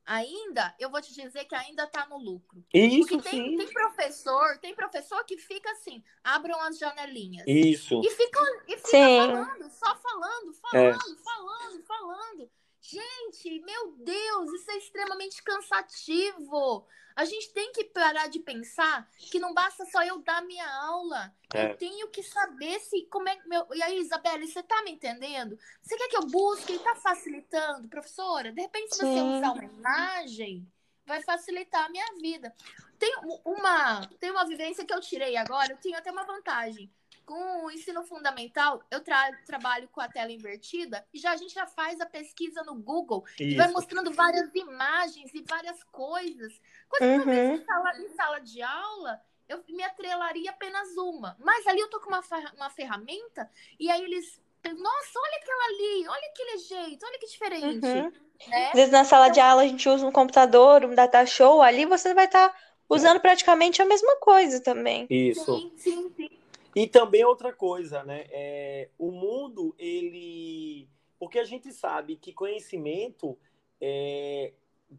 ainda, 0.07 0.75
eu 0.79 0.91
vou 0.91 1.01
te 1.01 1.13
dizer 1.15 1.45
que 1.45 1.55
ainda 1.55 1.85
está 1.85 2.07
no 2.07 2.19
lucro. 2.19 2.65
Isso, 2.73 3.09
Porque 3.09 3.31
tem, 3.31 3.51
sim. 3.51 3.57
tem 3.57 3.73
professor, 3.73 4.59
tem 4.59 4.75
professor 4.75 5.25
que 5.25 5.37
fica 5.39 5.71
assim, 5.73 6.03
abram 6.23 6.61
as 6.63 6.79
janelinhas. 6.79 7.45
Isso. 7.47 8.01
E 8.05 8.11
fica, 8.11 8.41
e 8.69 8.77
fica 8.77 8.91
falando, 8.91 9.71
só 9.71 9.97
falando, 9.97 10.53
É. 10.75 10.93
falando, 10.93 11.19
falando, 11.23 11.83
falando. 11.87 12.51
Gente, 12.83 13.61
meu 13.61 13.93
Deus, 13.99 14.53
isso 14.53 14.71
é 14.73 14.77
extremamente 14.77 15.41
cansativo. 15.43 16.85
A 17.15 17.25
gente 17.25 17.53
tem 17.53 17.71
que 17.73 17.85
parar 17.85 18.27
de 18.29 18.41
pensar 18.41 19.09
que 19.31 19.39
não 19.39 19.55
basta 19.55 19.85
só 19.87 20.03
eu 20.03 20.19
dar 20.19 20.43
minha 20.43 20.69
aula. 20.83 21.33
É. 21.55 21.71
Eu 21.71 21.77
tenho 21.77 22.09
que 22.09 22.23
saber 22.25 22.81
se 22.81 23.07
como 23.07 23.29
é 23.29 23.37
que 23.37 23.49
meu. 23.49 23.67
E 23.73 23.83
aí, 23.83 23.99
Isabela, 23.99 24.45
você 24.45 24.63
tá 24.63 24.83
me 24.83 24.91
entendendo? 24.91 25.57
Você 25.81 25.97
quer 25.97 26.09
que 26.09 26.17
eu 26.17 26.27
busque? 26.27 26.79
Tá 26.81 26.97
facilitando, 26.97 27.89
professora? 27.89 28.51
De 28.51 28.61
repente, 28.61 28.97
se 28.97 29.01
você 29.01 29.21
usar 29.21 29.53
uma 29.53 29.65
imagem, 29.65 30.67
vai 31.07 31.23
facilitar 31.23 31.87
a 31.87 31.91
minha 31.91 32.07
vida. 32.21 32.53
Tem 32.99 33.15
uma, 33.45 34.07
tem 34.19 34.31
uma 34.31 34.47
vivência 34.47 34.85
que 34.85 34.93
eu 34.93 35.01
tirei 35.01 35.37
agora, 35.37 35.73
eu 35.73 35.79
tenho 35.79 35.97
até 35.97 36.11
uma 36.11 36.25
vantagem. 36.25 36.91
Com 37.25 37.65
o 37.67 37.71
ensino 37.71 38.03
fundamental, 38.05 38.83
eu 38.91 39.01
tra- 39.01 39.33
trabalho 39.47 39.89
com 39.89 40.01
a 40.01 40.09
tela 40.09 40.33
invertida 40.33 41.07
e 41.15 41.19
já 41.19 41.33
a 41.33 41.37
gente 41.37 41.55
já 41.55 41.67
faz 41.67 42.01
a 42.01 42.07
pesquisa 42.07 42.63
no 42.65 42.75
Google 42.75 43.25
e 43.39 43.55
vai 43.55 43.67
Isso. 43.67 43.75
mostrando 43.75 44.13
várias 44.13 44.53
imagens 44.55 45.33
e 45.33 45.43
várias 45.43 45.83
coisas. 45.85 46.61
Coisa 46.89 47.07
que 47.07 47.15
talvez 47.17 47.49
Uhum. 47.49 47.55
em 47.55 47.65
sala, 47.65 47.99
em 48.01 48.09
sala 48.09 48.39
de 48.41 48.63
aula 48.63 49.21
eu 49.49 49.63
me 49.69 49.83
atrelaria 49.83 50.51
apenas 50.51 50.97
uma. 50.97 51.37
Mas 51.39 51.67
ali 51.67 51.81
eu 51.81 51.91
tô 51.91 52.01
com 52.01 52.09
uma, 52.09 52.23
uma 52.57 52.71
ferramenta 52.71 53.51
e 53.79 53.91
aí 53.91 54.03
eles. 54.03 54.41
Nossa, 54.65 55.19
olha 55.19 55.37
aquela 55.39 55.65
ali, 55.67 56.09
olha 56.09 56.29
aquele 56.29 56.59
jeito, 56.59 57.05
olha 57.05 57.19
que 57.19 57.27
diferente. 57.27 57.87
Uhum. 57.87 58.13
Né? 58.49 58.67
Às 58.69 58.73
vezes 58.73 58.91
na 58.93 59.05
sala 59.05 59.29
de 59.29 59.41
aula 59.41 59.63
a 59.63 59.67
gente 59.67 59.89
usa 59.89 60.07
um 60.07 60.13
computador, 60.13 60.85
um 60.85 60.95
data 60.95 61.25
show, 61.27 61.63
ali 61.63 61.85
você 61.85 62.15
vai 62.15 62.27
estar 62.27 62.55
usando 62.89 63.21
praticamente 63.21 63.81
a 63.81 63.85
mesma 63.85 64.17
coisa 64.17 64.61
também. 64.61 65.07
Isso. 65.11 65.45
Sim, 65.45 65.73
sim, 65.77 66.13
sim. 66.17 66.42
E 66.75 66.87
também 66.87 67.25
outra 67.25 67.53
coisa, 67.53 68.03
né? 68.03 68.27
É, 68.31 68.89
o 68.99 69.11
mundo, 69.11 69.75
ele. 69.79 70.89
Porque 71.19 71.39
a 71.39 71.45
gente 71.45 71.73
sabe 71.73 72.17
que 72.17 72.33
conhecimento, 72.33 73.39
é, 73.81 74.53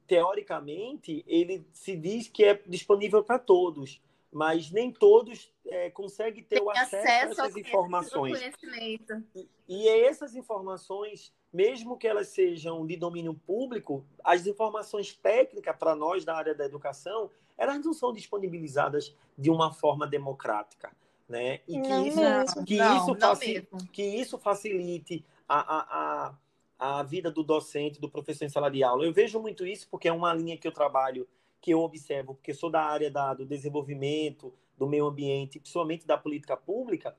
teoricamente, 0.07 1.23
ele 1.27 1.65
se 1.73 1.95
diz 1.95 2.27
que 2.27 2.43
é 2.43 2.61
disponível 2.65 3.23
para 3.23 3.39
todos, 3.39 4.01
mas 4.31 4.71
nem 4.71 4.91
todos 4.91 5.51
é, 5.65 5.89
conseguem 5.89 6.43
ter 6.43 6.57
Tem 6.57 6.63
o 6.63 6.69
acesso, 6.69 6.95
acesso 6.95 7.41
a 7.41 7.45
essas 7.45 7.57
informações. 7.57 8.39
conhecimento. 8.39 9.23
E 9.67 9.87
essas 9.87 10.35
informações, 10.35 11.33
mesmo 11.51 11.97
que 11.97 12.07
elas 12.07 12.29
sejam 12.29 12.85
de 12.85 12.95
domínio 12.95 13.33
público, 13.33 14.05
as 14.23 14.47
informações 14.47 15.13
técnicas 15.13 15.75
para 15.75 15.95
nós 15.95 16.23
da 16.23 16.35
área 16.35 16.55
da 16.55 16.65
educação, 16.65 17.29
elas 17.57 17.83
não 17.83 17.93
são 17.93 18.13
disponibilizadas 18.13 19.15
de 19.37 19.49
uma 19.49 19.71
forma 19.71 20.07
democrática, 20.07 20.95
né? 21.27 21.61
E 21.67 21.79
que 21.79 21.89
Não 21.89 22.07
isso, 22.07 22.19
mesmo. 22.19 22.65
que 22.65 22.77
não, 22.77 22.97
isso 22.97 23.07
não 23.07 23.19
faci- 23.19 23.67
que 23.91 24.03
isso 24.03 24.37
facilite 24.37 25.25
a, 25.47 25.59
a, 25.59 26.35
a, 26.79 26.99
a 26.99 27.03
vida 27.03 27.31
do 27.31 27.43
docente, 27.43 27.99
do 27.99 28.09
professor 28.09 28.45
em 28.45 28.49
sala 28.49 28.69
de 28.69 28.83
aula. 28.83 29.05
Eu 29.05 29.13
vejo 29.13 29.39
muito 29.39 29.65
isso 29.65 29.87
porque 29.89 30.07
é 30.07 30.11
uma 30.11 30.33
linha 30.33 30.57
que 30.57 30.67
eu 30.67 30.71
trabalho, 30.71 31.27
que 31.61 31.71
eu 31.71 31.79
observo, 31.79 32.35
porque 32.35 32.53
sou 32.53 32.69
da 32.69 32.81
área 32.81 33.09
da, 33.09 33.33
do 33.33 33.45
desenvolvimento, 33.45 34.53
do 34.77 34.87
meio 34.87 35.05
ambiente, 35.05 35.59
principalmente 35.59 36.05
da 36.05 36.17
política 36.17 36.57
pública. 36.57 37.15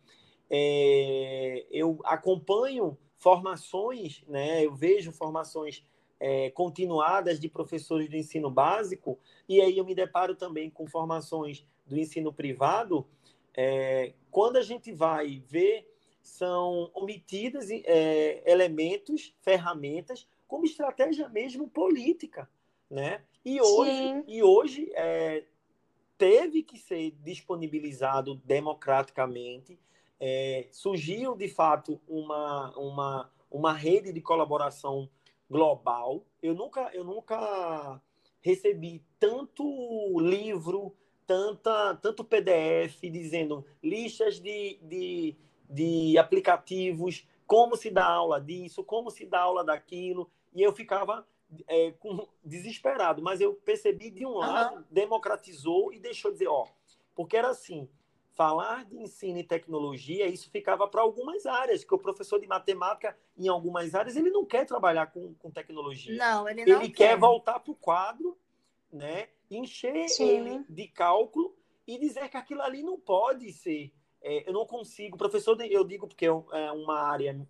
É, 0.51 1.65
eu 1.71 2.01
acompanho 2.05 2.97
formações, 3.17 4.23
né? 4.29 4.65
Eu 4.65 4.75
vejo 4.75 5.11
formações 5.13 5.83
é, 6.21 6.51
continuadas 6.51 7.41
de 7.41 7.49
professores 7.49 8.09
do 8.09 8.17
ensino 8.17 8.51
básico 8.51 9.19
e 9.49 9.61
aí 9.61 9.79
eu 9.79 9.85
me 9.85 9.95
deparo 9.95 10.35
também 10.35 10.71
com 10.71 10.87
formações 10.87 11.67
do 11.87 11.99
ensino 11.99 12.33
privado. 12.33 13.07
É, 13.57 14.13
quando 14.31 14.57
a 14.57 14.63
gente 14.63 14.93
vai 14.93 15.43
ver, 15.47 15.89
são 16.23 16.91
omitidas 16.95 17.69
é, 17.71 18.43
elementos, 18.51 19.35
ferramentas, 19.43 20.27
como 20.47 20.65
estratégia 20.65 21.29
mesmo 21.29 21.69
política, 21.69 22.49
né? 22.91 23.23
E 23.45 23.61
hoje, 23.61 23.91
Sim. 23.91 24.25
e 24.27 24.43
hoje 24.43 24.91
é, 24.95 25.45
teve 26.17 26.63
que 26.63 26.79
ser 26.79 27.11
disponibilizado 27.23 28.37
democraticamente. 28.45 29.79
É, 30.19 30.69
surgiu, 30.71 31.37
de 31.37 31.49
fato, 31.49 32.01
uma, 32.09 32.77
uma, 32.79 33.33
uma 33.51 33.73
rede 33.73 34.13
de 34.13 34.21
colaboração 34.21 35.09
global. 35.51 36.25
Eu 36.43 36.55
nunca, 36.55 36.91
eu 36.95 37.05
nunca 37.05 38.01
recebi 38.41 39.05
tanto 39.19 39.65
livro, 40.21 40.95
tanta, 41.27 41.95
tanto 41.97 42.25
PDF 42.25 43.01
dizendo 43.03 43.65
listas 43.83 44.41
de, 44.41 44.79
de, 44.83 45.37
de 45.69 46.19
aplicativos, 46.19 47.27
como 47.47 47.77
se 47.77 47.91
dá 47.91 48.05
aula 48.05 48.41
disso, 48.41 48.83
como 48.83 49.11
se 49.11 49.27
dá 49.27 49.41
aula 49.41 49.65
daquilo, 49.65 50.31
e 50.55 50.63
eu 50.63 50.73
ficava 50.73 51.27
é, 51.67 51.93
com, 51.93 52.27
desesperado. 52.45 53.23
Mas 53.23 53.41
eu 53.41 53.55
percebi, 53.55 54.11
de 54.11 54.27
um 54.27 54.35
lado, 54.35 54.85
democratizou 54.91 55.93
e 55.93 55.99
deixou 55.99 56.31
de 56.31 56.39
dizer, 56.39 56.49
ó, 56.49 56.67
porque 57.15 57.37
era 57.37 57.49
assim, 57.49 57.89
falar 58.35 58.85
de 58.85 58.97
ensino 58.97 59.39
e 59.39 59.45
tecnologia, 59.45 60.27
isso 60.27 60.51
ficava 60.51 60.89
para 60.89 61.01
algumas 61.01 61.47
áreas, 61.47 61.85
que 61.85 61.95
o 61.95 61.99
professor 61.99 62.41
de 62.41 62.47
matemática, 62.47 63.17
em 63.39 63.49
algumas 63.49 63.95
áreas, 63.95 64.17
ele 64.17 64.31
não 64.31 64.45
quer 64.45 64.67
trabalhar 64.67 65.07
com, 65.07 65.35
com 65.35 65.51
tecnologia. 65.51 66.17
Não, 66.17 66.49
ele 66.49 66.65
não 66.67 66.83
ele 66.83 66.91
quer 66.91 67.17
voltar 67.17 67.61
para 67.61 67.73
o 67.73 67.77
quadro, 67.77 68.37
né? 68.93 69.29
Encher 69.57 70.09
Sim. 70.09 70.29
ele 70.29 70.65
de 70.69 70.89
cálculo 70.89 71.55
e 71.87 71.99
dizer 71.99 72.29
que 72.29 72.37
aquilo 72.37 72.63
ali 72.63 72.83
não 72.83 72.99
pode 72.99 73.53
ser. 73.53 73.93
é, 74.23 74.49
eu 74.49 74.53
não 74.53 74.67
consigo. 74.67 75.19
Professor, 75.19 75.61
eu 75.61 75.85
digo 75.85 76.09
porque 76.09 76.27
é 76.27 76.73
uma 76.73 76.99
área 76.99 77.47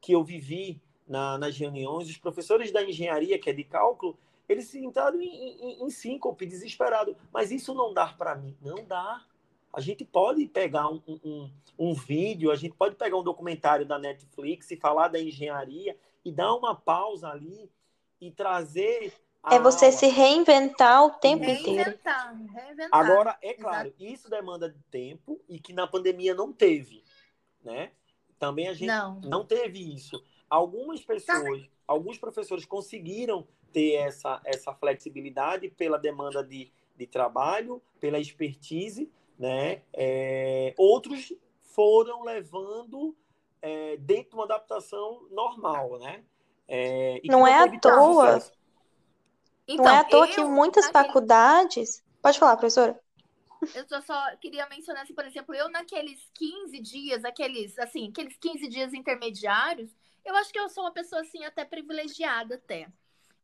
que 0.00 0.12
eu 0.12 0.24
vivi 0.24 0.82
na, 1.06 1.36
nas 1.38 1.56
reuniões, 1.56 2.08
os 2.08 2.16
professores 2.16 2.72
da 2.72 2.82
engenharia, 2.82 3.38
que 3.38 3.50
é 3.50 3.52
de 3.52 3.64
cálculo, 3.64 4.18
eles 4.48 4.66
se 4.66 4.82
entraram 4.82 5.20
em, 5.20 5.28
em, 5.28 5.84
em 5.84 5.90
síncope, 5.90 6.46
desesperado. 6.46 7.16
Mas 7.32 7.50
isso 7.50 7.74
não 7.74 7.92
dá 7.92 8.06
para 8.06 8.34
mim. 8.34 8.56
Não 8.60 8.84
dá. 8.84 9.24
A 9.72 9.80
gente 9.80 10.04
pode 10.04 10.46
pegar 10.46 10.88
um, 10.88 11.02
um, 11.06 11.50
um 11.78 11.94
vídeo, 11.94 12.50
a 12.50 12.56
gente 12.56 12.74
pode 12.74 12.94
pegar 12.94 13.16
um 13.16 13.22
documentário 13.22 13.84
da 13.84 13.98
Netflix 13.98 14.70
e 14.70 14.76
falar 14.76 15.08
da 15.08 15.20
engenharia 15.20 15.96
e 16.24 16.32
dar 16.32 16.54
uma 16.54 16.74
pausa 16.74 17.28
ali 17.28 17.70
e 18.20 18.30
trazer. 18.30 19.12
É 19.50 19.58
você 19.58 19.86
aula. 19.86 19.96
se 19.96 20.06
reinventar 20.06 21.04
o 21.04 21.10
tempo 21.10 21.44
inteiro. 21.44 21.66
Reinventar, 21.66 22.34
reinventar. 22.52 22.88
Agora, 22.92 23.38
é 23.42 23.52
claro, 23.54 23.92
isso 23.98 24.30
demanda 24.30 24.70
de 24.70 24.80
tempo 24.90 25.40
e 25.48 25.58
que 25.58 25.72
na 25.72 25.86
pandemia 25.86 26.34
não 26.34 26.52
teve, 26.52 27.04
né? 27.62 27.92
Também 28.38 28.68
a 28.68 28.72
gente 28.74 28.88
Não. 28.88 29.20
não 29.20 29.44
teve 29.44 29.78
isso. 29.94 30.22
Algumas 30.48 31.02
pessoas, 31.04 31.68
alguns 31.86 32.18
professores 32.18 32.64
conseguiram 32.64 33.46
ter 33.72 33.94
essa, 33.94 34.40
essa 34.44 34.72
flexibilidade 34.74 35.68
pela 35.68 35.98
demanda 35.98 36.42
de, 36.42 36.72
de 36.96 37.06
trabalho, 37.06 37.82
pela 38.00 38.18
expertise, 38.18 39.10
né? 39.38 39.82
É, 39.92 40.74
outros 40.78 41.32
foram 41.60 42.22
levando 42.22 43.16
é, 43.60 43.96
dentro 43.96 44.30
de 44.30 44.34
uma 44.36 44.44
adaptação 44.44 45.26
normal, 45.30 45.98
né? 45.98 46.22
É, 46.68 47.20
e 47.22 47.28
Não 47.28 47.46
é 47.46 47.54
à 47.54 47.78
toa. 47.78 48.38
sucesso. 48.40 48.63
Não 49.68 49.88
é 49.88 49.98
à 49.98 50.04
toa 50.04 50.26
que 50.28 50.40
eu, 50.40 50.48
muitas 50.50 50.86
naquele- 50.86 51.06
faculdades. 51.06 52.02
Pode 52.22 52.38
falar, 52.38 52.56
professora. 52.56 52.98
Eu 53.74 53.86
só, 53.88 54.00
só 54.02 54.36
queria 54.36 54.68
mencionar, 54.68 55.02
assim, 55.02 55.14
por 55.14 55.24
exemplo, 55.24 55.54
eu 55.54 55.70
naqueles 55.70 56.20
15 56.34 56.78
dias, 56.80 57.24
aqueles, 57.24 57.78
assim, 57.78 58.08
aqueles 58.10 58.36
15 58.36 58.68
dias 58.68 58.92
intermediários, 58.92 59.90
eu 60.24 60.34
acho 60.36 60.52
que 60.52 60.58
eu 60.58 60.68
sou 60.68 60.84
uma 60.84 60.92
pessoa, 60.92 61.22
assim, 61.22 61.44
até 61.44 61.64
privilegiada, 61.64 62.56
até. 62.56 62.88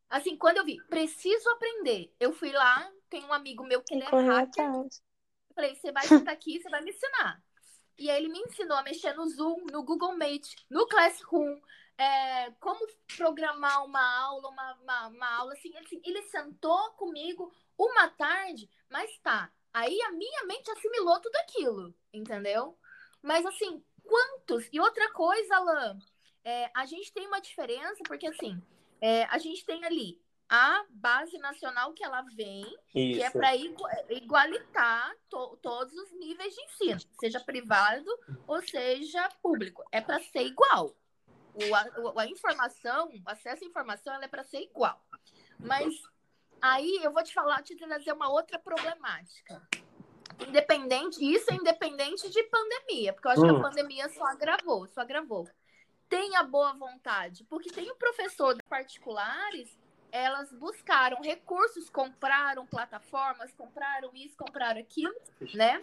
Assim, 0.08 0.36
quando 0.36 0.58
eu 0.58 0.64
vi, 0.64 0.82
preciso 0.88 1.48
aprender, 1.50 2.12
eu 2.20 2.32
fui 2.32 2.52
lá, 2.52 2.90
tem 3.08 3.24
um 3.24 3.32
amigo 3.32 3.64
meu 3.64 3.82
que 3.82 3.94
ele 3.94 4.04
é 4.04 4.10
hacker, 4.10 4.64
eu 4.64 5.54
falei, 5.54 5.74
você 5.74 5.92
vai 5.92 6.06
sentar 6.06 6.34
aqui, 6.34 6.60
você 6.60 6.68
vai 6.68 6.82
me 6.82 6.90
ensinar. 6.90 7.42
E 7.98 8.10
aí 8.10 8.22
ele 8.22 8.32
me 8.32 8.38
ensinou 8.40 8.76
a 8.76 8.82
mexer 8.82 9.12
no 9.14 9.28
Zoom, 9.28 9.66
no 9.70 9.82
Google 9.82 10.16
Meet, 10.16 10.54
no 10.70 10.86
Classroom, 10.86 11.60
é, 12.00 12.50
como 12.60 12.86
programar 13.16 13.84
uma 13.84 14.02
aula, 14.22 14.48
uma, 14.48 14.74
uma, 14.74 15.06
uma 15.08 15.36
aula, 15.36 15.52
assim, 15.52 15.70
ele, 15.76 16.02
ele 16.04 16.22
sentou 16.22 16.92
comigo 16.92 17.52
uma 17.76 18.08
tarde, 18.08 18.68
mas 18.88 19.18
tá, 19.18 19.50
Aí 19.72 20.00
a 20.02 20.10
minha 20.10 20.44
mente 20.46 20.70
assimilou 20.70 21.20
tudo 21.20 21.36
aquilo, 21.36 21.94
entendeu? 22.12 22.76
Mas 23.22 23.46
assim, 23.46 23.82
quantos? 24.04 24.68
E 24.72 24.80
outra 24.80 25.12
coisa, 25.12 25.56
Alan, 25.56 25.98
é, 26.44 26.70
a 26.74 26.84
gente 26.86 27.12
tem 27.12 27.26
uma 27.26 27.40
diferença, 27.40 28.02
porque 28.06 28.26
assim, 28.26 28.60
é, 29.00 29.24
a 29.24 29.38
gente 29.38 29.64
tem 29.64 29.84
ali 29.84 30.20
a 30.48 30.84
base 30.90 31.38
nacional 31.38 31.92
que 31.92 32.02
ela 32.02 32.22
vem, 32.34 32.64
Isso. 32.92 33.18
que 33.18 33.22
é 33.22 33.30
para 33.30 33.54
igualitar 33.54 35.14
to, 35.28 35.56
todos 35.62 35.94
os 35.94 36.10
níveis 36.18 36.52
de 36.52 36.62
ensino, 36.62 37.00
seja 37.20 37.38
privado 37.38 38.10
ou 38.48 38.60
seja 38.62 39.28
público. 39.40 39.84
É 39.92 40.00
para 40.00 40.18
ser 40.20 40.42
igual. 40.42 40.96
O, 41.54 41.74
a, 41.74 42.22
a, 42.22 42.26
informação, 42.26 43.08
o 43.08 43.30
acesso 43.30 43.64
à 43.64 43.66
informação, 43.66 44.14
ela 44.14 44.24
é 44.24 44.28
para 44.28 44.44
ser 44.44 44.60
igual. 44.62 45.04
Mas 45.58 45.94
aí 46.60 47.00
eu 47.02 47.12
vou 47.12 47.22
te 47.22 47.34
falar, 47.34 47.62
te 47.62 47.76
trazer 47.76 48.12
uma 48.12 48.30
outra 48.30 48.58
problemática. 48.58 49.60
Independente, 50.46 51.22
isso 51.22 51.50
é 51.52 51.54
independente 51.54 52.30
de 52.30 52.42
pandemia, 52.44 53.12
porque 53.12 53.28
eu 53.28 53.32
acho 53.32 53.42
hum. 53.42 53.48
que 53.48 53.54
a 53.54 53.58
hum. 53.58 53.62
pandemia 53.62 54.08
só 54.08 54.24
agravou, 54.26 54.86
só 54.88 55.00
agravou. 55.00 55.48
Tenha 56.08 56.42
boa 56.42 56.72
vontade, 56.72 57.44
porque 57.44 57.70
tem 57.70 57.90
o 57.90 57.96
professor 57.96 58.56
particulares 58.68 59.78
elas 60.12 60.52
buscaram 60.52 61.20
recursos, 61.22 61.88
compraram 61.88 62.66
plataformas, 62.66 63.52
compraram 63.52 64.10
isso, 64.14 64.36
compraram 64.36 64.80
aquilo, 64.80 65.14
né? 65.54 65.80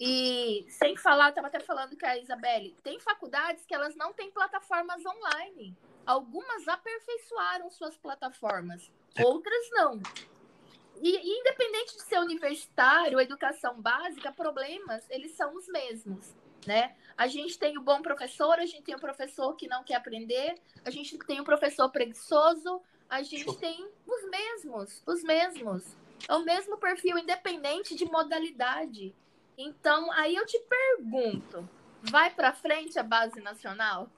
E 0.00 0.64
sem 0.70 0.96
falar, 0.96 1.28
estava 1.28 1.48
até 1.48 1.60
falando 1.60 1.94
que 1.94 2.06
a 2.06 2.16
Isabelle, 2.16 2.74
tem 2.82 2.98
faculdades 2.98 3.66
que 3.66 3.74
elas 3.74 3.94
não 3.94 4.14
têm 4.14 4.30
plataformas 4.30 5.04
online. 5.04 5.76
Algumas 6.06 6.66
aperfeiçoaram 6.66 7.68
suas 7.68 7.98
plataformas, 7.98 8.90
outras 9.22 9.70
não. 9.72 10.00
E 11.02 11.38
independente 11.40 11.96
de 11.96 12.02
ser 12.02 12.18
universitário 12.18 13.20
educação 13.20 13.78
básica, 13.78 14.32
problemas, 14.32 15.04
eles 15.10 15.32
são 15.32 15.54
os 15.54 15.68
mesmos, 15.68 16.34
né? 16.66 16.96
A 17.16 17.26
gente 17.26 17.58
tem 17.58 17.76
o 17.76 17.82
bom 17.82 18.00
professor, 18.00 18.58
a 18.58 18.64
gente 18.64 18.82
tem 18.82 18.94
o 18.94 19.00
professor 19.00 19.54
que 19.54 19.68
não 19.68 19.84
quer 19.84 19.96
aprender, 19.96 20.54
a 20.82 20.90
gente 20.90 21.18
tem 21.18 21.40
o 21.40 21.44
professor 21.44 21.90
preguiçoso, 21.90 22.80
a 23.08 23.22
gente 23.22 23.54
tem 23.58 23.86
os 24.06 24.30
mesmos, 24.30 25.02
os 25.06 25.22
mesmos. 25.22 25.84
É 26.26 26.34
o 26.34 26.44
mesmo 26.44 26.78
perfil, 26.78 27.18
independente 27.18 27.94
de 27.94 28.06
modalidade. 28.06 29.14
Então, 29.62 30.10
aí 30.12 30.34
eu 30.34 30.46
te 30.46 30.58
pergunto, 30.58 31.68
vai 32.10 32.32
para 32.34 32.52
frente 32.54 32.98
a 32.98 33.02
base 33.02 33.40
nacional? 33.42 34.08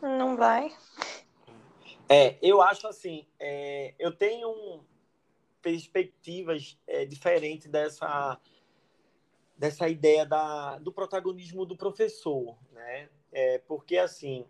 Não 0.00 0.36
vai. 0.36 0.74
É, 2.08 2.38
eu 2.40 2.62
acho 2.62 2.88
assim, 2.88 3.26
é, 3.38 3.94
eu 3.98 4.10
tenho 4.10 4.82
perspectivas 5.60 6.78
é, 6.86 7.04
diferentes 7.04 7.68
dessa 7.68 8.40
dessa 9.54 9.88
ideia 9.88 10.24
da, 10.24 10.78
do 10.78 10.92
protagonismo 10.92 11.66
do 11.66 11.76
professor, 11.76 12.56
né? 12.70 13.10
É, 13.32 13.58
porque 13.58 13.98
assim, 13.98 14.46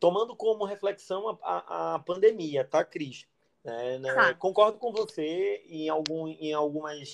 tomando 0.00 0.34
como 0.34 0.64
reflexão 0.64 1.28
a, 1.28 1.38
a, 1.42 1.94
a 1.94 1.98
pandemia, 1.98 2.64
tá, 2.64 2.82
Cris? 2.82 3.28
É, 3.62 3.98
né? 3.98 4.14
Tá. 4.14 4.34
Concordo 4.34 4.78
com 4.78 4.90
você 4.90 5.62
em, 5.68 5.88
algum, 5.88 6.26
em, 6.28 6.52
algumas, 6.54 7.12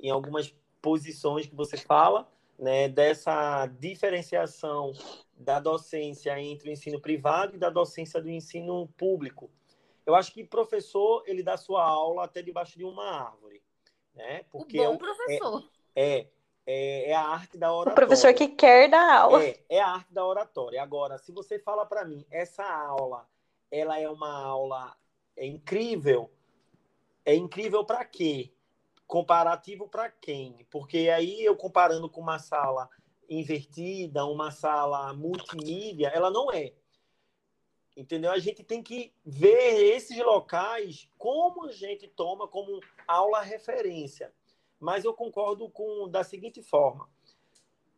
em 0.00 0.10
algumas 0.10 0.54
posições 0.80 1.46
que 1.46 1.54
você 1.54 1.76
fala, 1.76 2.30
né, 2.58 2.88
dessa 2.88 3.66
diferenciação 3.66 4.92
da 5.34 5.60
docência 5.60 6.38
entre 6.40 6.70
o 6.70 6.72
ensino 6.72 7.00
privado 7.00 7.54
e 7.54 7.58
da 7.58 7.70
docência 7.70 8.20
do 8.20 8.28
ensino 8.28 8.88
público. 8.96 9.50
Eu 10.04 10.14
acho 10.14 10.32
que 10.32 10.42
professor 10.42 11.22
ele 11.26 11.42
dá 11.42 11.56
sua 11.56 11.84
aula 11.84 12.24
até 12.24 12.42
debaixo 12.42 12.76
de 12.76 12.84
uma 12.84 13.04
árvore, 13.04 13.62
né? 14.14 14.44
Porque 14.50 14.80
o 14.80 14.84
bom 14.84 14.94
é, 14.94 14.98
professor. 14.98 15.70
É, 15.94 16.18
é, 16.18 16.28
é, 16.66 17.10
é, 17.10 17.14
a 17.14 17.28
arte 17.28 17.56
da 17.56 17.72
oratória. 17.72 17.92
O 17.92 17.94
professor 17.94 18.34
que 18.34 18.48
quer 18.48 18.88
dar 18.88 19.20
aula. 19.20 19.44
É, 19.44 19.60
é 19.68 19.80
a 19.80 19.88
arte 19.88 20.12
da 20.12 20.26
oratória. 20.26 20.82
Agora, 20.82 21.18
se 21.18 21.30
você 21.30 21.58
fala 21.58 21.86
para 21.86 22.04
mim, 22.04 22.26
essa 22.30 22.64
aula, 22.64 23.28
ela 23.70 24.00
é 24.00 24.08
uma 24.08 24.32
aula 24.32 24.96
é 25.38 25.46
incrível, 25.46 26.30
é 27.24 27.34
incrível 27.34 27.84
para 27.84 28.04
quê? 28.04 28.52
Comparativo 29.08 29.88
para 29.88 30.08
quem? 30.08 30.64
Porque 30.70 31.08
aí 31.08 31.44
eu 31.44 31.56
comparando 31.56 32.08
com 32.08 32.20
uma 32.20 32.38
sala 32.38 32.88
invertida, 33.28 34.24
uma 34.24 34.52
sala 34.52 35.12
multimídia, 35.14 36.12
ela 36.14 36.30
não 36.30 36.52
é. 36.52 36.72
Entendeu? 37.96 38.30
A 38.30 38.38
gente 38.38 38.62
tem 38.62 38.80
que 38.80 39.12
ver 39.26 39.96
esses 39.96 40.16
locais 40.18 41.10
como 41.18 41.64
a 41.64 41.72
gente 41.72 42.06
toma 42.06 42.46
como 42.46 42.78
aula 43.08 43.40
referência 43.40 44.32
mas 44.80 45.04
eu 45.04 45.12
concordo 45.12 45.68
com 45.68 46.08
da 46.08 46.22
seguinte 46.22 46.62
forma. 46.62 47.08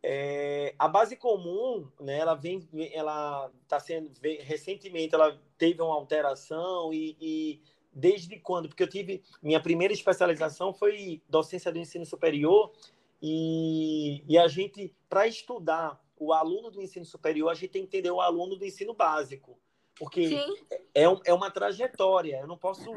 É, 0.03 0.73
a 0.79 0.87
base 0.87 1.15
comum, 1.15 1.87
né, 1.99 2.17
ela 2.17 2.33
vem, 2.33 2.67
ela 2.91 3.51
está 3.61 3.79
sendo 3.79 4.11
recentemente, 4.39 5.13
ela 5.13 5.39
teve 5.59 5.79
uma 5.81 5.93
alteração 5.93 6.91
e, 6.91 7.15
e, 7.21 7.61
desde 7.93 8.39
quando? 8.39 8.67
Porque 8.67 8.83
eu 8.83 8.89
tive 8.89 9.23
minha 9.41 9.59
primeira 9.59 9.93
especialização 9.93 10.73
foi 10.73 11.21
docência 11.27 11.71
do 11.71 11.77
ensino 11.77 12.05
superior 12.05 12.71
e, 13.21 14.23
e 14.27 14.37
a 14.37 14.47
gente 14.47 14.93
para 15.09 15.27
estudar 15.27 16.01
o 16.17 16.33
aluno 16.33 16.69
do 16.69 16.81
ensino 16.81 17.05
superior 17.05 17.49
a 17.49 17.55
gente 17.55 17.71
tem 17.71 17.81
que 17.81 17.97
entender 17.97 18.11
o 18.11 18.21
aluno 18.21 18.55
do 18.55 18.65
ensino 18.65 18.93
básico, 18.93 19.59
porque 19.95 20.35
é, 20.93 21.03
é 21.25 21.33
uma 21.33 21.49
trajetória. 21.49 22.39
Eu 22.39 22.47
não 22.47 22.57
posso 22.57 22.91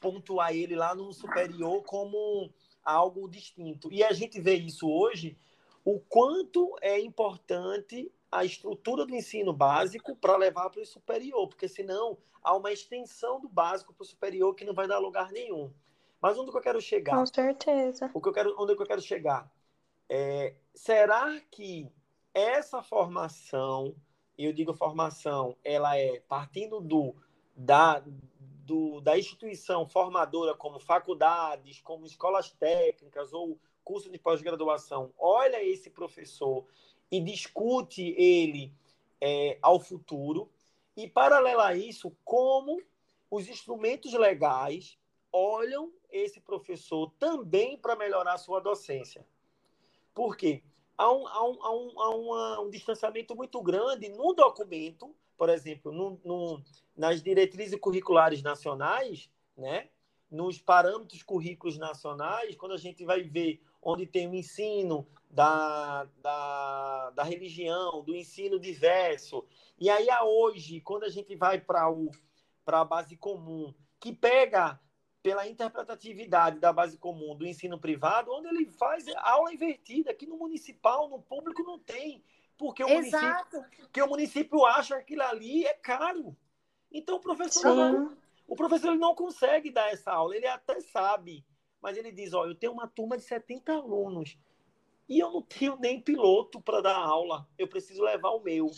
pontuar 0.00 0.54
ele 0.54 0.74
lá 0.74 0.94
no 0.94 1.12
superior 1.12 1.82
como 1.84 2.50
algo 2.82 3.28
distinto. 3.28 3.92
E 3.92 4.02
a 4.02 4.12
gente 4.12 4.40
vê 4.40 4.54
isso 4.54 4.88
hoje, 4.88 5.36
o 5.84 6.00
quanto 6.00 6.76
é 6.80 6.98
importante 7.00 8.10
a 8.30 8.44
estrutura 8.44 9.06
do 9.06 9.14
ensino 9.14 9.52
básico 9.52 10.14
para 10.16 10.36
levar 10.36 10.70
para 10.70 10.80
o 10.80 10.86
superior, 10.86 11.48
porque 11.48 11.68
senão 11.68 12.18
há 12.42 12.54
uma 12.56 12.72
extensão 12.72 13.40
do 13.40 13.48
básico 13.48 13.92
para 13.92 14.02
o 14.02 14.06
superior 14.06 14.54
que 14.54 14.64
não 14.64 14.74
vai 14.74 14.86
dar 14.86 14.98
lugar 14.98 15.32
nenhum. 15.32 15.72
Mas 16.20 16.38
onde 16.38 16.50
que 16.50 16.56
eu 16.56 16.62
quero 16.62 16.80
chegar? 16.80 17.16
Com 17.16 17.26
certeza. 17.26 18.10
O 18.12 18.20
que 18.20 18.28
eu 18.28 18.32
quero, 18.32 18.54
onde 18.58 18.74
que 18.74 18.82
eu 18.82 18.86
quero 18.86 19.00
chegar? 19.00 19.50
É, 20.08 20.54
será 20.74 21.40
que 21.50 21.90
essa 22.32 22.82
formação, 22.82 23.94
e 24.36 24.44
eu 24.44 24.52
digo 24.52 24.74
formação, 24.74 25.56
ela 25.64 25.96
é 25.96 26.20
partindo 26.20 26.80
do 26.80 27.14
da, 27.56 28.02
do, 28.66 29.00
da 29.00 29.18
instituição 29.18 29.86
formadora, 29.86 30.54
como 30.54 30.78
faculdades, 30.78 31.80
como 31.80 32.04
escolas 32.04 32.50
técnicas 32.50 33.32
ou 33.32 33.58
curso 33.82 34.10
de 34.10 34.18
pós-graduação, 34.18 35.12
olha 35.16 35.62
esse 35.62 35.88
professor 35.88 36.66
e 37.10 37.20
discute 37.20 38.14
ele 38.16 38.72
é, 39.20 39.58
ao 39.62 39.80
futuro, 39.80 40.50
e, 40.96 41.08
paralelo 41.08 41.60
a 41.60 41.74
isso, 41.74 42.16
como 42.24 42.80
os 43.30 43.48
instrumentos 43.48 44.12
legais 44.12 44.98
olham 45.32 45.92
esse 46.10 46.40
professor 46.40 47.12
também 47.18 47.76
para 47.76 47.96
melhorar 47.96 48.34
a 48.34 48.38
sua 48.38 48.60
docência. 48.60 49.26
Por 50.14 50.36
quê? 50.36 50.62
Há 50.96 51.12
um, 51.12 51.26
há 51.26 51.44
um, 51.44 51.62
há 51.62 51.74
um, 51.74 52.00
há 52.00 52.10
uma, 52.14 52.60
um 52.60 52.70
distanciamento 52.70 53.36
muito 53.36 53.60
grande 53.60 54.08
no 54.08 54.32
documento 54.32 55.14
por 55.36 55.48
exemplo, 55.48 55.92
no, 55.92 56.20
no, 56.24 56.62
nas 56.96 57.22
diretrizes 57.22 57.78
curriculares 57.78 58.42
nacionais, 58.42 59.30
né, 59.56 59.88
nos 60.30 60.58
parâmetros 60.58 61.22
currículos 61.22 61.78
nacionais, 61.78 62.56
quando 62.56 62.72
a 62.72 62.78
gente 62.78 63.04
vai 63.04 63.22
ver 63.22 63.60
onde 63.80 64.06
tem 64.06 64.28
o 64.28 64.34
ensino 64.34 65.06
da, 65.30 66.08
da, 66.20 67.10
da 67.10 67.22
religião, 67.22 68.02
do 68.02 68.14
ensino 68.14 68.58
diverso, 68.58 69.44
e 69.78 69.88
aí 69.88 70.10
a 70.10 70.24
hoje, 70.24 70.80
quando 70.80 71.04
a 71.04 71.08
gente 71.08 71.36
vai 71.36 71.60
para 71.60 71.86
a 72.66 72.84
base 72.84 73.16
comum, 73.16 73.72
que 74.00 74.12
pega 74.12 74.80
pela 75.22 75.46
interpretatividade 75.46 76.60
da 76.60 76.72
base 76.72 76.96
comum 76.98 77.34
do 77.36 77.46
ensino 77.46 77.78
privado, 77.78 78.32
onde 78.32 78.48
ele 78.48 78.70
faz 78.70 79.06
aula 79.16 79.52
invertida, 79.52 80.10
aqui 80.10 80.26
no 80.26 80.36
municipal, 80.36 81.08
no 81.08 81.20
público 81.20 81.62
não 81.62 81.78
tem. 81.78 82.24
Porque 82.56 82.82
o, 82.82 82.88
município, 82.88 83.64
porque 83.80 84.02
o 84.02 84.06
município 84.06 84.64
acha 84.64 84.94
que 84.96 85.02
aquilo 85.02 85.22
ali 85.22 85.66
é 85.66 85.74
caro. 85.74 86.36
Então 86.90 87.16
o 87.16 87.20
professor, 87.20 88.16
o 88.46 88.54
professor 88.54 88.88
ele 88.88 88.98
não 88.98 89.14
consegue 89.14 89.70
dar 89.70 89.90
essa 89.90 90.12
aula. 90.12 90.36
Ele 90.36 90.46
até 90.46 90.80
sabe, 90.80 91.44
mas 91.80 91.96
ele 91.96 92.12
diz: 92.12 92.32
Ó, 92.32 92.46
eu 92.46 92.54
tenho 92.54 92.72
uma 92.72 92.86
turma 92.86 93.16
de 93.16 93.24
70 93.24 93.72
alunos 93.72 94.38
e 95.08 95.18
eu 95.18 95.30
não 95.30 95.42
tenho 95.42 95.76
nem 95.76 96.00
piloto 96.00 96.60
para 96.60 96.80
dar 96.80 96.96
aula. 96.96 97.48
Eu 97.58 97.68
preciso 97.68 98.02
levar 98.02 98.30
o 98.30 98.40
meu. 98.40 98.70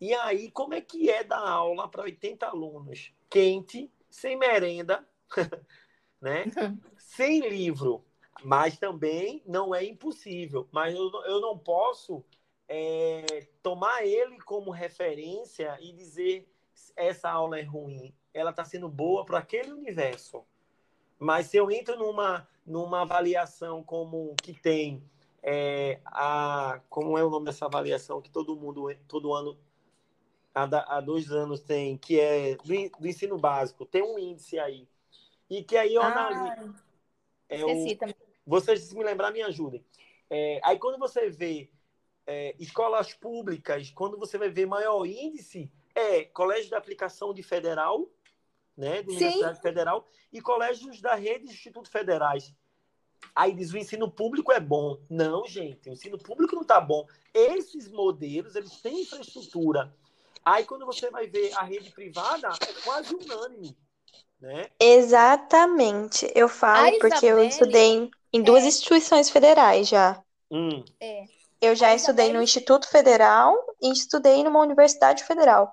E 0.00 0.12
aí, 0.14 0.50
como 0.50 0.74
é 0.74 0.80
que 0.80 1.08
é 1.08 1.22
dar 1.22 1.46
aula 1.46 1.88
para 1.88 2.02
80 2.02 2.46
alunos? 2.46 3.12
Quente, 3.30 3.90
sem 4.10 4.36
merenda, 4.36 5.08
né? 6.20 6.44
sem 6.98 7.48
livro 7.48 8.04
mas 8.44 8.78
também 8.78 9.42
não 9.46 9.74
é 9.74 9.84
impossível. 9.84 10.68
Mas 10.70 10.94
eu, 10.94 11.10
eu 11.24 11.40
não 11.40 11.58
posso 11.58 12.24
é, 12.68 13.48
tomar 13.62 14.04
ele 14.04 14.38
como 14.40 14.70
referência 14.70 15.76
e 15.80 15.92
dizer 15.92 16.51
essa 16.96 17.30
aula 17.30 17.58
é 17.58 17.62
ruim. 17.62 18.14
Ela 18.32 18.50
está 18.50 18.64
sendo 18.64 18.88
boa 18.88 19.24
para 19.24 19.38
aquele 19.38 19.72
universo. 19.72 20.44
Mas 21.18 21.46
se 21.46 21.56
eu 21.56 21.70
entro 21.70 21.96
numa, 21.96 22.48
numa 22.66 23.02
avaliação 23.02 23.82
como 23.82 24.34
que 24.42 24.52
tem 24.52 25.02
é, 25.42 26.00
a 26.06 26.80
como 26.88 27.18
é 27.18 27.24
o 27.24 27.30
nome 27.30 27.46
dessa 27.46 27.66
avaliação 27.66 28.22
que 28.22 28.30
todo 28.30 28.56
mundo 28.56 28.88
todo 29.08 29.34
ano 29.34 29.58
há, 30.54 30.96
há 30.96 31.00
dois 31.00 31.30
anos 31.30 31.60
tem, 31.60 31.96
que 31.96 32.20
é 32.20 32.56
do, 32.56 33.00
do, 33.00 33.08
ensino 33.08 33.38
básico, 33.38 33.84
tem 33.84 34.02
um 34.02 34.18
índice 34.18 34.58
aí. 34.58 34.88
E 35.50 35.62
que 35.62 35.76
aí 35.76 35.94
eu 35.94 36.02
ah, 36.02 36.06
analiso. 36.06 36.74
É 37.48 37.56
esqueci 37.56 37.94
o, 37.94 37.98
também. 37.98 38.16
Vocês, 38.46 38.80
se 38.80 38.94
me 38.94 39.04
lembrar, 39.04 39.30
me 39.30 39.42
ajudem. 39.42 39.84
É, 40.30 40.60
aí 40.64 40.78
quando 40.78 40.98
você 40.98 41.28
vê 41.28 41.68
é, 42.26 42.54
escolas 42.58 43.12
públicas, 43.12 43.90
quando 43.90 44.18
você 44.18 44.38
vai 44.38 44.48
ver 44.48 44.66
maior 44.66 45.04
índice, 45.04 45.70
é 45.94 46.24
colégio 46.24 46.68
de 46.68 46.74
aplicação 46.74 47.32
de 47.32 47.42
federal, 47.42 48.08
né, 48.76 49.02
de 49.02 49.10
Universidade 49.10 49.56
Sim. 49.56 49.62
Federal, 49.62 50.08
e 50.32 50.40
colégios 50.40 51.00
da 51.00 51.14
rede 51.14 51.46
de 51.46 51.52
institutos 51.52 51.90
federais. 51.90 52.54
Aí 53.34 53.54
diz 53.54 53.72
o 53.72 53.78
ensino 53.78 54.10
público 54.10 54.52
é 54.52 54.60
bom. 54.60 54.98
Não, 55.08 55.46
gente, 55.46 55.88
o 55.88 55.92
ensino 55.92 56.18
público 56.18 56.54
não 56.54 56.62
está 56.62 56.80
bom. 56.80 57.06
Esses 57.32 57.88
modelos, 57.88 58.56
eles 58.56 58.80
têm 58.80 59.02
infraestrutura. 59.02 59.94
Aí 60.44 60.64
quando 60.64 60.84
você 60.84 61.10
vai 61.10 61.26
ver 61.26 61.52
a 61.54 61.62
rede 61.62 61.90
privada, 61.90 62.48
é 62.48 62.72
quase 62.82 63.14
unânime. 63.14 63.76
Né? 64.40 64.68
Exatamente. 64.80 66.30
Eu 66.34 66.48
falo 66.48 66.98
porque 66.98 67.26
eu 67.26 67.42
estudei 67.44 68.10
em 68.32 68.42
duas 68.42 68.64
é... 68.64 68.66
instituições 68.66 69.30
federais 69.30 69.88
já. 69.88 70.20
Hum. 70.50 70.84
É. 71.00 71.24
Eu 71.60 71.76
já 71.76 71.94
estudei 71.94 72.32
no 72.32 72.42
Instituto 72.42 72.88
Federal 72.90 73.56
e 73.80 73.92
estudei 73.92 74.42
numa 74.42 74.60
universidade 74.60 75.22
federal. 75.22 75.72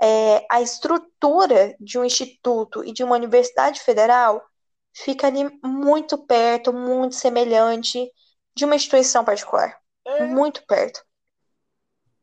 É, 0.00 0.46
a 0.50 0.60
estrutura 0.60 1.76
de 1.80 1.98
um 1.98 2.04
instituto 2.04 2.84
e 2.84 2.92
de 2.92 3.02
uma 3.02 3.16
universidade 3.16 3.80
federal 3.80 4.44
fica 4.92 5.26
ali 5.26 5.44
muito 5.62 6.18
perto, 6.18 6.72
muito 6.72 7.14
semelhante 7.14 8.10
de 8.54 8.64
uma 8.64 8.76
instituição 8.76 9.24
particular. 9.24 9.78
É. 10.04 10.24
Muito 10.24 10.64
perto. 10.66 11.04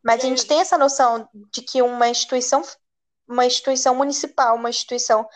Mas 0.03 0.23
a 0.23 0.27
gente 0.27 0.45
tem 0.45 0.59
essa 0.59 0.77
noção 0.77 1.27
de 1.51 1.61
que 1.61 1.81
uma 1.81 2.07
instituição, 2.07 2.61
uma 3.27 3.45
instituição 3.45 3.95
municipal, 3.95 4.55
uma 4.55 4.69
instituição, 4.69 5.27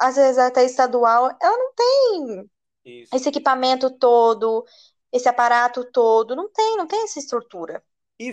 às 0.00 0.16
vezes 0.16 0.38
até 0.38 0.64
estadual, 0.64 1.30
ela 1.40 1.56
não 1.56 1.72
tem 1.74 2.50
Isso. 2.84 3.14
esse 3.14 3.28
equipamento 3.28 3.88
todo, 3.90 4.64
esse 5.12 5.28
aparato 5.28 5.84
todo. 5.92 6.34
Não 6.34 6.48
tem, 6.48 6.76
não 6.76 6.86
tem 6.86 7.04
essa 7.04 7.20
estrutura. 7.20 7.82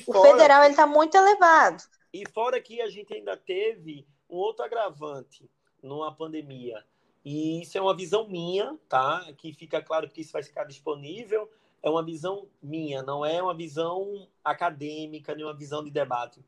o 0.07 0.21
federal 0.23 0.63
ele 0.63 0.71
está 0.71 0.87
muito 0.87 1.15
elevado. 1.15 1.83
E 2.17 2.25
fora 2.33 2.59
que 2.59 2.81
a 2.81 2.89
gente 2.89 3.13
ainda 3.13 3.37
teve 3.37 4.03
um 4.27 4.37
outro 4.37 4.65
agravante 4.65 5.47
numa 5.83 6.11
pandemia. 6.11 6.83
E 7.23 7.61
isso 7.61 7.77
é 7.77 7.81
uma 7.81 7.95
visão 7.95 8.27
minha, 8.27 8.75
tá? 8.89 9.31
Que 9.37 9.53
fica 9.53 9.83
claro 9.83 10.09
que 10.09 10.21
isso 10.21 10.33
vai 10.33 10.41
ficar 10.41 10.63
disponível. 10.63 11.47
É 11.83 11.87
uma 11.87 12.03
visão 12.03 12.47
minha, 12.59 13.03
não 13.03 13.23
é 13.23 13.39
uma 13.41 13.53
visão 13.53 14.27
acadêmica, 14.43 15.35
nem 15.35 15.45
uma 15.45 15.53
visão 15.53 15.83
de 15.83 15.91
debate. 15.91 16.43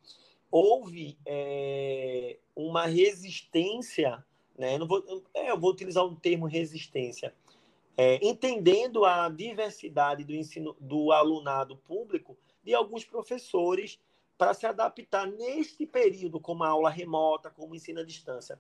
Houve 0.50 1.20
é, 1.24 2.40
uma 2.56 2.88
resistência, 2.88 4.26
né? 4.58 4.76
Não 4.80 4.88
vou, 4.88 5.04
é, 5.36 5.52
eu 5.52 5.60
vou 5.60 5.70
utilizar 5.70 6.04
o 6.04 6.16
termo 6.16 6.48
resistência, 6.48 7.32
é, 7.96 8.20
entendendo 8.26 9.06
a 9.06 9.30
diversidade 9.30 10.24
do 10.24 10.34
ensino 10.34 10.76
do 10.80 11.12
alunado 11.12 11.78
público 11.78 12.36
de 12.64 12.74
alguns 12.74 13.06
professores 13.06 14.00
para 14.40 14.54
se 14.54 14.66
adaptar 14.66 15.28
neste 15.28 15.86
período, 15.86 16.40
como 16.40 16.64
a 16.64 16.70
aula 16.70 16.90
remota, 16.90 17.50
como 17.50 17.76
ensino 17.76 18.00
à 18.00 18.06
distância, 18.06 18.58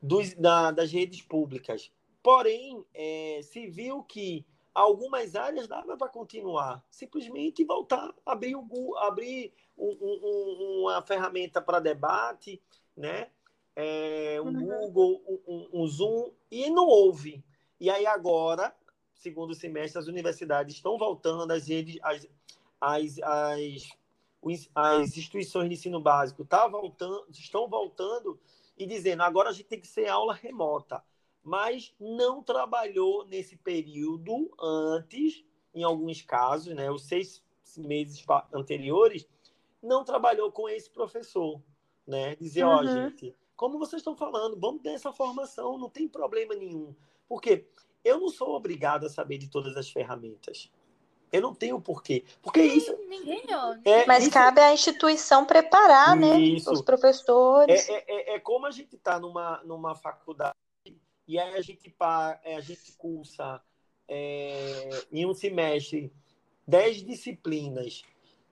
dos, 0.00 0.34
da, 0.34 0.70
das 0.70 0.92
redes 0.92 1.22
públicas. 1.22 1.90
Porém, 2.22 2.84
é, 2.92 3.40
se 3.42 3.66
viu 3.66 4.02
que 4.02 4.44
algumas 4.74 5.34
áreas 5.34 5.66
dava 5.66 5.96
para 5.96 6.10
continuar, 6.10 6.84
simplesmente 6.90 7.64
voltar, 7.64 8.14
abrir, 8.26 8.54
o, 8.54 8.96
abrir 8.98 9.54
um, 9.76 9.88
um, 9.88 10.80
uma 10.82 11.00
ferramenta 11.00 11.62
para 11.62 11.80
debate, 11.80 12.60
né? 12.94 13.30
É, 13.74 14.38
um 14.42 14.48
uhum. 14.48 14.66
Google, 14.66 15.22
um, 15.48 15.68
um 15.72 15.86
Zoom, 15.86 16.30
e 16.50 16.68
não 16.68 16.86
houve. 16.86 17.42
E 17.80 17.88
aí 17.88 18.04
agora, 18.04 18.76
segundo 19.14 19.54
semestre, 19.54 19.98
as 19.98 20.08
universidades 20.08 20.74
estão 20.74 20.98
voltando, 20.98 21.50
as 21.50 21.68
redes, 21.68 21.98
as, 22.02 22.28
as, 22.78 23.18
as, 23.22 23.99
as 24.74 25.16
instituições 25.16 25.68
de 25.68 25.74
ensino 25.74 26.00
básico 26.00 26.44
tá 26.44 26.66
voltando, 26.66 27.26
estão 27.30 27.68
voltando 27.68 28.38
e 28.76 28.86
dizendo 28.86 29.22
agora 29.22 29.50
a 29.50 29.52
gente 29.52 29.66
tem 29.66 29.80
que 29.80 29.86
ser 29.86 30.08
aula 30.08 30.34
remota. 30.34 31.02
Mas 31.42 31.94
não 31.98 32.42
trabalhou 32.42 33.26
nesse 33.26 33.56
período 33.56 34.50
antes, 34.60 35.44
em 35.74 35.82
alguns 35.82 36.22
casos, 36.22 36.74
né, 36.74 36.90
os 36.90 37.02
seis 37.02 37.42
meses 37.76 38.24
anteriores, 38.52 39.26
não 39.82 40.04
trabalhou 40.04 40.50
com 40.52 40.68
esse 40.68 40.90
professor. 40.90 41.60
Né? 42.06 42.36
Dizer, 42.36 42.64
ó, 42.64 42.76
uhum. 42.76 42.80
oh, 42.80 42.86
gente, 42.86 43.34
como 43.56 43.78
vocês 43.78 44.00
estão 44.00 44.16
falando, 44.16 44.58
vamos 44.58 44.82
ter 44.82 44.90
essa 44.90 45.12
formação, 45.12 45.78
não 45.78 45.88
tem 45.88 46.08
problema 46.08 46.54
nenhum. 46.54 46.94
Porque 47.28 47.68
eu 48.02 48.18
não 48.18 48.28
sou 48.28 48.54
obrigado 48.54 49.04
a 49.04 49.10
saber 49.10 49.38
de 49.38 49.48
todas 49.48 49.76
as 49.76 49.90
ferramentas. 49.90 50.70
Eu 51.32 51.42
não 51.42 51.54
tenho 51.54 51.80
porquê. 51.80 52.24
Porque 52.42 52.60
isso. 52.60 52.96
Ninguém, 53.08 53.44
ó. 53.50 53.76
É, 53.84 54.04
Mas 54.06 54.24
isso... 54.24 54.32
cabe 54.32 54.60
à 54.60 54.72
instituição 54.72 55.44
preparar, 55.44 56.16
né? 56.16 56.36
Os 56.68 56.82
professores. 56.82 57.88
É, 57.88 57.92
é, 57.92 58.04
é, 58.06 58.34
é 58.34 58.40
como 58.40 58.66
a 58.66 58.70
gente 58.70 58.96
está 58.96 59.18
numa, 59.20 59.60
numa 59.64 59.94
faculdade 59.94 60.54
e 61.30 61.38
aí 61.38 61.54
a 61.54 61.60
gente, 61.60 61.94
é, 62.42 62.56
a 62.56 62.60
gente 62.60 62.90
cursa 62.98 63.62
é, 64.08 64.90
em 65.12 65.24
um 65.24 65.32
semestre 65.32 66.12
dez 66.66 67.04
disciplinas. 67.04 68.02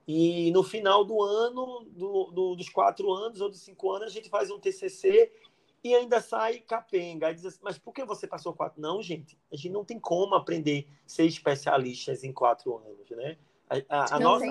E 0.06 0.52
no 0.52 0.62
final 0.62 1.04
do 1.04 1.20
ano, 1.20 1.84
do, 1.90 2.30
do, 2.30 2.54
dos 2.54 2.68
quatro 2.68 3.12
anos 3.12 3.40
ou 3.40 3.48
dos 3.48 3.62
cinco 3.62 3.90
anos, 3.90 4.06
a 4.06 4.12
gente 4.12 4.28
faz 4.28 4.48
um 4.48 4.60
TCC 4.60 5.32
e 5.82 5.94
ainda 5.94 6.20
sai 6.20 6.60
capenga. 6.60 7.28
Aí 7.28 7.34
diz 7.34 7.44
assim, 7.44 7.60
mas 7.62 7.78
por 7.78 7.92
que 7.92 8.04
você 8.04 8.26
passou 8.26 8.52
quatro? 8.52 8.80
Não, 8.80 9.02
gente, 9.02 9.38
a 9.52 9.56
gente 9.56 9.70
não 9.70 9.84
tem 9.84 9.98
como 9.98 10.34
aprender 10.34 10.88
ser 11.06 11.24
especialistas 11.24 12.24
em 12.24 12.32
quatro 12.32 12.76
anos, 12.76 13.10
né? 13.10 13.36
A, 13.68 13.76
a, 13.88 14.16
a 14.16 14.20
nossa, 14.20 14.46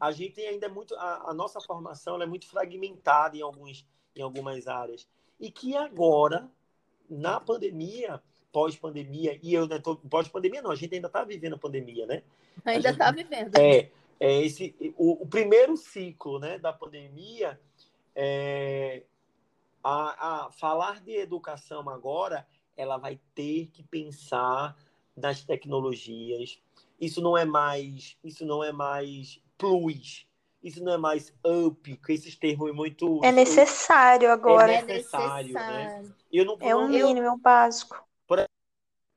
a 0.00 0.12
gente 0.12 0.40
ainda 0.40 0.66
é 0.66 0.68
muito, 0.68 0.94
a, 0.94 1.30
a 1.30 1.34
nossa 1.34 1.60
formação 1.60 2.20
é 2.22 2.26
muito 2.26 2.46
fragmentada 2.48 3.36
em, 3.36 3.42
alguns, 3.42 3.86
em 4.14 4.22
algumas 4.22 4.66
áreas. 4.66 5.06
E 5.38 5.50
que 5.50 5.76
agora, 5.76 6.48
na 7.08 7.38
pandemia, 7.38 8.22
pós-pandemia, 8.50 9.38
e 9.42 9.52
eu 9.52 9.68
tô, 9.82 9.96
pós-pandemia 9.96 10.62
não, 10.62 10.70
a 10.70 10.74
gente 10.74 10.94
ainda 10.94 11.08
está 11.08 11.22
vivendo 11.22 11.54
a 11.54 11.58
pandemia, 11.58 12.06
né? 12.06 12.22
Ainda 12.64 12.88
está 12.88 13.10
vivendo. 13.10 13.54
É, 13.58 13.90
é 14.18 14.42
esse, 14.42 14.74
o, 14.96 15.22
o, 15.24 15.26
primeiro 15.26 15.76
ciclo 15.76 16.38
né, 16.38 16.58
da 16.58 16.72
pandemia 16.72 17.60
é, 18.14 19.02
a, 19.86 20.46
a 20.46 20.50
falar 20.50 21.00
de 21.00 21.12
educação 21.12 21.88
agora, 21.88 22.44
ela 22.76 22.96
vai 22.96 23.20
ter 23.36 23.68
que 23.68 23.84
pensar 23.84 24.76
nas 25.16 25.44
tecnologias. 25.44 26.60
Isso 27.00 27.20
não 27.20 27.38
é 27.38 27.44
mais, 27.44 28.18
isso 28.24 28.44
não 28.44 28.64
é 28.64 28.72
mais 28.72 29.40
plus, 29.56 30.26
isso 30.60 30.82
não 30.82 30.92
é 30.92 30.96
mais 30.96 31.32
up, 31.46 31.96
com 31.98 32.12
esses 32.12 32.34
termos 32.34 32.74
muito. 32.74 33.20
É 33.22 33.30
necessário 33.30 34.30
agora. 34.32 34.72
É 34.72 34.82
necessário, 34.82 35.56
é 35.56 35.60
necessário. 35.60 36.08
Né? 36.08 36.14
Eu 36.32 36.44
não, 36.44 36.58
é 36.60 36.74
o 36.74 36.88
mínimo, 36.88 37.26
é 37.26 37.30
o 37.30 37.38
básico. 37.38 38.04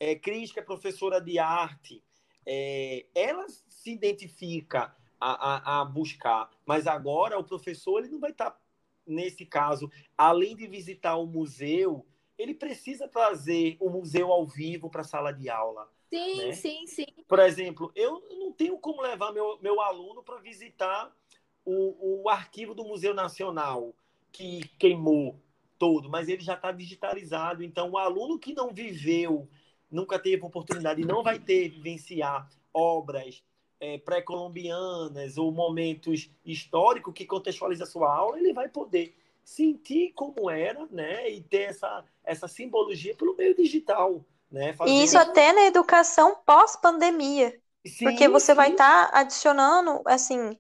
É, 0.02 0.16
Cris, 0.16 0.52
que 0.52 0.60
é 0.60 0.64
professora 0.64 1.20
de 1.20 1.38
arte, 1.40 2.02
é, 2.46 3.06
ela 3.14 3.46
se 3.68 3.92
identifica 3.92 4.96
a, 5.20 5.80
a, 5.80 5.82
a, 5.82 5.86
buscar, 5.86 6.50
mas 6.66 6.88
agora 6.88 7.38
o 7.38 7.44
professor 7.44 8.00
ele 8.00 8.08
não 8.08 8.20
vai 8.20 8.32
estar 8.32 8.52
tá 8.52 8.58
nesse 9.10 9.46
caso, 9.46 9.92
além 10.18 10.56
de 10.56 10.68
visitar 10.68 11.16
o 11.16 11.26
museu, 11.26 12.06
ele 12.38 12.54
precisa 12.54 13.08
trazer 13.08 13.76
o 13.80 13.90
museu 13.90 14.32
ao 14.32 14.48
vivo 14.48 14.90
para 14.90 15.02
a 15.02 15.06
sala 15.06 15.32
de 15.32 15.50
aula. 15.50 15.90
Sim, 16.10 16.38
né? 16.38 16.54
sim, 16.54 16.88
sim. 16.88 17.06
Por 17.28 17.40
exemplo, 17.40 17.92
eu 17.96 18.24
não 18.30 18.52
tenho 18.52 18.78
como 18.78 19.02
levar 19.02 19.32
meu, 19.32 19.60
meu 19.62 19.82
aluno 19.82 20.24
para 20.24 20.38
visitar 20.38 21.14
o, 21.66 22.24
o 22.24 22.30
arquivo 22.30 22.74
do 22.74 22.84
Museu 22.84 23.14
Nacional, 23.14 23.94
que 24.32 24.68
queimou 24.80 25.40
todo, 25.78 26.10
mas 26.10 26.28
ele 26.28 26.42
já 26.42 26.56
está 26.56 26.72
digitalizado. 26.72 27.64
Então, 27.64 27.92
o 27.92 27.98
aluno 27.98 28.40
que 28.40 28.54
não 28.54 28.74
viveu, 28.74 29.48
nunca 29.92 30.18
teve 30.18 30.44
oportunidade 30.44 31.02
e 31.02 31.06
não 31.06 31.24
vai 31.24 31.40
ter 31.40 31.70
vivenciar 31.70 32.50
obras 32.74 33.44
é, 33.80 33.98
pré-colombianas 33.98 35.38
ou 35.38 35.52
momentos 35.52 36.30
históricos 36.46 37.14
que 37.14 37.26
contextualiza 37.26 37.84
a 37.84 37.88
sua 37.88 38.14
aula, 38.14 38.38
ele 38.38 38.54
vai 38.54 38.68
poder 38.68 39.16
sentir 39.44 40.12
como 40.14 40.50
era, 40.50 40.86
né, 40.92 41.30
e 41.30 41.42
ter 41.42 41.70
essa, 41.70 42.04
essa 42.24 42.48
simbologia 42.48 43.16
pelo 43.16 43.36
meio 43.36 43.56
digital, 43.56 44.24
né? 44.52 44.74
Fazer... 44.74 44.92
E 44.92 45.04
isso 45.04 45.18
até 45.18 45.52
na 45.54 45.66
educação 45.66 46.36
pós-pandemia, 46.46 47.60
porque 48.04 48.28
você 48.28 48.52
sim. 48.52 48.56
vai 48.56 48.72
estar 48.72 49.12
tá 49.12 49.20
adicionando, 49.20 50.02
assim, 50.06 50.56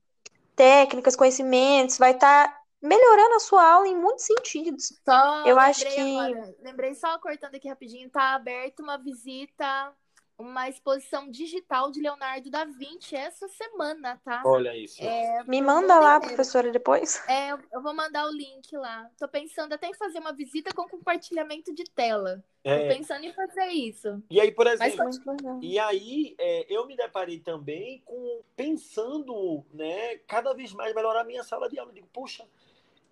técnicas, 0.56 1.16
conhecimentos, 1.16 1.98
vai 1.98 2.12
estar 2.12 2.48
tá 2.48 2.62
melhorando 2.82 3.36
a 3.36 3.40
sua 3.40 3.74
aula 3.74 3.88
em 3.88 3.96
muitos 3.96 4.26
sentidos. 4.26 4.94
Só 5.06 5.46
eu 5.46 5.60
acho 5.60 5.86
que 5.86 6.18
agora, 6.18 6.56
lembrei 6.62 6.96
só 6.96 7.20
cortando 7.20 7.56
aqui 7.56 7.68
rapidinho, 7.68 8.10
tá 8.10 8.34
aberto 8.34 8.82
uma 8.82 8.98
visita 8.98 9.94
uma 10.40 10.70
exposição 10.70 11.30
digital 11.32 11.92
de 11.92 12.02
Leonardo 12.02 12.50
da 12.52 12.66
Vinci 12.66 13.16
essa 13.16 13.48
semana, 13.50 14.18
tá? 14.26 14.52
Olha 14.52 14.76
isso. 14.76 15.00
É, 15.00 15.44
Me 15.48 15.62
manda 15.62 15.98
lá, 16.00 16.20
professora, 16.20 16.72
depois. 16.72 17.22
É, 17.28 17.52
eu- 17.52 17.82
vou 17.82 17.94
mandar 17.96 18.26
o 18.26 18.32
link 18.32 18.76
lá. 18.76 19.10
Tô 19.18 19.28
pensando 19.28 19.74
até 19.74 19.88
em 19.88 19.94
fazer 19.94 20.20
uma 20.20 20.34
visita 20.34 20.74
com 20.74 20.88
compartilhamento 20.90 21.74
de 21.74 21.84
tela. 21.86 22.44
Tô 22.72 22.82
É, 22.82 22.84
pensando 22.84 23.24
em 23.26 23.34
fazer 23.34 23.68
isso. 23.68 24.24
e 24.30 24.40
aí, 24.40 24.52
por 24.52 24.68
Mas 24.80 24.96
exemplo, 24.96 25.10
legal. 25.26 25.60
E 25.62 25.78
aí, 25.80 26.36
é, 26.38 26.66
eu 26.74 26.86
me 26.88 26.96
deparei 26.96 27.40
também 27.40 28.02
com 28.06 28.42
pensando, 28.56 29.66
né, 29.74 30.18
cada 30.20 30.54
vez 30.54 30.72
mais 30.74 30.94
melhorar 30.96 31.22
a 31.22 31.24
minha 31.24 31.44
sala 31.44 31.70
de 31.70 31.78
aula. 31.80 31.92
Eu 31.92 31.96
digo, 31.96 32.08
puxa, 32.14 32.48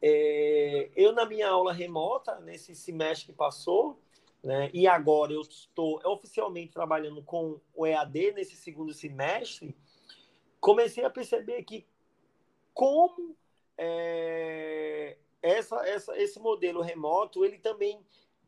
é, 0.01 0.89
eu 0.95 1.13
na 1.13 1.25
minha 1.25 1.49
aula 1.49 1.73
remota, 1.73 2.39
nesse 2.41 2.75
semestre 2.75 3.27
que 3.27 3.33
passou, 3.33 3.99
né, 4.43 4.69
e 4.73 4.87
agora 4.87 5.33
eu 5.33 5.41
estou 5.41 5.99
oficialmente 6.05 6.73
trabalhando 6.73 7.21
com 7.23 7.59
o 7.73 7.85
EAD 7.85 8.33
nesse 8.33 8.55
segundo 8.55 8.93
semestre, 8.93 9.75
comecei 10.59 11.03
a 11.03 11.09
perceber 11.09 11.63
que 11.63 11.85
como 12.73 13.35
é, 13.77 15.17
essa, 15.41 15.77
essa, 15.87 16.17
esse 16.17 16.39
modelo 16.39 16.81
remoto, 16.81 17.43
ele 17.43 17.57
também 17.57 17.99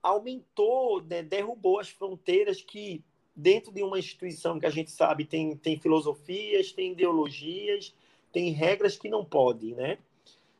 aumentou, 0.02 1.02
né, 1.02 1.22
derrubou 1.22 1.80
as 1.80 1.90
fronteiras 1.90 2.62
que 2.62 3.04
dentro 3.36 3.72
de 3.72 3.82
uma 3.84 3.98
instituição 3.98 4.60
que 4.60 4.66
a 4.66 4.70
gente 4.70 4.92
sabe 4.92 5.26
tem, 5.26 5.56
tem 5.56 5.80
filosofias, 5.80 6.72
tem 6.72 6.92
ideologias, 6.92 7.96
tem 8.32 8.52
regras 8.52 8.98
que 8.98 9.10
não 9.10 9.24
podem, 9.24 9.74
né? 9.74 9.98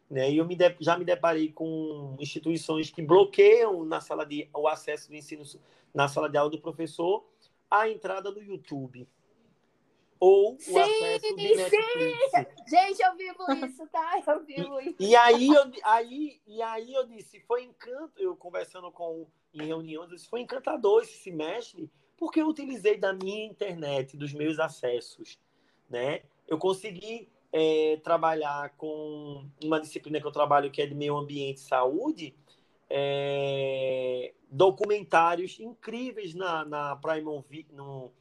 Né? 0.10 0.32
E 0.32 0.38
eu 0.38 0.46
me 0.46 0.56
de- 0.56 0.76
já 0.80 0.98
me 0.98 1.06
deparei 1.06 1.52
com 1.52 2.16
instituições 2.20 2.90
que 2.90 3.02
bloqueiam 3.02 3.86
na 3.86 4.02
sala 4.02 4.26
de 4.26 4.50
o 4.54 4.68
acesso 4.68 5.10
do 5.10 5.16
ensino 5.16 5.44
na 5.94 6.08
sala 6.08 6.30
de 6.30 6.38
aula 6.38 6.50
do 6.50 6.60
professor 6.60 7.26
a 7.70 7.88
entrada 7.88 8.32
do 8.32 8.42
YouTube 8.42 9.08
ou 10.20 10.56
o 10.56 10.60
Sim, 10.60 10.80
acesso 10.80 11.36
de 11.36 11.56
Netflix. 11.56 12.32
Gente, 12.68 13.02
eu 13.02 13.16
vivo 13.16 13.66
isso, 13.66 13.88
tá? 13.88 14.22
Eu 14.28 14.44
vivo 14.44 14.80
isso. 14.82 14.96
E 15.00 15.16
aí 15.16 15.48
eu, 15.48 15.72
aí, 15.84 16.42
e 16.46 16.62
aí 16.62 16.94
eu 16.94 17.08
disse, 17.08 17.40
foi 17.42 17.64
encanto, 17.64 18.20
eu 18.20 18.36
conversando 18.36 18.92
com 18.92 19.28
em 19.54 19.66
reuniões, 19.66 20.10
eu 20.10 20.16
disse, 20.16 20.30
foi 20.30 20.42
encantador 20.42 21.02
esse 21.02 21.18
semestre, 21.18 21.90
porque 22.18 22.42
eu 22.42 22.48
utilizei 22.48 22.98
da 22.98 23.14
minha 23.14 23.46
internet, 23.46 24.18
dos 24.18 24.34
meus 24.34 24.60
acessos, 24.60 25.40
né? 25.90 26.22
Eu 26.48 26.58
consegui 26.58 27.30
é, 27.52 28.00
trabalhar 28.04 28.76
com 28.78 29.46
uma 29.64 29.80
disciplina 29.80 30.20
que 30.20 30.28
eu 30.28 30.32
trabalho 30.32 30.72
que 30.72 30.82
é 30.82 30.86
de 30.86 30.96
meio 30.96 31.18
ambiente 31.18 31.58
e 31.58 31.62
saúde, 31.62 32.36
é, 32.90 34.34
documentários 34.50 35.60
incríveis 35.60 36.34
na, 36.34 36.66
na 36.66 36.96
Prime 36.96 37.46
no, 37.72 38.12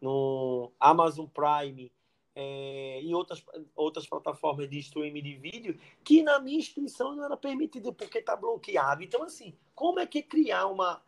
no 0.00 0.72
Amazon 0.78 1.26
Prime 1.26 1.90
é, 2.34 3.00
e 3.02 3.12
outras, 3.14 3.44
outras 3.74 4.06
plataformas 4.06 4.70
de 4.70 4.78
streaming 4.78 5.22
de 5.22 5.34
vídeo 5.34 5.78
que 6.04 6.22
na 6.22 6.38
minha 6.38 6.58
instituição 6.58 7.16
não 7.16 7.24
era 7.24 7.36
permitido 7.36 7.92
porque 7.92 8.18
está 8.18 8.36
bloqueado. 8.36 9.02
Então, 9.02 9.24
assim, 9.24 9.54
como 9.74 9.98
é 9.98 10.06
que 10.06 10.22
criar 10.22 10.66
uma. 10.66 11.02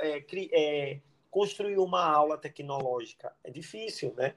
é, 0.00 0.24
é, 0.52 1.00
construir 1.30 1.78
uma 1.78 2.02
aula 2.02 2.38
tecnológica? 2.38 3.34
É 3.44 3.50
difícil, 3.50 4.14
né? 4.16 4.34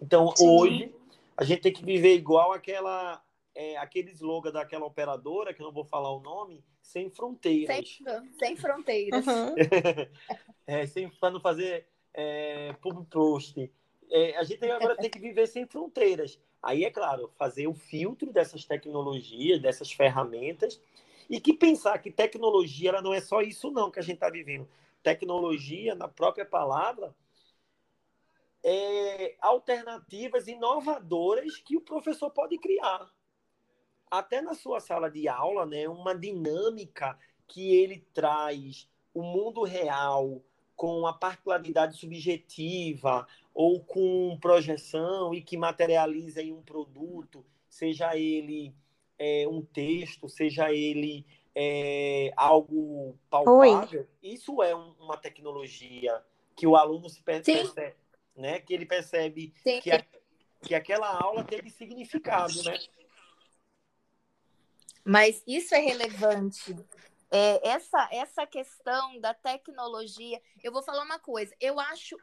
Então, 0.00 0.34
Sim. 0.34 0.48
hoje, 0.48 0.94
a 1.36 1.44
gente 1.44 1.62
tem 1.62 1.72
que 1.72 1.84
viver 1.84 2.14
igual 2.14 2.52
aquela. 2.52 3.22
É, 3.54 3.74
aquele 3.78 4.10
slogan 4.10 4.52
daquela 4.52 4.84
operadora, 4.84 5.54
que 5.54 5.62
eu 5.62 5.64
não 5.64 5.72
vou 5.72 5.84
falar 5.84 6.12
o 6.12 6.20
nome, 6.20 6.62
sem 6.82 7.08
fronteiras. 7.08 7.74
Sem, 7.74 8.32
sem 8.38 8.54
fronteiras. 8.54 9.26
Uhum. 9.26 9.54
é, 10.66 10.86
sem 10.86 11.08
para 11.08 11.30
não 11.30 11.40
fazer 11.40 11.86
é, 12.12 12.74
public 12.74 13.08
post. 13.08 13.72
É, 14.10 14.36
a 14.36 14.44
gente 14.44 14.62
agora 14.70 14.94
tem 14.96 15.08
que 15.08 15.18
viver 15.18 15.46
sem 15.46 15.66
fronteiras. 15.66 16.38
Aí, 16.62 16.84
é 16.84 16.90
claro, 16.90 17.30
fazer 17.38 17.66
o 17.66 17.74
filtro 17.74 18.32
dessas 18.32 18.64
tecnologias, 18.64 19.60
dessas 19.60 19.92
ferramentas, 19.92 20.80
e 21.28 21.40
que 21.40 21.52
pensar 21.52 21.98
que 21.98 22.10
tecnologia 22.10 22.90
ela 22.90 23.02
não 23.02 23.14
é 23.14 23.20
só 23.20 23.40
isso, 23.40 23.70
não, 23.70 23.90
que 23.90 23.98
a 23.98 24.02
gente 24.02 24.16
está 24.16 24.30
vivendo. 24.30 24.68
Tecnologia, 25.02 25.94
na 25.94 26.08
própria 26.08 26.44
palavra, 26.44 27.14
é 28.64 29.36
alternativas 29.40 30.46
inovadoras 30.48 31.56
que 31.58 31.76
o 31.76 31.80
professor 31.80 32.30
pode 32.30 32.58
criar. 32.58 33.10
Até 34.10 34.40
na 34.40 34.54
sua 34.54 34.80
sala 34.80 35.10
de 35.10 35.28
aula, 35.28 35.66
né, 35.66 35.88
uma 35.88 36.14
dinâmica 36.14 37.18
que 37.46 37.74
ele 37.74 38.04
traz 38.14 38.88
o 39.12 39.22
mundo 39.22 39.62
real 39.62 40.42
com 40.74 41.06
a 41.06 41.12
particularidade 41.12 41.96
subjetiva 41.96 43.26
ou 43.54 43.80
com 43.80 44.36
projeção 44.40 45.32
e 45.34 45.40
que 45.40 45.56
materializa 45.56 46.42
em 46.42 46.52
um 46.52 46.62
produto, 46.62 47.44
seja 47.68 48.16
ele 48.16 48.74
é, 49.18 49.46
um 49.48 49.62
texto, 49.62 50.28
seja 50.28 50.70
ele 50.70 51.24
é, 51.54 52.30
algo 52.36 53.16
palpável, 53.30 54.06
isso 54.22 54.62
é 54.62 54.76
um- 54.76 54.92
uma 55.00 55.16
tecnologia 55.16 56.22
que 56.54 56.66
o 56.66 56.76
aluno 56.76 57.08
se 57.08 57.22
per- 57.22 57.42
Sim. 57.42 57.64
Né? 58.36 58.60
Que 58.60 58.74
ele 58.74 58.86
percebe 58.86 59.52
Sim. 59.62 59.80
que, 59.80 59.90
a- 59.90 60.04
que 60.62 60.74
aquela 60.74 61.08
aula 61.08 61.44
teve 61.44 61.70
significado, 61.70 62.62
né? 62.62 62.78
Mas 65.04 65.42
isso 65.46 65.74
é 65.74 65.78
relevante. 65.78 66.76
É, 67.30 67.68
essa, 67.68 68.08
essa 68.12 68.46
questão 68.46 69.20
da 69.20 69.34
tecnologia, 69.34 70.40
eu 70.62 70.72
vou 70.72 70.82
falar 70.82 71.02
uma 71.02 71.18
coisa, 71.18 71.54
eu 71.60 71.78
acho 71.80 72.16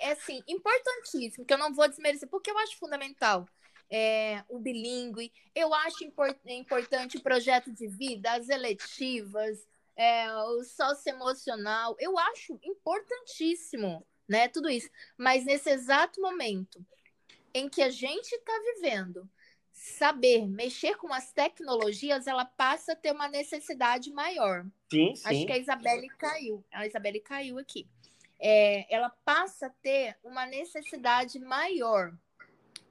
é, 0.00 0.12
assim, 0.12 0.42
importantíssimo, 0.46 1.46
que 1.46 1.54
eu 1.54 1.58
não 1.58 1.72
vou 1.72 1.88
desmerecer, 1.88 2.28
porque 2.28 2.50
eu 2.50 2.58
acho 2.58 2.76
fundamental 2.78 3.46
é, 3.90 4.44
o 4.48 4.58
bilíngue, 4.58 5.32
eu 5.54 5.74
acho 5.74 6.04
impor- 6.04 6.38
importante 6.46 7.16
o 7.16 7.22
projeto 7.22 7.72
de 7.72 7.88
vida, 7.88 8.32
as 8.32 8.48
eletivas, 8.48 9.66
é, 9.96 10.30
o 10.32 10.62
socioemocional, 10.62 11.96
eu 11.98 12.16
acho 12.18 12.58
importantíssimo, 12.62 14.06
né, 14.30 14.48
tudo 14.48 14.70
isso. 14.70 14.88
Mas 15.18 15.44
nesse 15.44 15.68
exato 15.68 16.20
momento 16.20 16.84
em 17.52 17.68
que 17.68 17.82
a 17.82 17.90
gente 17.90 18.32
está 18.32 18.52
vivendo, 18.74 19.28
saber 19.72 20.46
mexer 20.46 20.96
com 20.96 21.12
as 21.12 21.32
tecnologias, 21.32 22.28
ela 22.28 22.44
passa 22.44 22.92
a 22.92 22.96
ter 22.96 23.12
uma 23.12 23.28
necessidade 23.28 24.12
maior. 24.12 24.64
Sim, 24.90 25.16
sim. 25.16 25.22
Acho 25.26 25.46
que 25.46 25.52
a 25.52 25.58
Isabelle 25.58 26.08
caiu. 26.10 26.64
A 26.72 26.86
Isabelle 26.86 27.20
caiu 27.20 27.58
aqui. 27.58 27.88
É, 28.38 28.86
ela 28.94 29.10
passa 29.24 29.66
a 29.66 29.70
ter 29.70 30.16
uma 30.22 30.46
necessidade 30.46 31.38
maior. 31.40 32.12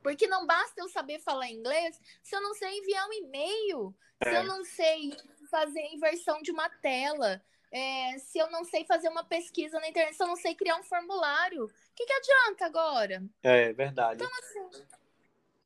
Porque 0.04 0.28
não 0.28 0.46
basta 0.46 0.82
eu 0.82 0.90
saber 0.90 1.20
falar 1.20 1.50
inglês 1.50 2.00
se 2.22 2.36
eu 2.36 2.42
não 2.42 2.54
sei 2.54 2.80
enviar 2.80 3.08
um 3.08 3.14
e-mail, 3.14 3.96
se 4.22 4.30
É. 4.30 4.38
eu 4.38 4.44
não 4.44 4.64
sei 4.66 5.16
fazer 5.50 5.82
inversão 5.94 6.42
de 6.42 6.52
uma 6.52 6.70
tela, 6.70 7.42
é, 7.72 8.18
se 8.18 8.40
eu 8.40 8.50
não 8.50 8.64
sei 8.64 8.86
fazer 8.86 9.10
uma 9.10 9.24
pesquisa 9.24 9.80
na 9.80 9.88
internet, 9.88 10.16
se 10.16 10.24
eu 10.24 10.28
não 10.28 10.36
sei 10.36 10.56
criar 10.56 10.78
um 10.78 10.84
formulário. 10.84 11.66
O 11.66 11.70
que, 11.96 12.06
que 12.06 12.14
adianta 12.14 12.66
agora? 12.66 13.24
É 13.44 13.72
verdade. 13.74 14.24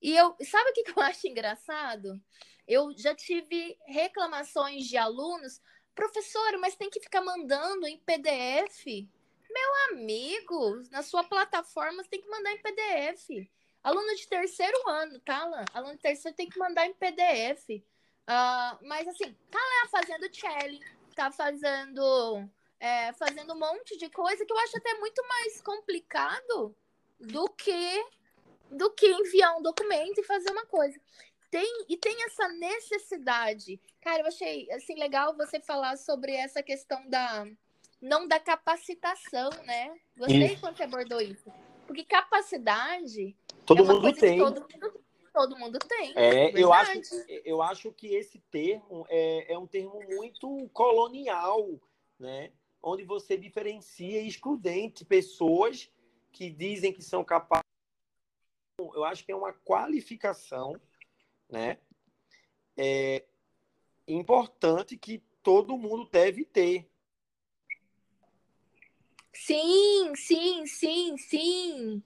E 0.02 0.16
eu, 0.16 0.36
sabe 0.44 0.70
o 0.70 0.74
que, 0.74 0.84
que 0.84 1.00
eu 1.00 1.02
acho 1.04 1.28
engraçado? 1.28 2.22
Eu 2.68 2.94
já 2.98 3.16
tive 3.16 3.78
reclamações 3.86 4.86
de 4.86 4.98
alunos, 4.98 5.62
professora, 5.96 6.58
mas 6.58 6.76
tem 6.76 6.90
que 6.90 7.00
ficar 7.00 7.22
mandando 7.22 7.88
em 7.88 7.98
PDF. 8.00 8.86
Meu 9.50 9.92
amigo, 9.92 10.82
na 10.90 11.04
sua 11.04 11.24
plataforma 11.24 12.04
você 12.04 12.10
tem 12.10 12.22
que 12.22 12.30
mandar 12.30 12.52
em 12.52 12.62
PDF. 12.62 13.50
Aluno 13.84 14.16
de 14.16 14.28
terceiro 14.28 14.90
ano, 14.90 15.20
tá, 15.20 15.40
Alan? 15.40 15.66
Aluno 15.74 15.96
de 15.96 16.02
terceiro 16.02 16.36
tem 16.36 16.50
que 16.50 16.58
mandar 16.58 16.88
em 16.88 16.94
PDF. 16.94 17.84
Ah, 18.26 18.80
mas 18.82 19.08
assim, 19.08 19.34
tá 19.52 19.60
lá 19.60 19.90
fazendo 19.90 20.34
challenge, 20.34 20.82
tá 21.14 21.32
fazendo, 21.32 22.50
é, 22.80 23.14
fazendo 23.14 23.54
um 23.54 23.60
monte 23.60 23.98
de 23.98 24.10
coisa 24.10 24.46
que 24.46 24.52
eu 24.52 24.58
acho 24.58 24.78
até 24.78 24.94
muito 25.00 25.22
mais 25.28 25.62
complicado 25.62 26.76
do 27.20 27.50
que 27.50 28.06
do 28.70 28.90
que 28.92 29.06
enviar 29.06 29.56
um 29.58 29.62
documento 29.62 30.20
e 30.20 30.24
fazer 30.24 30.50
uma 30.52 30.66
coisa. 30.66 31.00
Tem, 31.52 31.86
e 31.88 31.96
tem 31.96 32.24
essa 32.26 32.48
necessidade. 32.50 33.80
Cara, 34.02 34.24
eu 34.24 34.28
achei 34.28 34.72
assim 34.72 34.96
legal 34.96 35.38
você 35.38 35.60
falar 35.60 35.96
sobre 35.98 36.34
essa 36.34 36.64
questão 36.64 37.08
da 37.08 37.46
não 38.02 38.28
da 38.28 38.40
capacitação, 38.40 39.50
né? 39.64 39.96
Gostei 40.18 40.46
Isso. 40.46 40.60
quando 40.60 40.76
você 40.76 40.84
abordou 40.84 41.22
isso. 41.22 41.52
Porque 41.88 42.04
capacidade 42.04 43.36
Todo 43.66 43.80
é 43.80 43.84
uma 43.84 43.94
mundo 43.94 44.02
coisa 44.04 44.20
tem. 44.20 44.32
que 44.34 44.44
todo 44.44 44.62
mundo, 44.62 45.03
todo 45.34 45.58
mundo 45.58 45.80
tem. 45.80 46.14
É, 46.16 46.52
eu 46.58 46.72
acho, 46.72 47.02
eu 47.44 47.62
acho 47.62 47.92
que 47.92 48.08
esse 48.16 48.40
termo 48.52 49.06
é, 49.10 49.54
é 49.54 49.58
um 49.58 49.68
termo 49.68 50.00
muito 50.08 50.70
colonial, 50.70 51.68
né? 52.20 52.52
Onde 52.82 53.04
você 53.04 53.36
diferencia 53.36 54.22
e 54.22 54.28
excludente 54.28 55.04
pessoas 55.04 55.92
que 56.32 56.50
dizem 56.50 56.94
que 56.94 57.02
são 57.02 57.24
capazes. 57.24 57.64
Eu 58.80 59.04
acho 59.04 59.26
que 59.26 59.32
é 59.32 59.36
uma 59.36 59.54
qualificação, 59.54 60.80
né? 61.50 61.80
É 62.78 63.26
importante 64.08 64.98
que 64.98 65.24
todo 65.42 65.78
mundo 65.78 66.08
deve 66.12 66.46
ter. 66.46 66.90
Sim, 69.34 70.14
sim, 70.16 70.66
sim, 70.66 71.18
sim. 71.18 72.04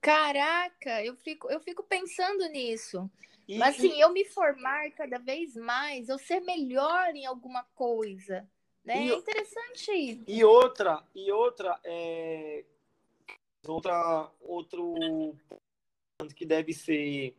Caraca, 0.00 1.04
eu 1.04 1.14
fico, 1.16 1.50
eu 1.50 1.60
fico 1.60 1.82
pensando 1.82 2.46
nisso. 2.48 3.10
E, 3.46 3.58
Mas 3.58 3.76
assim, 3.76 3.96
e... 3.96 4.00
eu 4.00 4.12
me 4.12 4.24
formar 4.24 4.90
cada 4.92 5.18
vez 5.18 5.54
mais, 5.56 6.08
eu 6.08 6.18
ser 6.18 6.40
melhor 6.40 7.14
em 7.14 7.26
alguma 7.26 7.64
coisa. 7.74 8.48
Né? 8.84 9.06
E, 9.06 9.10
é 9.10 9.14
interessante 9.14 9.92
isso. 9.92 10.24
E 10.26 10.44
outra, 10.44 11.04
e 11.14 11.30
outra, 11.30 11.78
é... 11.84 12.64
outra, 13.66 14.30
outro 14.40 14.94
que 16.34 16.46
deve 16.46 16.72
ser 16.72 17.34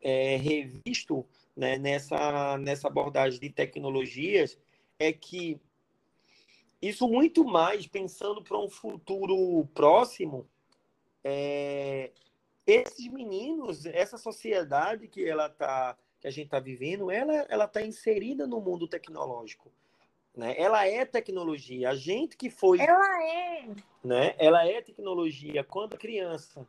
é, 0.00 0.36
revisto 0.36 1.26
né, 1.56 1.78
nessa, 1.78 2.58
nessa 2.58 2.88
abordagem 2.88 3.38
de 3.38 3.50
tecnologias 3.50 4.58
é 4.98 5.12
que 5.12 5.60
isso 6.80 7.06
muito 7.06 7.44
mais 7.44 7.86
pensando 7.86 8.42
para 8.42 8.58
um 8.58 8.68
futuro 8.68 9.64
próximo, 9.72 10.48
é, 11.24 12.10
esses 12.66 13.06
meninos, 13.08 13.86
essa 13.86 14.16
sociedade 14.18 15.08
que 15.08 15.24
ela 15.28 15.48
tá, 15.48 15.96
que 16.20 16.26
a 16.26 16.30
gente 16.30 16.46
está 16.46 16.60
vivendo, 16.60 17.10
ela 17.10 17.46
ela 17.48 17.64
está 17.64 17.82
inserida 17.82 18.46
no 18.46 18.60
mundo 18.60 18.88
tecnológico, 18.88 19.70
né? 20.34 20.54
Ela 20.56 20.86
é 20.86 21.04
tecnologia. 21.04 21.90
A 21.90 21.94
gente 21.94 22.36
que 22.36 22.50
foi, 22.50 22.80
ela 22.80 23.24
é, 23.24 23.68
né? 24.04 24.34
Ela 24.38 24.66
é 24.66 24.80
tecnologia 24.80 25.62
quando 25.64 25.98
criança. 25.98 26.66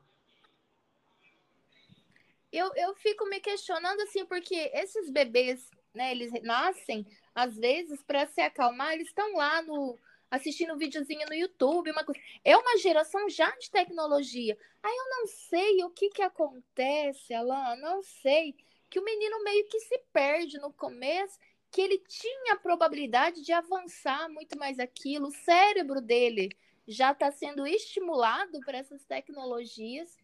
Eu, 2.52 2.72
eu 2.76 2.94
fico 2.96 3.26
me 3.26 3.40
questionando 3.40 4.00
assim, 4.02 4.26
porque 4.26 4.70
esses 4.76 5.10
bebês, 5.10 5.72
né, 5.92 6.12
eles 6.12 6.32
nascem, 6.44 7.04
às 7.34 7.58
vezes, 7.58 8.04
para 8.04 8.28
se 8.28 8.42
acalmar, 8.42 8.94
eles 8.94 9.08
estão 9.08 9.34
lá 9.36 9.60
no, 9.64 9.98
assistindo 10.34 10.74
um 10.74 10.78
videozinho 10.78 11.28
no 11.30 11.36
YouTube, 11.36 11.92
uma 11.92 12.04
coisa. 12.04 12.20
É 12.44 12.58
uma 12.58 12.76
geração 12.80 13.30
já 13.30 13.52
de 13.58 13.70
tecnologia. 13.70 14.58
Aí 14.82 14.92
eu 14.92 15.10
não 15.12 15.28
sei 15.28 15.84
o 15.84 15.92
que 15.92 16.10
que 16.10 16.24
acontece, 16.24 17.36
Alan, 17.36 17.76
não 17.76 18.02
sei. 18.02 18.56
Que 18.90 19.00
o 19.00 19.04
menino 19.04 19.44
meio 19.44 19.68
que 19.68 19.80
se 19.80 19.96
perde 20.12 20.58
no 20.58 20.74
começo, 20.74 21.38
que 21.70 21.82
ele 21.82 22.00
tinha 22.00 22.54
a 22.54 22.60
probabilidade 22.60 23.44
de 23.44 23.54
avançar 23.54 24.28
muito 24.28 24.58
mais 24.58 24.80
aquilo, 24.80 25.28
o 25.28 25.32
cérebro 25.32 26.02
dele 26.02 26.50
já 26.88 27.12
está 27.12 27.32
sendo 27.32 27.68
estimulado 27.68 28.60
para 28.62 28.80
essas 28.80 29.06
tecnologias, 29.06 30.18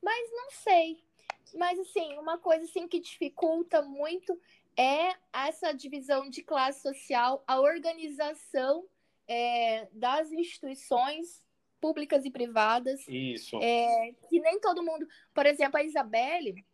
mas 0.00 0.30
não 0.30 0.50
sei. 0.52 1.04
Mas, 1.54 1.76
assim, 1.80 2.16
uma 2.18 2.38
coisa 2.38 2.64
assim, 2.64 2.86
que 2.86 3.00
dificulta 3.00 3.82
muito 3.82 4.40
é 4.76 5.16
essa 5.32 5.72
divisão 5.72 6.30
de 6.30 6.42
classe 6.42 6.82
social, 6.82 7.42
a 7.48 7.60
organização 7.60 8.86
é, 9.28 9.88
das 9.92 10.30
instituições 10.32 11.44
públicas 11.80 12.24
e 12.24 12.30
privadas. 12.30 13.06
Isso. 13.08 13.58
É, 13.62 14.12
que 14.28 14.40
nem 14.40 14.60
todo 14.60 14.82
mundo. 14.82 15.06
Por 15.34 15.46
exemplo, 15.46 15.78
a 15.78 15.84
Isabelle, 15.84 16.64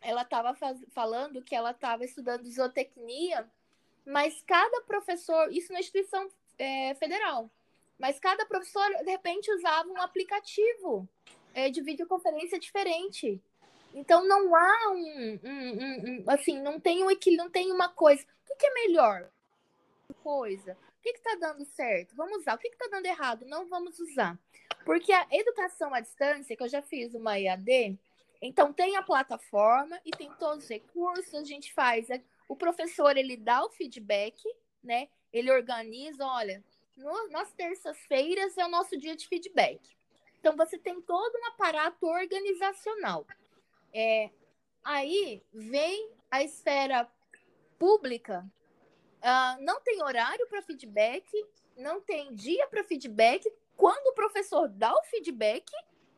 ela 0.00 0.22
estava 0.22 0.56
falando 0.92 1.42
que 1.42 1.54
ela 1.54 1.70
estava 1.70 2.04
estudando 2.04 2.50
zootecnia, 2.50 3.48
mas 4.04 4.42
cada 4.46 4.82
professor, 4.82 5.52
isso 5.52 5.72
na 5.72 5.80
instituição 5.80 6.28
é, 6.58 6.94
federal, 6.94 7.50
mas 7.98 8.18
cada 8.18 8.46
professor, 8.46 8.88
de 9.04 9.10
repente, 9.10 9.52
usava 9.52 9.88
um 9.88 10.00
aplicativo 10.00 11.08
é, 11.52 11.68
de 11.68 11.82
videoconferência 11.82 12.58
diferente. 12.58 13.40
Então 13.92 14.26
não 14.26 14.54
há 14.54 14.90
um, 14.90 15.40
um, 15.42 15.72
um, 15.72 16.04
um, 16.04 16.24
assim, 16.28 16.60
não 16.60 16.78
tem 16.78 17.02
um 17.02 17.10
equilíbrio, 17.10 17.44
não 17.44 17.50
tem 17.50 17.72
uma 17.72 17.88
coisa. 17.88 18.22
O 18.22 18.46
que, 18.46 18.56
que 18.56 18.66
é 18.66 18.74
melhor? 18.74 19.30
Coisa. 20.22 20.76
O 20.98 21.00
que 21.00 21.10
está 21.10 21.36
dando 21.36 21.64
certo? 21.64 22.14
Vamos 22.16 22.38
usar. 22.38 22.54
O 22.54 22.58
que 22.58 22.68
está 22.68 22.88
dando 22.90 23.06
errado? 23.06 23.46
Não 23.46 23.68
vamos 23.68 23.98
usar. 24.00 24.38
Porque 24.84 25.12
a 25.12 25.26
educação 25.30 25.94
à 25.94 26.00
distância, 26.00 26.56
que 26.56 26.62
eu 26.62 26.68
já 26.68 26.82
fiz 26.82 27.14
uma 27.14 27.38
EAD, 27.38 27.98
então 28.42 28.72
tem 28.72 28.96
a 28.96 29.02
plataforma 29.02 30.00
e 30.04 30.10
tem 30.10 30.30
todos 30.38 30.64
os 30.64 30.70
recursos, 30.70 31.34
a 31.34 31.44
gente 31.44 31.72
faz. 31.72 32.08
O 32.48 32.56
professor 32.56 33.16
ele 33.16 33.36
dá 33.36 33.64
o 33.64 33.70
feedback, 33.70 34.42
né? 34.82 35.08
Ele 35.32 35.50
organiza, 35.50 36.26
olha, 36.26 36.64
no, 36.96 37.28
nas 37.28 37.52
terças-feiras 37.52 38.56
é 38.58 38.64
o 38.64 38.70
nosso 38.70 38.96
dia 38.96 39.14
de 39.14 39.26
feedback. 39.28 39.80
Então 40.40 40.56
você 40.56 40.78
tem 40.78 41.00
todo 41.00 41.38
um 41.38 41.46
aparato 41.46 42.06
organizacional. 42.06 43.26
É, 43.92 44.30
aí 44.84 45.42
vem 45.52 46.10
a 46.30 46.42
esfera 46.42 47.08
pública, 47.78 48.44
uh, 49.22 49.62
não 49.62 49.80
tem 49.80 50.02
horário 50.02 50.46
para 50.48 50.62
feedback, 50.62 51.26
não 51.76 52.00
tem 52.00 52.34
dia 52.34 52.66
para 52.68 52.84
feedback. 52.84 53.50
Quando 53.76 54.08
o 54.08 54.14
professor 54.14 54.68
dá 54.68 54.92
o 54.92 55.04
feedback, 55.04 55.70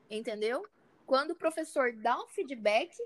entendeu? 0.08 0.66
Quando 1.06 1.32
o 1.32 1.36
professor 1.36 1.92
dá 1.92 2.18
o 2.18 2.28
feedback, 2.28 2.96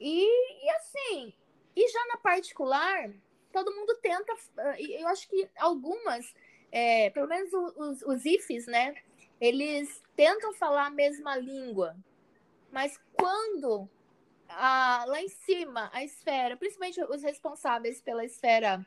e, 0.00 0.64
e 0.64 0.70
assim, 0.70 1.34
e 1.76 1.88
já 1.88 2.06
na 2.06 2.16
particular, 2.16 3.10
todo 3.52 3.74
mundo 3.74 3.96
tenta, 4.00 4.34
ah, 4.58 4.80
eu 4.80 5.06
acho 5.08 5.28
que 5.28 5.48
algumas, 5.56 6.34
é, 6.72 7.10
pelo 7.10 7.28
menos 7.28 7.52
os, 7.52 8.02
os 8.02 8.24
IFs, 8.24 8.66
né? 8.66 8.94
Eles 9.40 10.02
tentam 10.16 10.52
falar 10.54 10.86
a 10.86 10.90
mesma 10.90 11.36
língua, 11.36 11.96
mas 12.70 12.98
quando 13.12 13.88
a, 14.48 15.04
lá 15.06 15.20
em 15.20 15.28
cima, 15.28 15.90
a 15.92 16.04
esfera, 16.04 16.56
principalmente 16.56 17.02
os 17.02 17.22
responsáveis 17.22 18.00
pela 18.00 18.24
esfera 18.24 18.84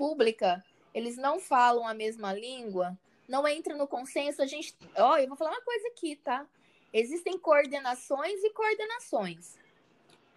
pública, 0.00 0.64
eles 0.94 1.18
não 1.18 1.38
falam 1.38 1.86
a 1.86 1.92
mesma 1.92 2.32
língua, 2.32 2.98
não 3.28 3.46
entra 3.46 3.76
no 3.76 3.86
consenso, 3.86 4.40
a 4.40 4.46
gente. 4.46 4.74
Ó, 4.96 5.12
oh, 5.12 5.16
eu 5.18 5.28
vou 5.28 5.36
falar 5.36 5.50
uma 5.50 5.60
coisa 5.60 5.88
aqui, 5.88 6.16
tá? 6.16 6.46
Existem 6.90 7.38
coordenações 7.38 8.42
e 8.42 8.48
coordenações. 8.50 9.58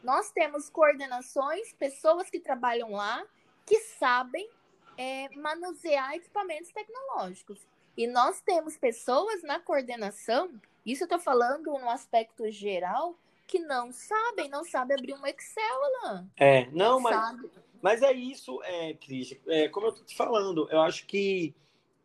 Nós 0.04 0.32
temos 0.32 0.70
coordenações, 0.70 1.72
pessoas 1.80 2.30
que 2.30 2.42
trabalham 2.42 2.92
lá, 2.92 3.26
que 3.66 3.80
sabem 3.80 4.50
é, 4.98 5.30
manusear 5.30 6.14
equipamentos 6.14 6.74
tecnológicos. 6.74 7.66
E 7.96 8.06
nós 8.06 8.42
temos 8.42 8.76
pessoas 8.76 9.42
na 9.44 9.62
coordenação, 9.62 10.54
isso 10.86 11.04
eu 11.04 11.06
estou 11.06 11.20
falando 11.20 11.72
no 11.72 11.90
aspecto 11.90 12.52
geral, 12.52 13.16
que 13.48 13.60
não 13.60 13.94
sabem, 13.94 14.50
não 14.50 14.66
sabem 14.66 14.98
abrir 14.98 15.14
um 15.14 15.26
Excel, 15.26 15.84
Alain. 15.86 16.30
É, 16.36 16.66
não, 16.72 17.00
mas, 17.00 17.16
sabe. 17.16 17.50
Mas 17.84 18.02
é 18.02 18.14
isso, 18.14 18.64
é, 18.64 18.94
Cris. 18.94 19.38
É, 19.46 19.68
como 19.68 19.88
eu 19.88 19.90
estou 19.90 20.06
te 20.06 20.16
falando, 20.16 20.70
eu 20.72 20.80
acho 20.80 21.06
que 21.06 21.54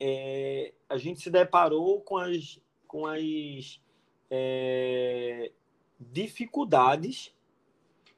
é, 0.00 0.74
a 0.88 0.98
gente 0.98 1.20
se 1.20 1.30
deparou 1.30 2.00
com 2.00 2.16
as, 2.16 2.60
com 2.84 3.06
as 3.06 3.80
é, 4.28 5.52
dificuldades, 6.00 7.32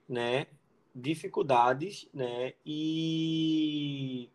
né? 0.08 0.46
Dificuldades, 0.94 2.08
né? 2.14 2.54
E 2.64 4.30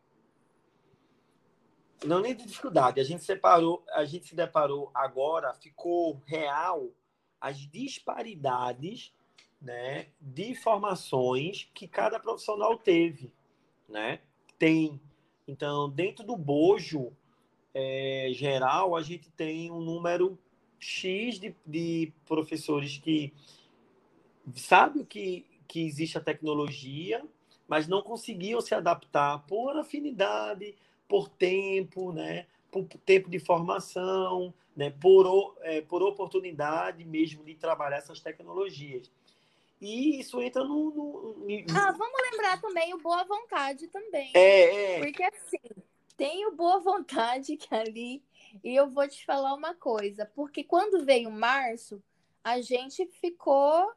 não 2.06 2.20
nem 2.20 2.36
de 2.36 2.46
dificuldade, 2.46 3.02
a 3.02 3.04
gente 3.04 3.24
separou, 3.24 3.84
a 3.96 4.06
gente 4.06 4.28
se 4.28 4.36
deparou 4.36 4.92
agora, 4.94 5.52
ficou 5.56 6.22
real 6.28 6.92
as 7.42 7.58
disparidades 7.58 9.15
né, 9.66 10.06
de 10.22 10.54
formações 10.54 11.68
que 11.74 11.88
cada 11.88 12.20
profissional 12.20 12.78
teve. 12.78 13.34
Né? 13.90 14.20
Tem. 14.60 15.02
Então, 15.48 15.90
dentro 15.90 16.24
do 16.24 16.38
bojo 16.38 17.12
é, 17.74 18.30
geral, 18.32 18.96
a 18.96 19.02
gente 19.02 19.30
tem 19.32 19.72
um 19.72 19.82
número 19.82 20.38
X 20.80 21.40
de, 21.40 21.56
de 21.66 22.14
professores 22.28 23.00
que 23.00 23.34
sabem 24.56 25.04
que, 25.04 25.46
que 25.68 25.82
existe 25.82 26.16
a 26.16 26.22
tecnologia, 26.22 27.26
mas 27.68 27.88
não 27.88 28.04
conseguiam 28.04 28.62
se 28.62 28.76
adaptar 28.76 29.40
por 29.48 29.76
afinidade, 29.76 30.76
por 31.08 31.28
tempo, 31.28 32.14
né? 32.14 32.46
por 32.72 32.86
tempo 33.06 33.30
de 33.30 33.40
formação, 33.40 34.54
né, 34.76 34.90
por, 34.90 35.56
é, 35.62 35.80
por 35.80 36.04
oportunidade 36.04 37.06
mesmo 37.06 37.42
de 37.44 37.56
trabalhar 37.56 37.98
essas 37.98 38.20
tecnologias. 38.20 39.10
E 39.82 40.20
isso 40.20 40.42
entra 40.42 40.64
no, 40.64 40.92
no. 40.92 41.48
Ah, 41.76 41.92
vamos 41.92 42.32
lembrar 42.32 42.60
também 42.62 42.94
o 42.94 43.00
boa 43.00 43.24
vontade 43.24 43.88
também. 43.88 44.32
É, 44.34 44.96
é. 44.96 45.00
Porque 45.00 45.24
assim, 45.24 45.84
tem 46.16 46.46
o 46.48 46.56
boa 46.56 46.80
vontade 46.80 47.58
que 47.58 47.74
ali. 47.74 48.24
E 48.64 48.74
eu 48.74 48.90
vou 48.90 49.08
te 49.08 49.26
falar 49.26 49.54
uma 49.54 49.76
coisa, 49.76 50.26
porque 50.34 50.64
quando 50.64 51.06
veio 51.06 51.30
março, 51.30 52.02
a 52.44 52.62
gente 52.62 53.06
ficou 53.20 53.92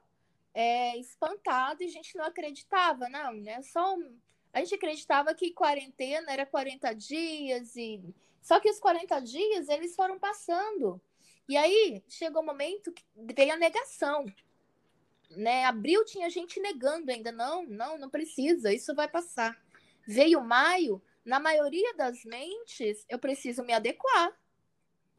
é, 0.53 0.97
espantado 0.99 1.83
e 1.83 1.87
a 1.87 1.91
gente 1.91 2.17
não 2.17 2.25
acreditava, 2.25 3.09
não, 3.09 3.35
né? 3.35 3.63
Só 3.63 3.97
a 4.53 4.59
gente 4.61 4.75
acreditava 4.75 5.35
que 5.35 5.53
quarentena 5.53 6.33
era 6.33 6.45
40 6.45 6.93
dias 6.95 7.77
e 7.77 8.03
só 8.43 8.59
que 8.59 8.71
os 8.71 8.81
40 8.81 9.21
dias 9.21 9.69
eles 9.69 9.95
foram 9.95 10.19
passando. 10.19 11.01
E 11.49 11.57
aí 11.57 12.03
chegou 12.09 12.41
o 12.41 12.45
um 12.45 12.47
momento 12.47 12.93
que 12.93 13.05
veio 13.15 13.53
a 13.53 13.57
negação. 13.57 14.27
Né? 15.31 15.65
Abril 15.65 16.05
tinha 16.05 16.31
gente 16.31 16.61
negando 16.61 17.11
ainda, 17.11 17.31
não, 17.31 17.65
não, 17.67 17.99
não 17.99 18.11
precisa, 18.11 18.73
isso 18.73 18.95
vai 18.95 19.09
passar. 19.09 19.57
Veio 20.07 20.41
maio, 20.41 21.03
na 21.25 21.39
maioria 21.39 21.95
das 21.95 22.25
mentes, 22.25 23.05
eu 23.09 23.19
preciso 23.19 23.63
me 23.63 23.73
adequar. 23.73 24.33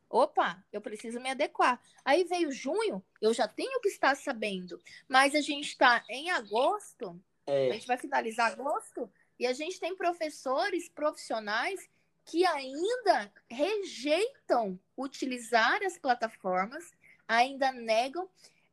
Opa, 0.10 0.64
eu 0.74 0.82
preciso 0.82 1.20
me 1.20 1.30
adequar. 1.30 1.80
Aí 2.04 2.24
veio 2.24 2.52
junho, 2.52 3.04
eu 3.22 3.32
já 3.32 3.48
tenho 3.48 3.80
que 3.80 3.90
estar 3.90 4.16
sabendo. 4.16 4.82
Mas 5.08 5.36
a 5.36 5.42
gente 5.42 5.68
está 5.68 6.04
em 6.10 6.32
agosto, 6.32 7.22
é. 7.46 7.70
a 7.70 7.74
gente 7.74 7.86
vai 7.86 7.98
finalizar 7.98 8.52
agosto, 8.52 9.12
e 9.40 9.46
a 9.46 9.54
gente 9.54 9.80
tem 9.80 9.96
professores 9.96 10.90
profissionais 10.90 11.88
que 12.26 12.46
ainda 12.46 13.32
rejeitam 13.50 14.80
utilizar 14.98 15.82
as 15.84 15.98
plataformas, 15.98 16.92
ainda 17.28 17.72
negam. 17.72 18.30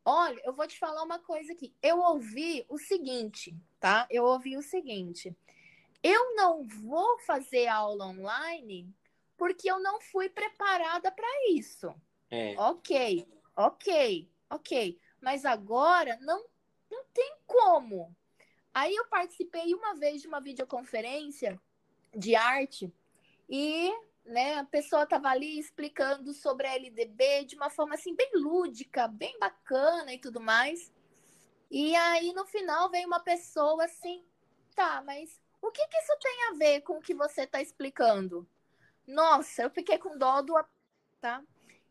Olha, 0.09 0.41
eu 0.45 0.53
vou 0.53 0.69
te 0.69 0.79
falar 0.79 1.03
uma 1.03 1.19
coisa 1.19 1.53
aqui. 1.53 1.75
Eu 1.83 1.99
ouvi 1.99 2.65
o 2.69 2.79
seguinte, 2.79 3.53
tá? 3.81 4.07
Eu 4.09 4.23
ouvi 4.23 4.57
o 4.57 4.63
seguinte. 4.63 5.37
Eu 6.01 6.37
não 6.37 6.65
vou 6.65 7.19
fazer 7.19 7.67
aula 7.67 8.07
online 8.07 8.95
porque 9.37 9.69
eu 9.69 9.81
não 9.81 10.01
fui 10.01 10.29
preparada 10.29 11.11
para 11.11 11.27
isso. 11.51 11.93
É. 12.31 12.55
Ok, 12.57 13.27
ok, 13.57 14.31
ok. 14.49 14.97
Mas 15.21 15.45
agora 15.45 16.17
não, 16.21 16.47
não 16.89 17.05
tem 17.13 17.39
como. 17.45 18.15
Aí 18.73 18.95
eu 18.95 19.09
participei 19.09 19.75
uma 19.75 19.97
vez 19.97 20.23
de 20.23 20.29
uma 20.29 20.41
videoconferência 20.41 21.61
de 22.15 22.37
arte 22.37 22.93
e 23.49 23.93
né, 24.27 24.59
a 24.59 24.65
pessoa 24.65 25.05
estava 25.05 25.29
ali 25.29 25.59
explicando 25.59 26.33
sobre 26.35 26.67
a 26.67 26.75
LDB 26.75 27.45
de 27.45 27.57
uma 27.57 27.71
forma 27.71 27.95
assim 27.95 28.15
bem 28.15 28.31
lúdica, 28.35 29.09
bem 29.09 29.39
bacana 29.39 30.13
e 30.13 30.19
tudo 30.19 30.41
mais. 30.41 30.93
E 31.71 31.95
aí 31.97 32.33
no 32.33 32.47
final 32.47 32.91
veio 32.91 33.07
uma 33.07 33.21
pessoa 33.21 33.85
assim, 33.85 34.25
tá, 34.75 35.03
mas 35.05 35.41
o 35.61 35.71
que, 35.71 35.87
que 35.89 35.99
isso 35.99 36.17
tem 36.21 36.45
a 36.49 36.53
ver 36.53 36.81
com 36.83 36.99
o 36.99 37.03
que 37.03 37.15
você 37.15 37.43
está 37.43 37.61
explicando? 37.61 38.47
Nossa, 39.07 39.63
eu 39.63 39.71
fiquei 39.71 39.99
com 39.99 40.19
dó 40.19 40.43
do. 40.43 40.55
Tá? 41.21 41.43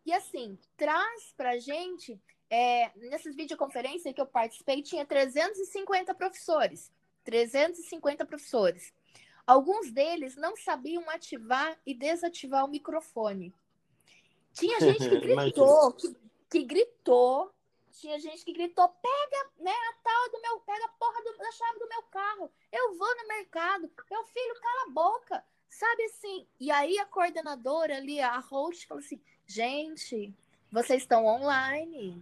E 0.06 0.14
assim, 0.14 0.58
traz 0.78 1.34
pra 1.36 1.58
gente. 1.58 2.20
É, 2.48 2.92
nessas 2.96 3.36
videoconferências 3.36 4.14
que 4.14 4.22
eu 4.22 4.26
participei, 4.28 4.82
tinha 4.84 5.06
350 5.06 6.14
professores. 6.14 6.92
350 7.24 8.26
professores. 8.26 8.94
Alguns 9.46 9.92
deles 9.92 10.36
não 10.36 10.56
sabiam 10.58 11.08
ativar 11.10 11.78
e 11.86 11.94
desativar 11.94 12.66
o 12.66 12.68
microfone. 12.68 13.54
Tinha 14.54 14.80
gente 14.82 15.08
que 15.08 15.20
gritou, 15.20 15.94
que, 15.94 16.16
que, 16.50 16.64
gritou. 16.64 17.54
Tinha 17.92 18.20
gente 18.20 18.44
que 18.44 18.54
gritou: 18.54 18.90
pega 18.90 19.50
né, 19.60 19.72
a 19.72 19.94
tal 20.04 20.32
do 20.32 20.42
meu, 20.42 20.60
pega 20.62 20.86
a 20.86 20.90
porra 20.90 21.24
do, 21.24 21.38
da 21.38 21.52
chave 21.52 21.80
do 21.80 21.88
meu 21.88 22.04
carro. 22.04 22.52
Eu 22.72 22.96
vou 22.98 23.16
no 23.18 23.28
mercado. 23.28 23.92
Meu 24.10 24.26
filho, 24.26 24.62
cala 24.62 24.84
a 24.88 24.92
boca. 24.92 25.44
Sabe 25.70 26.04
assim? 26.06 26.48
E 26.60 26.72
aí 26.72 26.98
a 26.98 27.06
coordenadora 27.06 27.98
ali, 27.98 28.20
a 28.20 28.40
host, 28.40 28.88
falou 28.88 29.04
assim: 29.04 29.22
gente, 29.46 30.34
vocês 30.72 31.04
estão 31.04 31.26
online. 31.26 32.20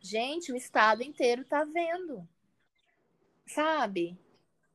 Gente, 0.00 0.52
o 0.52 0.56
estado 0.56 1.02
inteiro 1.02 1.44
tá 1.44 1.64
vendo. 1.64 2.26
Sabe? 3.46 4.16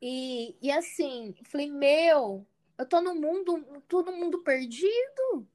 E, 0.02 0.56
e 0.62 0.72
assim, 0.72 1.36
falei, 1.46 1.70
meu, 1.70 2.46
eu 2.78 2.86
tô 2.86 3.02
no 3.02 3.16
mundo, 3.16 3.84
todo 3.88 4.12
mundo 4.12 4.44
perdido. 4.44 5.48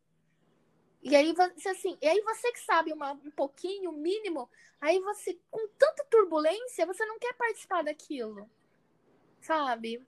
E 1.03 1.17
aí 1.17 1.33
você 1.33 1.69
assim, 1.71 1.97
e 2.01 2.07
aí 2.07 2.21
você 2.23 2.53
que 2.53 2.61
sabe 2.61 2.93
uma, 2.93 3.13
um 3.13 3.31
pouquinho, 3.31 3.91
o 3.91 3.97
mínimo, 3.97 4.51
aí 4.81 5.01
você, 5.01 5.39
com 5.51 5.67
tanta 5.79 6.05
turbulência, 6.05 6.87
você 6.87 7.05
não 7.07 7.19
quer 7.19 7.35
participar 7.35 7.83
daquilo. 7.83 8.49
Sabe? 9.41 10.07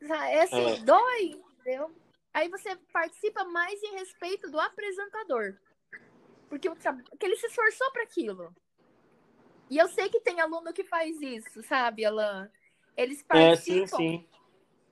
É 0.00 0.42
assim, 0.42 0.70
é. 0.70 0.78
dói, 0.80 1.42
entendeu? 1.60 1.90
Aí 2.32 2.48
você 2.48 2.76
participa 2.92 3.44
mais 3.44 3.82
em 3.82 3.92
respeito 3.92 4.50
do 4.50 4.60
apresentador. 4.60 5.56
Porque, 6.48 6.68
porque 6.70 7.26
ele 7.26 7.36
se 7.36 7.46
esforçou 7.46 7.90
para 7.92 8.02
aquilo. 8.02 8.54
E 9.68 9.78
eu 9.78 9.88
sei 9.88 10.08
que 10.08 10.20
tem 10.20 10.40
aluno 10.40 10.72
que 10.72 10.84
faz 10.84 11.20
isso, 11.20 11.62
sabe, 11.64 12.04
Alan? 12.04 12.50
Eles 12.96 13.22
participam 13.22 13.82
é, 13.82 13.86
sim, 13.86 13.96
sim. 13.96 14.28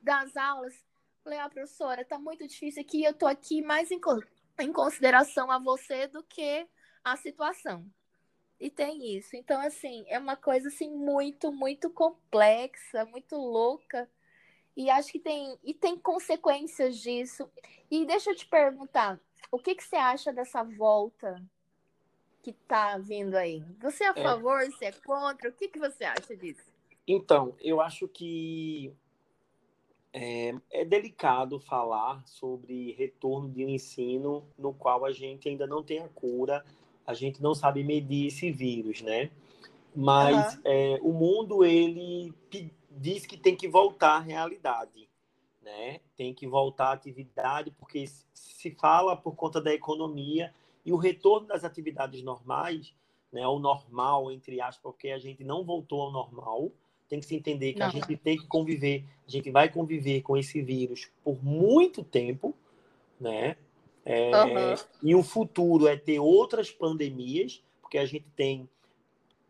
das 0.03 0.37
aulas. 0.37 0.75
Falei, 1.23 1.39
ah, 1.39 1.49
professora, 1.49 2.05
tá 2.05 2.19
muito 2.19 2.47
difícil 2.47 2.83
aqui, 2.83 3.03
eu 3.03 3.15
tô 3.15 3.27
aqui 3.27 3.63
mais 3.63 3.91
em, 3.91 3.99
em 4.61 4.73
consideração 4.73 5.51
a 5.51 5.59
você 5.59 6.07
do 6.07 6.23
que 6.23 6.69
a 7.03 7.17
situação. 7.17 7.91
E 8.61 8.71
tem 8.71 9.17
isso. 9.17 9.35
Então, 9.35 9.61
assim, 9.61 10.05
é 10.09 10.19
uma 10.19 10.37
coisa 10.37 10.69
assim 10.69 10.91
muito, 10.91 11.51
muito 11.51 11.91
complexa, 11.91 13.05
muito 13.07 13.37
louca. 13.37 14.09
E 14.77 14.91
acho 14.91 15.13
que 15.13 15.19
tem, 15.19 15.59
e 15.63 15.73
tem 15.73 15.99
consequências 15.99 16.99
disso. 16.99 17.51
E 17.91 18.05
deixa 18.05 18.31
eu 18.31 18.37
te 18.37 18.47
perguntar, 18.47 19.19
o 19.51 19.59
que, 19.59 19.75
que 19.75 19.85
você 19.85 19.97
acha 19.97 20.33
dessa 20.33 20.63
volta 20.63 21.43
que 22.43 22.53
tá 22.53 22.99
vindo 22.99 23.35
aí? 23.35 23.65
Você 23.81 24.05
é 24.05 24.09
a 24.09 24.15
é. 24.15 24.23
favor, 24.23 24.61
é. 24.61 24.67
você 24.67 24.87
é 24.87 24.93
contra? 24.93 25.49
O 25.49 25.53
que, 25.53 25.69
que 25.69 25.79
você 25.79 26.05
acha 26.05 26.37
disso? 26.37 26.74
Então, 27.07 27.55
eu 27.61 27.81
acho 27.81 28.09
que 28.09 28.95
é, 30.13 30.55
é, 30.71 30.85
delicado 30.85 31.59
falar 31.59 32.23
sobre 32.25 32.93
retorno 32.93 33.51
de 33.51 33.65
um 33.65 33.69
ensino 33.69 34.47
no 34.57 34.73
qual 34.73 35.05
a 35.05 35.13
gente 35.13 35.49
ainda 35.49 35.67
não 35.67 35.83
tem 35.83 35.99
a 35.99 36.09
cura, 36.09 36.65
a 37.05 37.13
gente 37.13 37.43
não 37.43 37.55
sabe 37.55 37.83
medir 37.83 38.29
esse 38.29 38.51
vírus, 38.51 39.03
né? 39.03 39.31
Mas 39.95 40.55
uhum. 40.55 40.61
é, 40.65 40.99
o 41.03 41.13
mundo, 41.13 41.65
ele 41.65 42.33
diz 42.91 43.27
que 43.27 43.37
tem 43.37 43.57
que 43.57 43.69
voltar 43.69 44.17
à 44.17 44.21
realidade, 44.21 45.09
né? 45.61 46.01
Tem 46.17 46.33
que 46.33 46.47
voltar 46.47 46.89
à 46.89 46.93
atividade, 46.93 47.71
porque 47.73 48.07
se 48.33 48.71
fala 48.71 49.17
por 49.17 49.35
conta 49.35 49.61
da 49.61 49.75
economia 49.75 50.55
e 50.85 50.93
o 50.93 50.97
retorno 50.97 51.49
das 51.49 51.65
atividades 51.65 52.23
normais, 52.23 52.95
né? 53.33 53.47
O 53.47 53.59
normal, 53.59 54.31
entre 54.31 54.61
aspas, 54.61 54.83
porque 54.83 55.11
a 55.11 55.19
gente 55.19 55.43
não 55.43 55.65
voltou 55.65 56.03
ao 56.03 56.13
normal. 56.13 56.71
Tem 57.09 57.21
que 57.21 57.27
se 57.27 57.37
entender 57.37 57.75
que 57.75 57.81
não. 57.81 57.87
a 57.87 57.91
gente 57.91 58.17
tem 58.17 58.37
que 58.37 58.47
conviver, 58.47 59.05
a 59.27 59.31
gente 59.31 59.51
vai 59.51 59.69
conviver 59.69 60.23
com 60.23 60.37
esse 60.37 60.63
vírus 60.63 61.09
por 61.23 61.43
muito 61.45 62.03
tempo, 62.03 62.55
né? 63.21 63.57
É, 64.05 64.31
uhum. 64.37 64.75
E 65.03 65.15
o 65.15 65.23
futuro 65.23 65.87
é 65.87 65.97
ter 65.97 66.19
outras 66.19 66.71
pandemias, 66.71 67.63
porque 67.81 67.99
a 67.99 68.05
gente 68.05 68.27
tem 68.37 68.69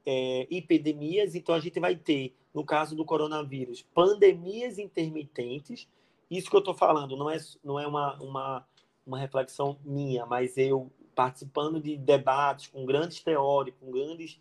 é, 0.07 0.47
epidemias, 0.51 1.35
então 1.35 1.55
a 1.55 1.61
gente 1.61 1.81
vai 1.81 1.97
ter 1.97 2.35
no 2.55 2.65
caso 2.65 2.95
do 2.95 3.05
coronavírus, 3.05 3.83
pandemias 3.93 4.79
intermitentes. 4.79 5.89
Isso 6.31 6.49
que 6.49 6.55
eu 6.55 6.61
estou 6.61 6.75
falando 6.75 7.17
não 7.17 7.29
é, 7.29 7.37
não 7.65 7.81
é 7.81 7.87
uma, 7.87 8.15
uma, 8.23 8.67
uma 9.05 9.19
reflexão 9.19 9.77
minha, 9.85 10.25
mas 10.25 10.57
eu 10.57 10.91
participando 11.15 11.81
de 11.81 11.97
debates 11.97 12.69
com 12.69 12.87
grandes 12.87 13.21
teóricos, 13.21 13.81
com 13.81 13.91
grandes 13.91 14.41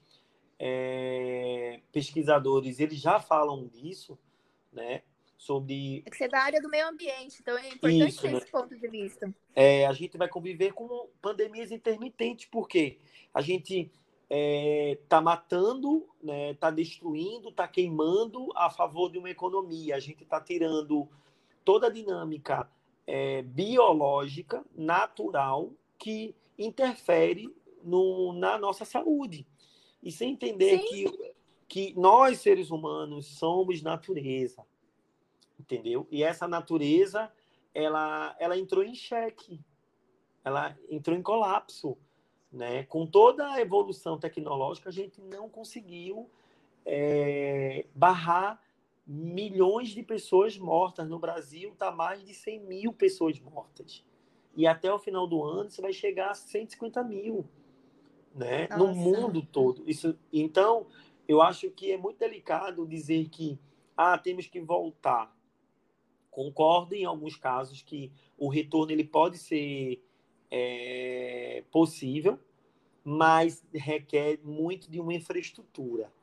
é, 0.65 1.81
pesquisadores, 1.91 2.79
eles 2.79 2.97
já 2.97 3.19
falam 3.19 3.67
disso, 3.67 4.17
né? 4.71 5.01
Sobre. 5.37 6.01
É 6.05 6.09
que 6.09 6.15
você 6.15 6.23
é 6.23 6.29
da 6.29 6.39
área 6.39 6.61
do 6.61 6.69
meio 6.69 6.87
ambiente, 6.87 7.39
então 7.41 7.57
é 7.57 7.67
importante 7.67 8.07
Isso, 8.07 8.21
ter 8.21 8.31
né? 8.31 8.37
esse 8.37 8.49
ponto 8.49 8.73
de 8.73 8.87
vista. 8.87 9.35
É, 9.53 9.85
a 9.85 9.91
gente 9.91 10.17
vai 10.17 10.29
conviver 10.29 10.71
com 10.71 11.09
pandemias 11.21 11.69
intermitentes, 11.69 12.47
porque 12.49 12.97
a 13.33 13.41
gente 13.41 13.91
está 14.29 15.17
é, 15.17 15.21
matando, 15.21 16.07
está 16.21 16.33
né, 16.33 16.53
tá 16.53 16.71
destruindo, 16.71 17.49
está 17.49 17.67
queimando 17.67 18.47
a 18.55 18.69
favor 18.69 19.11
de 19.11 19.17
uma 19.17 19.29
economia. 19.29 19.97
A 19.97 19.99
gente 19.99 20.23
está 20.23 20.39
tirando 20.39 21.09
toda 21.65 21.87
a 21.87 21.91
dinâmica 21.91 22.71
é, 23.05 23.41
biológica, 23.41 24.63
natural, 24.73 25.73
que 25.97 26.33
interfere 26.57 27.53
no, 27.83 28.31
na 28.31 28.57
nossa 28.57 28.85
saúde. 28.85 29.45
E 30.03 30.11
sem 30.11 30.33
entender 30.33 30.79
que, 30.79 31.33
que 31.67 31.93
nós, 31.99 32.39
seres 32.39 32.69
humanos, 32.69 33.25
somos 33.25 33.81
natureza. 33.81 34.65
Entendeu? 35.59 36.07
E 36.11 36.23
essa 36.23 36.47
natureza, 36.47 37.31
ela, 37.73 38.35
ela 38.39 38.57
entrou 38.57 38.83
em 38.83 38.93
xeque. 38.93 39.59
Ela 40.43 40.77
entrou 40.89 41.17
em 41.17 41.21
colapso 41.21 41.97
né? 42.53 42.83
Com 42.83 43.07
toda 43.07 43.51
a 43.51 43.59
evolução 43.59 44.17
tecnológica, 44.19 44.89
a 44.89 44.93
gente 44.93 45.19
não 45.19 45.49
conseguiu 45.49 46.29
é, 46.85 47.87
barrar 47.95 48.61
milhões 49.07 49.89
de 49.89 50.03
pessoas 50.03 50.55
mortas. 50.55 51.09
No 51.09 51.17
Brasil, 51.17 51.71
está 51.71 51.91
mais 51.91 52.23
de 52.23 52.35
100 52.35 52.59
mil 52.59 52.93
pessoas 52.93 53.39
mortas. 53.39 54.05
E 54.55 54.67
até 54.67 54.93
o 54.93 54.99
final 54.99 55.25
do 55.25 55.43
ano, 55.43 55.71
você 55.71 55.81
vai 55.81 55.91
chegar 55.91 56.29
a 56.29 56.35
150 56.35 57.03
mil 57.03 57.43
né? 58.33 58.67
no 58.77 58.93
mundo 58.93 59.41
todo. 59.41 59.83
Isso, 59.87 60.17
então, 60.31 60.87
eu 61.27 61.41
acho 61.41 61.69
que 61.71 61.91
é 61.91 61.97
muito 61.97 62.19
delicado 62.19 62.87
dizer 62.87 63.29
que 63.29 63.59
ah, 63.95 64.17
temos 64.17 64.47
que 64.47 64.59
voltar. 64.59 65.35
Concordo 66.31 66.95
em 66.95 67.05
alguns 67.05 67.35
casos 67.35 67.81
que 67.81 68.11
o 68.37 68.49
retorno 68.49 68.91
ele 68.91 69.03
pode 69.03 69.37
ser 69.37 70.03
é 70.55 71.63
possível, 71.71 72.39
mas 73.03 73.65
requer 73.73 74.39
muito 74.43 74.89
de 74.89 74.99
uma 74.99 75.11
infraestrutura. 75.11 76.13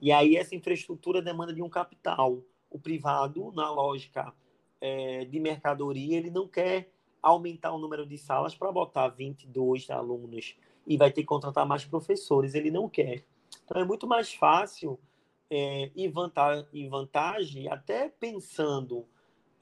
E 0.00 0.10
aí 0.10 0.36
essa 0.36 0.54
infraestrutura 0.54 1.20
demanda 1.20 1.52
de 1.52 1.60
um 1.60 1.68
capital. 1.68 2.42
O 2.70 2.78
privado, 2.78 3.52
na 3.52 3.70
lógica 3.70 4.34
é, 4.80 5.26
de 5.26 5.38
mercadoria, 5.38 6.16
ele 6.16 6.30
não 6.30 6.48
quer 6.48 6.90
aumentar 7.22 7.72
o 7.72 7.78
número 7.78 8.06
de 8.06 8.16
salas 8.16 8.54
para 8.54 8.72
botar 8.72 9.08
22 9.08 9.90
alunos 9.90 10.56
e 10.86 10.96
vai 10.96 11.10
ter 11.10 11.22
que 11.22 11.26
contratar 11.26 11.66
mais 11.66 11.84
professores. 11.84 12.54
Ele 12.54 12.70
não 12.70 12.88
quer. 12.88 13.24
Então 13.64 13.80
é 13.80 13.84
muito 13.84 14.06
mais 14.06 14.32
fácil 14.32 14.98
é, 15.50 15.90
e, 15.94 16.08
vantagem, 16.08 16.88
vantagem, 16.88 17.68
até 17.68 18.08
pensando 18.08 19.06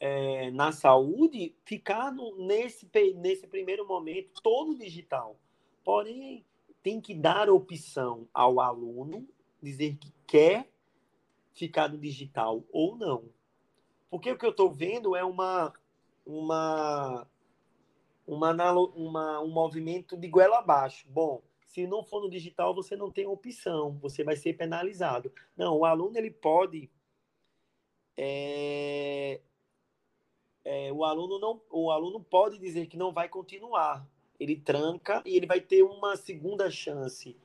é, 0.00 0.50
na 0.50 0.72
saúde, 0.72 1.54
ficar 1.64 2.12
no, 2.12 2.36
nesse, 2.46 2.88
nesse 3.16 3.46
primeiro 3.46 3.86
momento 3.86 4.40
todo 4.42 4.74
digital. 4.74 5.36
Porém, 5.84 6.44
tem 6.82 7.00
que 7.00 7.14
dar 7.14 7.48
opção 7.48 8.26
ao 8.34 8.60
aluno 8.60 9.28
dizer 9.62 9.96
que 9.96 10.12
quer 10.26 10.68
ficar 11.54 11.88
no 11.88 11.98
digital 11.98 12.64
ou 12.72 12.96
não. 12.96 13.24
Porque 14.10 14.30
o 14.30 14.36
que 14.36 14.44
eu 14.44 14.50
estou 14.50 14.70
vendo 14.70 15.14
é 15.14 15.24
uma, 15.24 15.72
uma, 16.26 17.26
uma, 18.26 18.72
uma, 18.94 19.40
um 19.40 19.48
movimento 19.48 20.16
de 20.16 20.28
goela 20.28 20.58
abaixo. 20.58 21.06
Bom, 21.08 21.42
se 21.66 21.86
não 21.86 22.04
for 22.04 22.22
no 22.22 22.30
digital, 22.30 22.74
você 22.74 22.96
não 22.96 23.10
tem 23.10 23.26
opção, 23.26 23.98
você 24.00 24.22
vai 24.22 24.36
ser 24.36 24.54
penalizado. 24.54 25.32
Não, 25.56 25.78
o 25.78 25.84
aluno 25.84 26.16
ele 26.18 26.30
pode. 26.30 26.90
É, 28.16 29.40
é, 30.64 30.92
o 30.92 31.04
aluno 31.04 31.38
não, 31.38 31.60
o 31.70 31.90
aluno 31.90 32.22
pode 32.22 32.58
dizer 32.58 32.86
que 32.86 32.96
não 32.96 33.12
vai 33.12 33.28
continuar. 33.28 34.06
Ele 34.38 34.56
tranca 34.56 35.22
e 35.24 35.36
ele 35.36 35.46
vai 35.46 35.60
ter 35.60 35.82
uma 35.82 36.16
segunda 36.16 36.70
chance. 36.70 37.36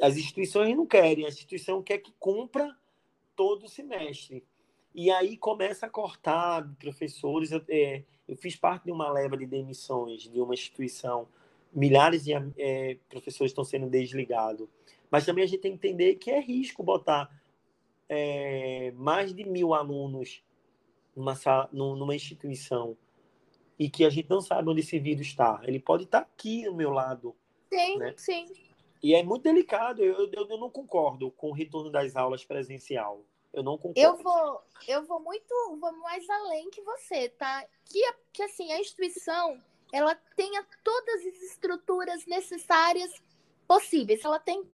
As 0.00 0.16
instituições 0.16 0.76
não 0.76 0.86
querem, 0.86 1.24
a 1.24 1.28
instituição 1.28 1.82
quer 1.82 1.98
que 1.98 2.12
cumpra 2.18 2.76
todo 3.34 3.64
o 3.64 3.68
semestre. 3.68 4.44
E 4.94 5.10
aí 5.10 5.36
começa 5.36 5.86
a 5.86 5.90
cortar 5.90 6.68
professores. 6.78 7.50
É, 7.68 8.02
eu 8.28 8.36
fiz 8.36 8.54
parte 8.54 8.84
de 8.84 8.92
uma 8.92 9.10
leva 9.10 9.36
de 9.36 9.46
demissões 9.46 10.22
de 10.22 10.40
uma 10.40 10.54
instituição 10.54 11.26
milhares 11.72 12.24
de 12.24 12.32
é, 12.56 12.96
professores 13.08 13.50
estão 13.50 13.64
sendo 13.64 13.88
desligados. 13.88 14.68
Mas 15.10 15.24
também 15.24 15.44
a 15.44 15.46
gente 15.46 15.60
tem 15.60 15.76
que 15.76 15.88
entender 15.88 16.16
que 16.16 16.30
é 16.30 16.40
risco 16.40 16.82
botar 16.82 17.30
é, 18.08 18.92
mais 18.96 19.34
de 19.34 19.44
mil 19.44 19.74
alunos 19.74 20.42
numa, 21.16 21.34
numa 21.72 22.14
instituição 22.14 22.96
e 23.78 23.88
que 23.88 24.04
a 24.04 24.10
gente 24.10 24.28
não 24.28 24.40
sabe 24.40 24.68
onde 24.68 24.80
esse 24.80 24.98
vírus 24.98 25.26
está. 25.26 25.60
Ele 25.64 25.78
pode 25.78 26.04
estar 26.04 26.18
aqui 26.18 26.64
do 26.64 26.74
meu 26.74 26.90
lado. 26.90 27.34
Sim, 27.72 27.98
né? 27.98 28.14
sim. 28.16 28.46
E 29.02 29.14
é 29.14 29.22
muito 29.22 29.44
delicado. 29.44 30.02
Eu, 30.02 30.30
eu, 30.32 30.48
eu, 30.48 30.58
não 30.58 30.68
concordo 30.68 31.30
com 31.30 31.50
o 31.50 31.52
retorno 31.52 31.90
das 31.90 32.16
aulas 32.16 32.44
presencial. 32.44 33.22
Eu 33.52 33.62
não 33.62 33.78
concordo. 33.78 33.98
Eu 33.98 34.16
vou, 34.16 34.62
eu 34.86 35.04
vou 35.04 35.20
muito, 35.20 35.76
vou 35.80 35.92
mais 35.98 36.28
além 36.28 36.70
que 36.70 36.82
você, 36.82 37.28
tá? 37.30 37.66
Que, 37.84 38.12
que 38.32 38.42
assim, 38.42 38.70
a 38.72 38.80
instituição 38.80 39.62
ela 39.92 40.14
tenha 40.36 40.66
todas 40.84 41.26
as 41.26 41.42
estruturas 41.42 42.26
necessárias 42.26 43.10
possíveis. 43.66 44.24
Ela 44.24 44.38
tem. 44.38 44.70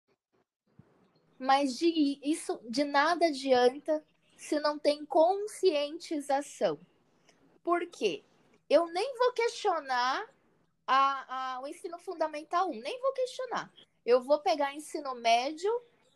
Mas 1.37 1.77
de 1.77 2.19
isso 2.23 2.59
de 2.69 2.83
nada 2.83 3.27
adianta 3.27 4.03
se 4.37 4.59
não 4.59 4.77
tem 4.77 5.05
conscientização. 5.05 6.79
Por 7.63 7.85
quê? 7.87 8.23
Eu 8.69 8.87
nem 8.87 9.17
vou 9.17 9.31
questionar 9.33 10.27
a, 10.87 11.55
a, 11.55 11.61
o 11.61 11.67
ensino 11.67 11.97
fundamental 11.99 12.69
1, 12.69 12.81
nem 12.81 12.99
vou 12.99 13.13
questionar. 13.13 13.71
Eu 14.05 14.21
vou 14.21 14.39
pegar 14.39 14.75
ensino 14.75 15.15
médio 15.15 15.71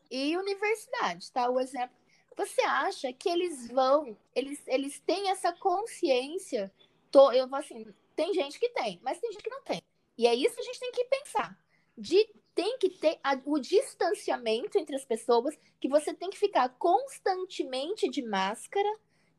e 0.09 0.35
universidade, 0.37 1.31
tá? 1.31 1.49
O 1.49 1.59
exemplo. 1.59 1.95
Você 2.37 2.61
acha 2.61 3.11
que 3.11 3.27
eles 3.27 3.67
vão, 3.67 4.15
eles, 4.35 4.61
eles 4.67 4.99
têm 4.99 5.31
essa 5.31 5.51
consciência? 5.51 6.71
Tô, 7.09 7.31
eu 7.31 7.47
vou 7.47 7.57
assim, 7.57 7.91
tem 8.15 8.31
gente 8.31 8.59
que 8.59 8.69
tem, 8.69 8.99
mas 9.01 9.19
tem 9.19 9.31
gente 9.31 9.43
que 9.43 9.49
não 9.49 9.63
tem. 9.63 9.81
E 10.15 10.27
é 10.27 10.35
isso 10.35 10.53
que 10.53 10.61
a 10.61 10.65
gente 10.65 10.79
tem 10.79 10.91
que 10.91 11.05
pensar. 11.05 11.59
De, 11.97 12.29
tem 12.53 12.77
que 12.77 12.91
ter 12.91 13.19
a, 13.23 13.39
o 13.43 13.57
distanciamento 13.57 14.77
entre 14.77 14.95
as 14.95 15.03
pessoas, 15.03 15.57
que 15.81 15.89
você 15.89 16.13
tem 16.13 16.29
que 16.29 16.37
ficar 16.37 16.69
constantemente 16.77 18.07
de 18.07 18.21
máscara, 18.21 18.89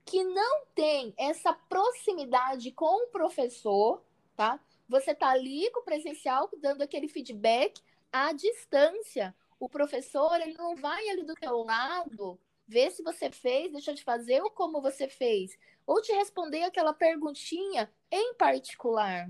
que 0.04 0.24
não 0.24 0.66
tem 0.74 1.14
essa 1.16 1.52
proximidade 1.52 2.72
com 2.72 3.04
o 3.04 3.10
professor, 3.10 4.02
tá? 4.34 4.58
Você 4.88 5.14
tá 5.14 5.28
ali 5.28 5.70
com 5.70 5.80
o 5.80 5.84
presencial, 5.84 6.50
dando 6.60 6.82
aquele 6.82 7.06
feedback 7.06 7.80
à 8.12 8.32
distância. 8.32 9.36
O 9.60 9.68
professor, 9.68 10.34
ele 10.40 10.54
não 10.54 10.74
vai 10.74 11.08
ali 11.10 11.22
do 11.22 11.34
teu 11.34 11.62
lado 11.62 12.40
ver 12.68 12.92
se 12.92 13.02
você 13.02 13.30
fez, 13.30 13.72
deixa 13.72 13.94
de 13.94 14.04
fazer 14.04 14.42
ou 14.42 14.50
como 14.50 14.80
você 14.80 15.08
fez 15.08 15.58
ou 15.88 16.02
te 16.02 16.12
responder 16.12 16.64
aquela 16.64 16.92
perguntinha 16.92 17.90
em 18.10 18.34
particular. 18.34 19.28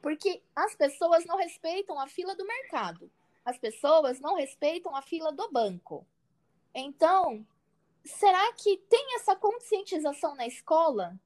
Porque 0.00 0.40
as 0.54 0.76
pessoas 0.76 1.26
não 1.26 1.36
respeitam 1.36 1.98
a 1.98 2.06
fila 2.06 2.36
do 2.36 2.46
mercado. 2.46 3.10
As 3.44 3.58
pessoas 3.58 4.20
não 4.20 4.36
respeitam 4.36 4.94
a 4.94 5.02
fila 5.02 5.32
do 5.32 5.50
banco. 5.50 6.06
Então, 6.72 7.44
será 8.04 8.52
que 8.52 8.76
tem 8.88 9.16
essa 9.16 9.34
conscientização 9.34 10.36
na 10.36 10.46
escola? 10.46 11.18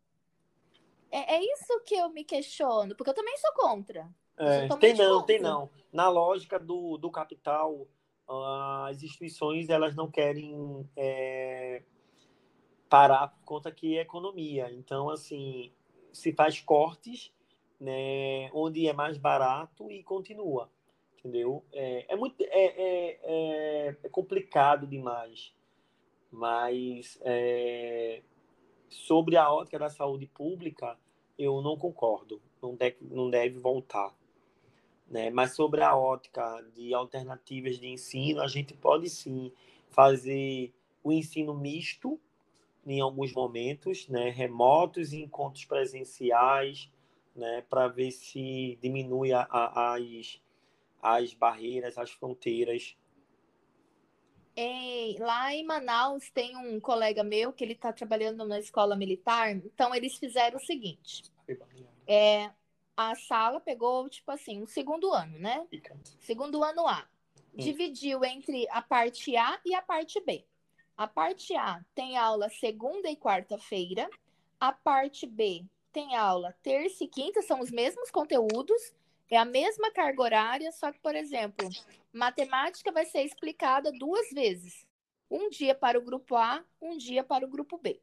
É, 1.11 1.35
é 1.35 1.45
isso 1.45 1.81
que 1.85 1.95
eu 1.95 2.09
me 2.09 2.25
questiono, 2.25 2.97
porque 2.97 3.11
eu 3.11 3.15
também 3.15 3.37
sou 3.37 3.53
contra. 3.53 4.09
É, 4.39 4.67
tem 4.79 4.95
não, 4.95 5.21
contra. 5.21 5.27
tem 5.27 5.41
não. 5.41 5.69
Na 5.93 6.09
lógica 6.09 6.59
do, 6.59 6.97
do 6.97 7.11
capital, 7.11 7.87
as 8.31 9.03
instituições 9.03 9.69
elas 9.69 9.95
não 9.95 10.11
querem 10.11 10.89
é, 10.97 11.83
parar 12.89 13.29
por 13.29 13.45
conta 13.45 13.73
que 13.73 13.97
é 13.97 14.03
economia. 14.03 14.71
Então, 14.73 15.11
assim, 15.11 15.73
se 16.13 16.33
faz 16.33 16.61
cortes, 16.61 17.33
né, 17.81 18.51
onde 18.53 18.87
é 18.87 18.93
mais 18.93 19.17
barato 19.17 19.91
e 19.91 20.03
continua, 20.03 20.71
entendeu? 21.19 21.65
É, 21.73 22.13
é 22.13 22.17
muito 22.17 22.43
é, 22.43 22.47
é, 22.47 23.21
é, 23.23 23.97
é 24.03 24.09
complicado 24.09 24.87
demais, 24.87 25.55
mas 26.31 27.19
é, 27.23 28.23
sobre 28.89 29.37
a 29.37 29.53
ótica 29.53 29.79
da 29.79 29.89
saúde 29.89 30.27
pública, 30.27 30.99
eu 31.39 31.63
não 31.63 31.77
concordo, 31.77 32.43
não 32.63 32.75
deve, 32.75 32.99
não 33.01 33.31
deve 33.31 33.59
voltar. 33.59 34.15
Né? 35.11 35.29
Mas 35.29 35.55
sobre 35.55 35.83
a 35.83 35.97
ótica 35.97 36.65
de 36.75 36.95
alternativas 36.95 37.79
de 37.79 37.89
ensino, 37.89 38.41
a 38.41 38.47
gente 38.47 38.73
pode 38.73 39.11
sim 39.11 39.53
fazer 39.89 40.73
o 41.03 41.11
ensino 41.11 41.53
misto, 41.53 42.21
em 42.87 43.01
alguns 43.01 43.33
momentos, 43.33 44.09
né, 44.09 44.31
remotos 44.31 45.13
e 45.13 45.21
encontros 45.23 45.65
presenciais, 45.65 46.91
né, 47.35 47.63
para 47.69 47.89
ver 47.89 48.11
se 48.11 48.79
diminui 48.81 49.33
a, 49.33 49.43
a, 49.43 49.95
as, 49.97 50.41
as 51.03 51.35
barreiras, 51.35 51.99
as 51.99 52.11
fronteiras. 52.11 52.97
É, 54.57 55.15
lá 55.19 55.55
em 55.55 55.65
Manaus 55.65 56.31
tem 56.31 56.57
um 56.57 56.81
colega 56.81 57.23
meu 57.23 57.53
que 57.53 57.65
ele 57.65 57.73
está 57.73 57.93
trabalhando 57.93 58.45
na 58.47 58.59
escola 58.59 58.97
militar, 58.97 59.51
então 59.57 59.95
eles 59.95 60.17
fizeram 60.17 60.57
o 60.57 60.61
seguinte: 60.61 61.23
é, 62.07 62.51
a 62.97 63.15
sala 63.15 63.61
pegou, 63.61 64.09
tipo 64.09 64.31
assim, 64.31 64.63
um 64.63 64.67
segundo 64.67 65.13
ano, 65.13 65.39
né? 65.39 65.67
Segundo 66.21 66.63
ano 66.63 66.87
A. 66.87 67.07
Hum. 67.55 67.59
Dividiu 67.59 68.25
entre 68.25 68.69
a 68.71 68.83
parte 68.83 69.37
A 69.37 69.61
e 69.65 69.75
a 69.75 69.83
parte 69.83 70.21
B. 70.21 70.45
A 70.97 71.07
parte 71.07 71.57
A 71.57 71.85
tem 71.95 72.17
aula 72.17 72.49
segunda 72.51 73.09
e 73.09 73.17
quarta-feira. 73.17 74.09
A 74.59 74.73
parte 74.73 75.27
B 75.27 75.65
tem 75.93 76.15
aula 76.15 76.55
terça 76.63 77.05
e 77.05 77.09
quinta, 77.09 77.43
são 77.43 77.61
os 77.61 77.71
mesmos 77.71 78.11
conteúdos, 78.11 78.93
é 79.31 79.37
a 79.37 79.45
mesma 79.45 79.91
carga 79.91 80.23
horária, 80.23 80.73
só 80.73 80.93
que, 80.93 80.99
por 80.99 81.15
exemplo, 81.15 81.69
matemática 82.13 82.93
vai 82.93 83.07
ser 83.07 83.23
explicada 83.23 83.93
duas 83.93 84.31
vezes. 84.31 84.87
Um 85.31 85.49
dia 85.49 85.75
para 85.75 85.99
o 85.99 86.03
grupo 86.03 86.37
A, 86.37 86.65
um 86.81 86.97
dia 86.97 87.23
para 87.23 87.47
o 87.47 87.49
grupo 87.49 87.79
B. 87.79 88.01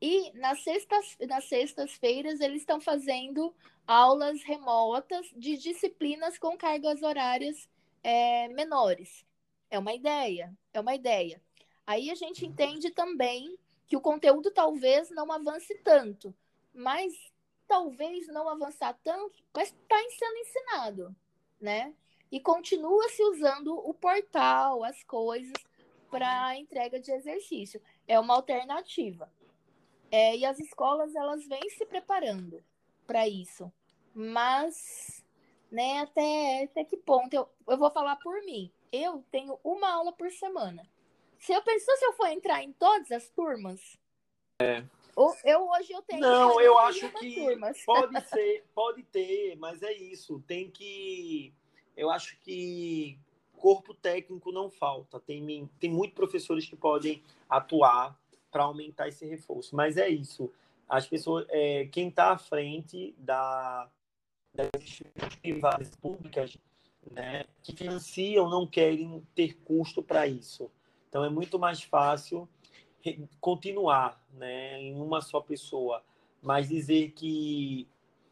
E 0.00 0.32
nas 0.32 0.62
sextas, 0.62 1.16
nas 1.28 1.44
sextas-feiras 1.44 2.40
eles 2.40 2.62
estão 2.62 2.80
fazendo 2.80 3.54
aulas 3.86 4.42
remotas 4.42 5.26
de 5.36 5.56
disciplinas 5.58 6.38
com 6.38 6.56
cargas 6.56 7.02
horárias 7.02 7.68
é, 8.02 8.48
menores. 8.48 9.26
É 9.70 9.78
uma 9.78 9.92
ideia, 9.92 10.56
é 10.72 10.80
uma 10.80 10.94
ideia. 10.94 11.40
Aí 11.86 12.10
a 12.10 12.14
gente 12.14 12.46
entende 12.46 12.90
também 12.90 13.58
que 13.86 13.96
o 13.96 14.00
conteúdo 14.00 14.50
talvez 14.50 15.10
não 15.10 15.30
avance 15.30 15.74
tanto, 15.82 16.34
mas 16.72 17.12
talvez 17.66 18.26
não 18.28 18.48
avançar 18.48 18.98
tanto, 19.02 19.42
mas 19.54 19.68
está 19.68 19.96
sendo 20.18 20.36
ensinado, 20.38 21.16
né? 21.60 21.94
E 22.30 22.40
continua 22.40 23.08
se 23.08 23.22
usando 23.24 23.74
o 23.76 23.92
portal, 23.92 24.84
as 24.84 25.02
coisas 25.02 25.52
para 26.08 26.56
entrega 26.56 27.00
de 27.00 27.10
exercício. 27.12 27.82
É 28.06 28.18
uma 28.18 28.34
alternativa. 28.34 29.30
É, 30.10 30.36
e 30.36 30.44
as 30.44 30.58
escolas 30.58 31.14
elas 31.14 31.46
vêm 31.46 31.70
se 31.70 31.86
preparando 31.86 32.62
para 33.06 33.28
isso, 33.28 33.72
mas 34.14 35.24
né, 35.70 36.00
até, 36.00 36.64
até 36.64 36.84
que 36.84 36.96
ponto? 36.96 37.32
Eu, 37.32 37.48
eu 37.68 37.78
vou 37.78 37.90
falar 37.90 38.16
por 38.16 38.42
mim. 38.44 38.72
Eu 38.92 39.24
tenho 39.30 39.58
uma 39.62 39.88
aula 39.88 40.12
por 40.12 40.30
semana. 40.32 40.82
Se 41.38 41.52
eu 41.52 41.62
pensou 41.62 41.96
se 41.96 42.04
eu 42.04 42.12
for 42.12 42.26
entrar 42.26 42.62
em 42.62 42.72
todas 42.72 43.10
as 43.12 43.30
turmas, 43.30 43.80
é. 44.60 44.84
Eu 45.44 45.68
hoje 45.68 45.92
eu 45.92 46.02
tenho. 46.02 46.20
Não, 46.20 46.60
eu 46.60 46.78
acho 46.78 47.08
que 47.12 47.34
turmas. 47.34 47.82
pode 47.84 48.20
ser, 48.28 48.64
pode 48.74 49.02
ter, 49.04 49.56
mas 49.56 49.82
é 49.82 49.92
isso. 49.92 50.42
Tem 50.46 50.70
que. 50.70 51.52
Eu 51.96 52.10
acho 52.10 52.38
que 52.40 53.18
corpo 53.56 53.94
técnico 53.94 54.52
não 54.52 54.70
falta. 54.70 55.18
Tem, 55.20 55.68
tem 55.78 55.90
muitos 55.90 56.14
professores 56.14 56.66
que 56.66 56.76
podem 56.76 57.22
atuar 57.48 58.18
para 58.50 58.64
aumentar 58.64 59.08
esse 59.08 59.26
reforço. 59.26 59.74
Mas 59.74 59.96
é 59.96 60.08
isso. 60.08 60.52
As 60.88 61.06
pessoas, 61.06 61.46
é, 61.48 61.86
quem 61.86 62.08
está 62.08 62.32
à 62.32 62.38
frente 62.38 63.14
da, 63.18 63.88
das 64.52 64.68
instituições 64.82 65.36
privadas 65.36 65.90
públicas 65.96 66.56
né, 67.10 67.44
que 67.62 67.74
financiam 67.74 68.48
não 68.48 68.66
querem 68.66 69.26
ter 69.34 69.54
custo 69.64 70.02
para 70.02 70.26
isso. 70.26 70.70
Então 71.08 71.24
é 71.24 71.30
muito 71.30 71.58
mais 71.58 71.82
fácil 71.82 72.48
continuar 73.40 74.22
né, 74.32 74.80
em 74.80 75.00
uma 75.00 75.20
só 75.20 75.40
pessoa, 75.40 76.02
mas 76.42 76.68
dizer 76.68 77.12
que 77.12 77.88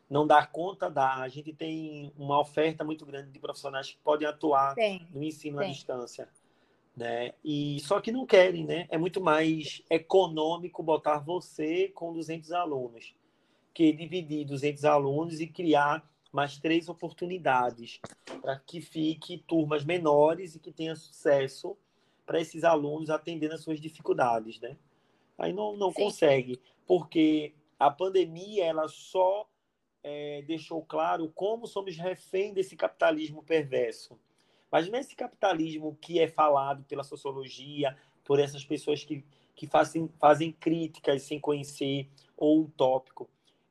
não 0.09 0.27
dá 0.27 0.47
conta, 0.47 0.91
dá. 0.91 1.17
A 1.17 1.29
gente 1.29 1.53
tem 1.53 2.13
uma 2.17 2.41
oferta 2.41 2.85
muito 2.85 3.05
grande 3.05 3.31
de 3.31 3.39
profissionais 3.39 3.91
que 3.91 3.99
podem 3.99 4.27
atuar 4.27 4.75
tem, 4.75 5.07
no 5.13 5.23
ensino 5.23 5.59
tem. 5.59 5.69
à 5.69 5.73
distância. 5.73 6.29
Né? 6.99 7.33
E 7.45 7.79
só 7.81 8.01
que 8.01 8.11
não 8.11 8.27
querem, 8.27 8.65
né? 8.65 8.89
É 8.91 8.99
muito 8.99 9.21
mais 9.21 9.83
econômico 9.89 10.83
botar 10.83 11.19
você 11.19 11.89
com 11.89 12.13
200 12.13 12.51
alunos 12.51 13.15
que 13.79 13.93
dividir 13.93 14.45
200 14.45 14.85
alunos 14.85 15.41
e 15.41 15.47
criar 15.47 16.05
mais 16.33 16.59
três 16.59 16.89
oportunidades 16.89 18.01
para 18.43 18.59
que 18.59 18.81
fique 18.81 19.39
turmas 19.47 19.85
menores 19.85 20.57
e 20.57 20.59
que 20.59 20.73
tenha 20.73 20.97
sucesso 20.97 21.77
para 22.27 22.41
esses 22.41 22.65
alunos 22.65 23.09
atendendo 23.09 23.55
as 23.55 23.63
suas 23.63 23.81
dificuldades, 23.81 24.59
né? 24.59 24.77
Aí 25.39 25.53
não, 25.53 25.77
não 25.77 25.93
consegue, 25.93 26.61
porque 26.89 27.55
a 27.79 27.89
pandemia 27.89 28.65
ela 28.65 28.89
só 28.89 29.49
é, 30.03 30.43
deixou 30.43 30.83
claro 30.83 31.31
como 31.33 31.65
somos 31.65 31.97
refém 31.97 32.53
desse 32.53 32.75
capitalismo 32.75 33.45
perverso. 33.45 34.19
Mas 34.71 34.89
nesse 34.89 35.17
capitalismo 35.17 35.97
que 36.01 36.21
é 36.21 36.29
falado 36.29 36.85
pela 36.85 37.03
sociologia, 37.03 37.97
por 38.25 38.39
essas 38.39 38.65
pessoas 38.65 39.03
que, 39.03 39.25
que 39.55 39.67
fazem, 39.67 40.09
fazem 40.19 40.53
críticas 40.53 41.23
sem 41.23 41.41
conhecer 41.41 42.11
ou 42.37 42.61
um 42.61 42.71
tópico, 42.71 43.29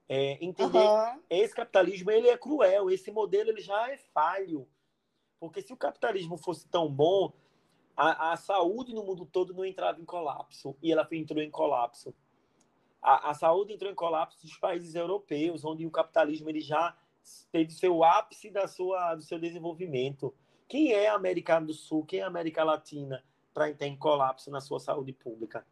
é, 0.09 0.43
entender 0.43 0.77
uhum. 0.77 1.21
esse 1.29 1.53
capitalismo 1.53 2.09
ele 2.09 2.29
é 2.29 2.37
cruel, 2.37 2.89
esse 2.89 3.11
modelo 3.11 3.49
ele 3.49 3.61
já 3.61 3.91
é 3.91 3.97
falho. 3.97 4.67
Porque 5.39 5.61
se 5.61 5.71
o 5.71 5.77
capitalismo 5.77 6.37
fosse 6.37 6.67
tão 6.67 6.91
bom, 6.91 7.31
a, 7.95 8.33
a 8.33 8.37
saúde 8.37 8.93
no 8.93 9.03
mundo 9.03 9.25
todo 9.25 9.53
não 9.53 9.65
entrava 9.65 9.99
em 9.99 10.05
colapso, 10.05 10.75
e 10.81 10.91
ela 10.91 11.07
entrou 11.11 11.41
em 11.41 11.51
colapso. 11.51 12.13
A, 13.01 13.31
a 13.31 13.33
saúde 13.33 13.73
entrou 13.73 13.91
em 13.91 13.95
colapso 13.95 14.39
nos 14.43 14.57
países 14.57 14.95
europeus, 14.95 15.63
onde 15.63 15.85
o 15.85 15.91
capitalismo 15.91 16.49
ele 16.49 16.61
já 16.61 16.95
teve 17.51 17.71
seu 17.71 18.03
ápice 18.03 18.49
da 18.49 18.67
sua, 18.67 19.15
do 19.15 19.21
seu 19.21 19.37
desenvolvimento. 19.37 20.33
Quem 20.67 20.91
é 20.91 21.07
a 21.07 21.15
América 21.15 21.59
do 21.59 21.73
Sul, 21.73 22.05
quem 22.05 22.19
é 22.19 22.23
a 22.23 22.27
América 22.27 22.63
Latina 22.63 23.23
para 23.53 23.69
entrar 23.69 23.87
em 23.87 23.95
colapso 23.95 24.51
na 24.51 24.61
sua 24.61 24.79
saúde 24.79 25.13
pública? 25.13 25.65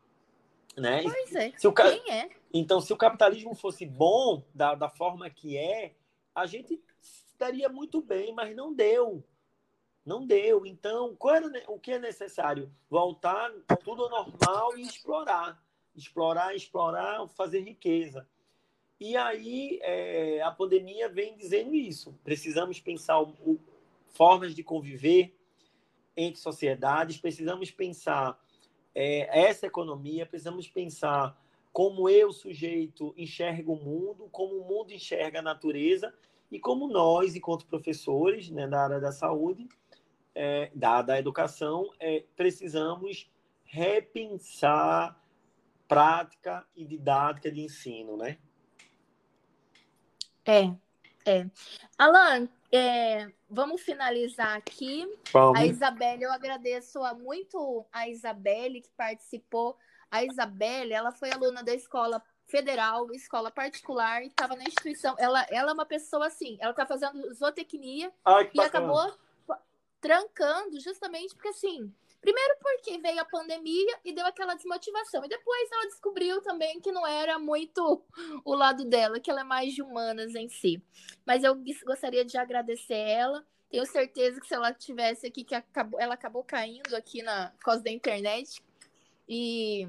Né? 0.78 1.04
Pois 1.04 1.36
é. 1.36 1.52
Se 1.58 1.68
o. 1.68 1.74
Quem 1.74 2.12
é? 2.12 2.30
Então, 2.54 2.82
se 2.82 2.92
o 2.92 2.98
capitalismo 2.98 3.54
fosse 3.54 3.86
bom 3.86 4.44
da, 4.54 4.76
da 4.76 4.90
forma 4.90 5.30
que 5.30 5.58
é, 5.58 5.96
a 6.34 6.46
gente 6.46 6.82
estaria 7.02 7.70
muito 7.70 8.02
bem, 8.02 8.34
mas 8.34 8.56
não 8.56 8.74
deu. 8.74 9.24
Não 10.06 10.26
deu. 10.26 10.66
Então, 10.66 11.18
era, 11.30 11.64
o 11.68 11.80
que 11.80 11.92
é 11.92 12.00
necessário? 12.00 12.72
Voltar 12.90 13.52
tudo 13.84 14.04
ao 14.04 14.10
normal 14.10 14.78
e 14.78 14.82
explorar 14.84 15.62
explorar, 15.96 16.56
explorar, 16.56 17.28
fazer 17.30 17.62
riqueza. 17.62 18.28
E 19.00 19.16
aí 19.18 19.80
é, 19.82 20.42
a 20.42 20.52
pandemia 20.52 21.10
vem 21.10 21.36
dizendo 21.36 21.74
isso. 21.74 22.18
Precisamos 22.24 22.80
pensar 22.80 23.22
o, 23.22 23.60
formas 24.16 24.56
de 24.56 24.64
conviver 24.64 25.36
entre 26.16 26.40
sociedades, 26.40 27.18
precisamos 27.18 27.70
pensar 27.70 28.40
é, 28.94 29.48
essa 29.48 29.66
economia, 29.68 30.26
precisamos 30.26 30.68
pensar 30.68 31.38
como 31.74 32.08
eu, 32.10 32.32
sujeito, 32.32 33.14
enxergo 33.18 33.74
o 33.74 33.84
mundo, 33.84 34.30
como 34.32 34.56
o 34.56 34.66
mundo 34.66 34.94
enxerga 34.94 35.40
a 35.40 35.42
natureza 35.42 36.14
e 36.50 36.58
como 36.58 36.88
nós, 36.88 37.36
enquanto 37.36 37.66
professores 37.66 38.50
né, 38.50 38.66
da 38.66 38.82
área 38.82 39.00
da 39.00 39.12
saúde, 39.12 39.68
é, 40.34 40.72
da, 40.74 41.02
da 41.02 41.20
educação, 41.20 41.92
é, 42.00 42.24
precisamos 42.36 43.30
repensar 43.66 45.22
prática 45.86 46.66
e 46.76 46.86
didática 46.86 47.52
de 47.52 47.62
ensino, 47.62 48.16
né? 48.16 48.38
É, 50.46 50.74
é. 51.26 51.50
Alan, 51.98 52.48
é, 52.76 53.32
vamos 53.50 53.82
finalizar 53.82 54.56
aqui. 54.56 55.08
Vamos. 55.32 55.60
A 55.60 55.66
Isabelle, 55.66 56.24
eu 56.24 56.32
agradeço 56.32 57.02
a, 57.04 57.14
muito 57.14 57.86
a 57.92 58.08
Isabelle 58.10 58.82
que 58.82 58.92
participou. 58.98 59.78
A 60.12 60.24
Isabelle, 60.24 60.94
ela 60.94 61.12
foi 61.12 61.32
aluna 61.32 61.64
da 61.64 61.74
escola 61.74 62.22
federal, 62.48 63.12
escola 63.12 63.50
particular, 63.50 64.24
e 64.24 64.28
estava 64.28 64.56
na 64.56 64.64
instituição. 64.64 65.16
Ela, 65.18 65.46
ela 65.50 65.72
é 65.72 65.74
uma 65.74 65.86
pessoa 65.86 66.28
assim, 66.28 66.58
ela 66.60 66.72
está 66.72 66.86
fazendo 66.86 67.34
zootecnia 67.34 68.12
Ai, 68.24 68.50
e 68.54 68.58
bacana. 68.58 68.68
acabou 68.68 69.16
trancando 70.00 70.80
justamente 70.80 71.34
porque 71.34 71.48
assim 71.48 71.92
Primeiro 72.26 72.56
porque 72.60 72.98
veio 72.98 73.22
a 73.22 73.26
pandemia 73.26 74.00
e 74.04 74.12
deu 74.12 74.26
aquela 74.26 74.56
desmotivação. 74.56 75.24
E 75.24 75.30
depois 75.30 75.72
ela 75.72 75.86
descobriu 75.86 76.42
também 76.42 76.82
que 76.82 76.92
não 76.92 77.06
era 77.06 77.38
muito 77.38 78.04
o 78.44 78.56
lado 78.56 78.84
dela, 78.84 79.20
que 79.20 79.30
ela 79.30 79.42
é 79.42 79.44
mais 79.44 79.76
de 79.76 79.84
humanas 79.84 80.34
em 80.34 80.50
si. 80.50 80.84
Mas 81.24 81.44
eu 81.44 81.56
gostaria 81.86 82.26
de 82.26 82.36
agradecer 82.36 82.96
ela. 82.96 83.46
Tenho 83.70 83.86
certeza 83.86 84.42
que 84.42 84.48
se 84.48 84.56
ela 84.56 84.74
tivesse 84.74 85.28
aqui, 85.28 85.44
que 85.44 85.54
acabou, 85.54 86.00
ela 86.00 86.16
acabou 86.16 86.44
caindo 86.44 86.96
aqui 86.96 87.22
na 87.22 87.52
por 87.60 87.66
causa 87.66 87.84
da 87.84 87.92
internet. 87.92 88.60
E 89.30 89.88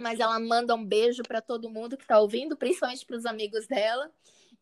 mas 0.00 0.20
ela 0.20 0.40
manda 0.40 0.74
um 0.74 0.86
beijo 0.86 1.22
para 1.22 1.42
todo 1.42 1.68
mundo 1.68 1.98
que 1.98 2.04
está 2.04 2.18
ouvindo, 2.18 2.56
principalmente 2.56 3.04
para 3.04 3.16
os 3.16 3.26
amigos 3.26 3.66
dela. 3.66 4.10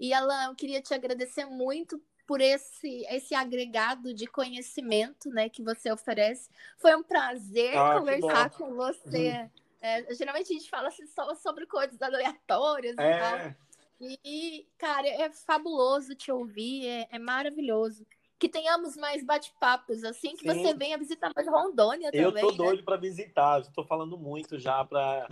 E 0.00 0.12
ela 0.12 0.46
eu 0.46 0.56
queria 0.56 0.82
te 0.82 0.92
agradecer 0.92 1.44
muito 1.44 2.02
por 2.26 2.40
esse, 2.40 3.06
esse 3.08 3.34
agregado 3.34 4.12
de 4.12 4.26
conhecimento 4.26 5.30
né, 5.30 5.48
que 5.48 5.62
você 5.62 5.90
oferece. 5.92 6.50
Foi 6.76 6.94
um 6.96 7.02
prazer 7.02 7.76
ah, 7.76 7.98
conversar 7.98 8.50
com 8.50 8.74
você. 8.74 9.30
Uhum. 9.30 9.50
É, 9.80 10.14
geralmente 10.14 10.52
a 10.52 10.58
gente 10.58 10.68
fala 10.68 10.88
assim, 10.88 11.06
só 11.06 11.34
sobre 11.34 11.66
coisas 11.66 12.00
aleatórias 12.02 12.96
é. 12.98 13.10
e 13.10 13.20
tal. 13.20 13.54
E, 14.00 14.66
cara, 14.76 15.06
é 15.06 15.30
fabuloso 15.30 16.14
te 16.14 16.30
ouvir, 16.30 16.86
é, 16.86 17.08
é 17.12 17.18
maravilhoso. 17.18 18.06
Que 18.38 18.48
tenhamos 18.48 18.96
mais 18.96 19.24
bate-papos, 19.24 20.04
assim, 20.04 20.36
que 20.36 20.52
Sim. 20.52 20.62
você 20.62 20.74
venha 20.74 20.98
visitar 20.98 21.32
mais 21.34 21.48
Rondônia 21.48 22.10
eu 22.12 22.28
também. 22.28 22.42
Eu 22.42 22.50
tô 22.50 22.62
né? 22.62 22.68
doido 22.68 22.84
para 22.84 22.96
visitar, 22.96 23.60
estou 23.60 23.84
falando 23.84 24.18
muito 24.18 24.58
já 24.58 24.84
para 24.84 25.26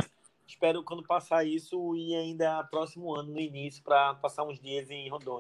espero 0.46 0.82
quando 0.82 1.02
passar 1.02 1.44
isso 1.44 1.94
e 1.96 2.14
ainda 2.14 2.62
próximo 2.64 3.14
ano 3.14 3.32
no 3.32 3.40
início 3.40 3.82
para 3.82 4.14
passar 4.14 4.44
uns 4.44 4.60
dias 4.60 4.90
em 4.90 5.08
Rondônia. 5.08 5.32